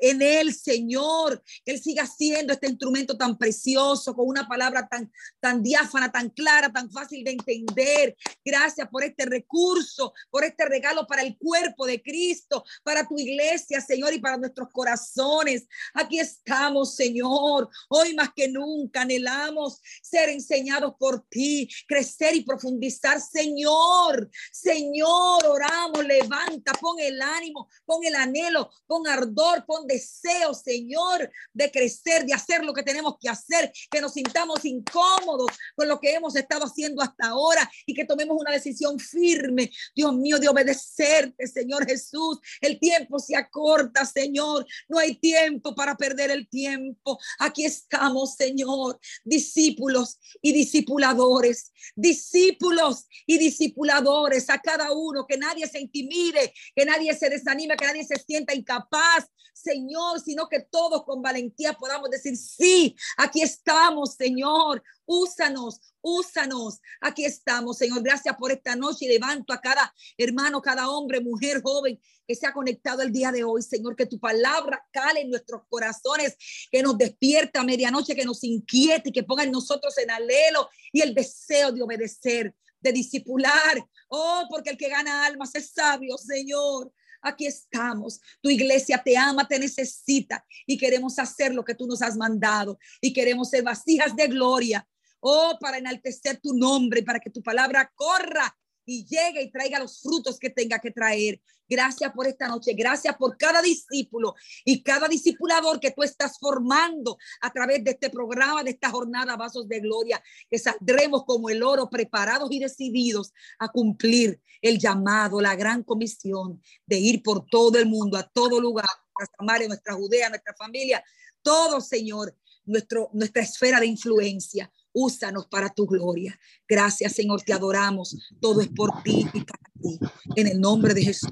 en 0.00 0.22
él, 0.22 0.54
Señor, 0.54 1.42
que 1.64 1.72
él 1.72 1.82
siga 1.82 2.06
siendo 2.06 2.52
este 2.52 2.68
instrumento 2.68 3.16
tan 3.16 3.36
precioso, 3.36 4.14
con 4.14 4.28
una 4.28 4.46
palabra 4.48 4.88
tan, 4.88 5.10
tan 5.40 5.62
diáfana, 5.62 6.10
tan 6.10 6.30
clara, 6.30 6.72
tan 6.72 6.90
fácil 6.90 7.24
de 7.24 7.32
entender. 7.32 8.16
Gracias 8.44 8.88
por 8.88 9.04
este 9.04 9.26
recurso, 9.26 10.12
por 10.30 10.44
este 10.44 10.64
regalo 10.66 11.06
para 11.06 11.22
el 11.22 11.36
cuerpo 11.36 11.86
de 11.86 12.02
Cristo, 12.02 12.64
para 12.82 13.06
tu 13.06 13.18
iglesia, 13.18 13.80
Señor, 13.80 14.14
y 14.14 14.20
para 14.20 14.36
nuestros 14.36 14.68
corazones. 14.70 15.66
Aquí 15.94 16.18
estamos, 16.18 16.94
Señor. 16.94 17.68
Hoy 17.88 18.14
más 18.14 18.30
que 18.34 18.48
nunca 18.48 19.02
anhelamos 19.02 19.80
ser 20.02 20.28
enseñados 20.28 20.94
por 20.98 21.26
ti, 21.28 21.68
crecer 21.86 22.34
y 22.34 22.44
profundizar, 22.44 23.20
Señor. 23.20 24.30
Señor, 24.52 25.46
oramos, 25.46 26.04
levanta, 26.04 26.72
pon 26.80 26.98
el 27.00 27.20
ánimo, 27.20 27.68
pon 27.84 28.04
el 28.04 28.14
anhelo, 28.14 28.70
pon 28.86 29.06
ardor, 29.06 29.64
pon 29.66 29.79
deseo, 29.86 30.54
Señor, 30.54 31.30
de 31.52 31.70
crecer, 31.70 32.24
de 32.24 32.34
hacer 32.34 32.64
lo 32.64 32.72
que 32.72 32.82
tenemos 32.82 33.14
que 33.20 33.28
hacer, 33.28 33.72
que 33.90 34.00
nos 34.00 34.12
sintamos 34.12 34.64
incómodos 34.64 35.50
con 35.76 35.88
lo 35.88 36.00
que 36.00 36.14
hemos 36.14 36.36
estado 36.36 36.64
haciendo 36.64 37.02
hasta 37.02 37.28
ahora 37.28 37.70
y 37.86 37.94
que 37.94 38.04
tomemos 38.04 38.36
una 38.40 38.52
decisión 38.52 38.98
firme, 38.98 39.70
Dios 39.94 40.14
mío, 40.14 40.38
de 40.38 40.48
obedecerte, 40.48 41.46
Señor 41.46 41.86
Jesús. 41.86 42.38
El 42.60 42.78
tiempo 42.78 43.18
se 43.18 43.36
acorta, 43.36 44.04
Señor. 44.04 44.66
No 44.88 44.98
hay 44.98 45.14
tiempo 45.16 45.74
para 45.74 45.96
perder 45.96 46.30
el 46.30 46.48
tiempo. 46.48 47.18
Aquí 47.38 47.64
estamos, 47.64 48.34
Señor, 48.34 48.98
discípulos 49.24 50.18
y 50.42 50.52
discipuladores, 50.52 51.72
discípulos 51.94 53.06
y 53.26 53.38
discipuladores 53.38 54.50
a 54.50 54.58
cada 54.58 54.92
uno, 54.92 55.26
que 55.26 55.36
nadie 55.36 55.66
se 55.66 55.80
intimide, 55.80 56.52
que 56.74 56.84
nadie 56.84 57.14
se 57.14 57.28
desanime, 57.28 57.76
que 57.76 57.86
nadie 57.86 58.04
se 58.04 58.16
sienta 58.16 58.54
incapaz, 58.54 59.26
Señor, 59.70 60.20
sino 60.20 60.48
que 60.48 60.60
todos 60.60 61.04
con 61.04 61.22
valentía 61.22 61.74
podamos 61.74 62.10
decir, 62.10 62.36
sí, 62.36 62.96
aquí 63.16 63.42
estamos, 63.42 64.14
Señor, 64.14 64.82
úsanos, 65.06 65.80
úsanos. 66.00 66.80
Aquí 67.00 67.24
estamos, 67.24 67.78
Señor. 67.78 68.02
Gracias 68.02 68.34
por 68.36 68.50
esta 68.50 68.74
noche 68.74 69.04
y 69.04 69.08
levanto 69.08 69.52
a 69.52 69.60
cada 69.60 69.94
hermano, 70.18 70.60
cada 70.60 70.90
hombre, 70.90 71.20
mujer, 71.20 71.62
joven 71.62 72.00
que 72.26 72.34
se 72.34 72.46
ha 72.46 72.52
conectado 72.52 73.02
el 73.02 73.12
día 73.12 73.32
de 73.32 73.42
hoy, 73.42 73.62
Señor, 73.62 73.96
que 73.96 74.06
tu 74.06 74.18
palabra 74.20 74.86
cale 74.92 75.20
en 75.20 75.30
nuestros 75.30 75.62
corazones, 75.68 76.36
que 76.70 76.82
nos 76.82 76.96
despierta 76.96 77.60
a 77.60 77.64
medianoche, 77.64 78.14
que 78.14 78.24
nos 78.24 78.44
inquiete 78.44 79.08
y 79.08 79.12
que 79.12 79.24
ponga 79.24 79.42
en 79.42 79.50
nosotros 79.50 79.96
el 79.98 80.10
alelo 80.10 80.68
y 80.92 81.00
el 81.00 81.12
deseo 81.12 81.72
de 81.72 81.82
obedecer, 81.82 82.54
de 82.80 82.92
discipular. 82.92 83.84
Oh, 84.08 84.46
porque 84.48 84.70
el 84.70 84.76
que 84.76 84.88
gana 84.88 85.26
almas 85.26 85.54
es 85.54 85.70
sabio, 85.70 86.16
Señor. 86.18 86.92
Aquí 87.22 87.46
estamos. 87.46 88.20
Tu 88.40 88.50
iglesia 88.50 89.02
te 89.02 89.16
ama, 89.16 89.46
te 89.46 89.58
necesita 89.58 90.44
y 90.66 90.78
queremos 90.78 91.18
hacer 91.18 91.54
lo 91.54 91.64
que 91.64 91.74
tú 91.74 91.86
nos 91.86 92.02
has 92.02 92.16
mandado 92.16 92.78
y 93.00 93.12
queremos 93.12 93.50
ser 93.50 93.62
vasijas 93.62 94.14
de 94.16 94.28
gloria. 94.28 94.86
Oh, 95.20 95.58
para 95.60 95.78
enaltecer 95.78 96.40
tu 96.40 96.54
nombre, 96.54 97.02
para 97.02 97.20
que 97.20 97.28
tu 97.28 97.42
palabra 97.42 97.92
corra 97.94 98.56
y 98.84 99.04
llegue 99.04 99.42
y 99.42 99.50
traiga 99.50 99.78
los 99.78 100.00
frutos 100.00 100.38
que 100.38 100.50
tenga 100.50 100.78
que 100.78 100.90
traer. 100.90 101.40
Gracias 101.70 102.12
por 102.12 102.26
esta 102.26 102.48
noche. 102.48 102.72
Gracias 102.74 103.16
por 103.16 103.38
cada 103.38 103.62
discípulo 103.62 104.34
y 104.64 104.82
cada 104.82 105.06
discipulador 105.06 105.78
que 105.78 105.92
tú 105.92 106.02
estás 106.02 106.36
formando 106.40 107.16
a 107.40 107.52
través 107.52 107.84
de 107.84 107.92
este 107.92 108.10
programa, 108.10 108.64
de 108.64 108.70
esta 108.70 108.90
jornada 108.90 109.36
Vasos 109.36 109.68
de 109.68 109.78
Gloria, 109.78 110.20
que 110.50 110.58
saldremos 110.58 111.24
como 111.24 111.48
el 111.48 111.62
oro 111.62 111.88
preparados 111.88 112.50
y 112.50 112.58
decididos 112.58 113.32
a 113.60 113.68
cumplir 113.68 114.40
el 114.60 114.80
llamado, 114.80 115.40
la 115.40 115.54
gran 115.54 115.84
comisión 115.84 116.60
de 116.86 116.98
ir 116.98 117.22
por 117.22 117.46
todo 117.46 117.78
el 117.78 117.86
mundo, 117.86 118.18
a 118.18 118.28
todo 118.28 118.60
lugar, 118.60 118.86
nuestra 119.16 119.36
Samaria, 119.38 119.68
nuestra 119.68 119.94
Judea, 119.94 120.28
nuestra 120.28 120.54
familia, 120.58 121.04
todo, 121.40 121.80
Señor, 121.80 122.36
nuestro, 122.64 123.10
nuestra 123.12 123.42
esfera 123.42 123.78
de 123.78 123.86
influencia. 123.86 124.70
Úsanos 124.92 125.46
para 125.46 125.70
tu 125.70 125.86
gloria. 125.86 126.38
Gracias, 126.68 127.12
Señor, 127.12 127.42
te 127.42 127.52
adoramos. 127.52 128.16
Todo 128.40 128.60
es 128.60 128.68
por 128.68 129.02
ti 129.02 129.26
y 129.32 129.40
para 129.40 129.70
ti. 129.80 129.98
En 130.36 130.46
el 130.46 130.60
nombre 130.60 130.94
de 130.94 131.02
Jesús. 131.02 131.30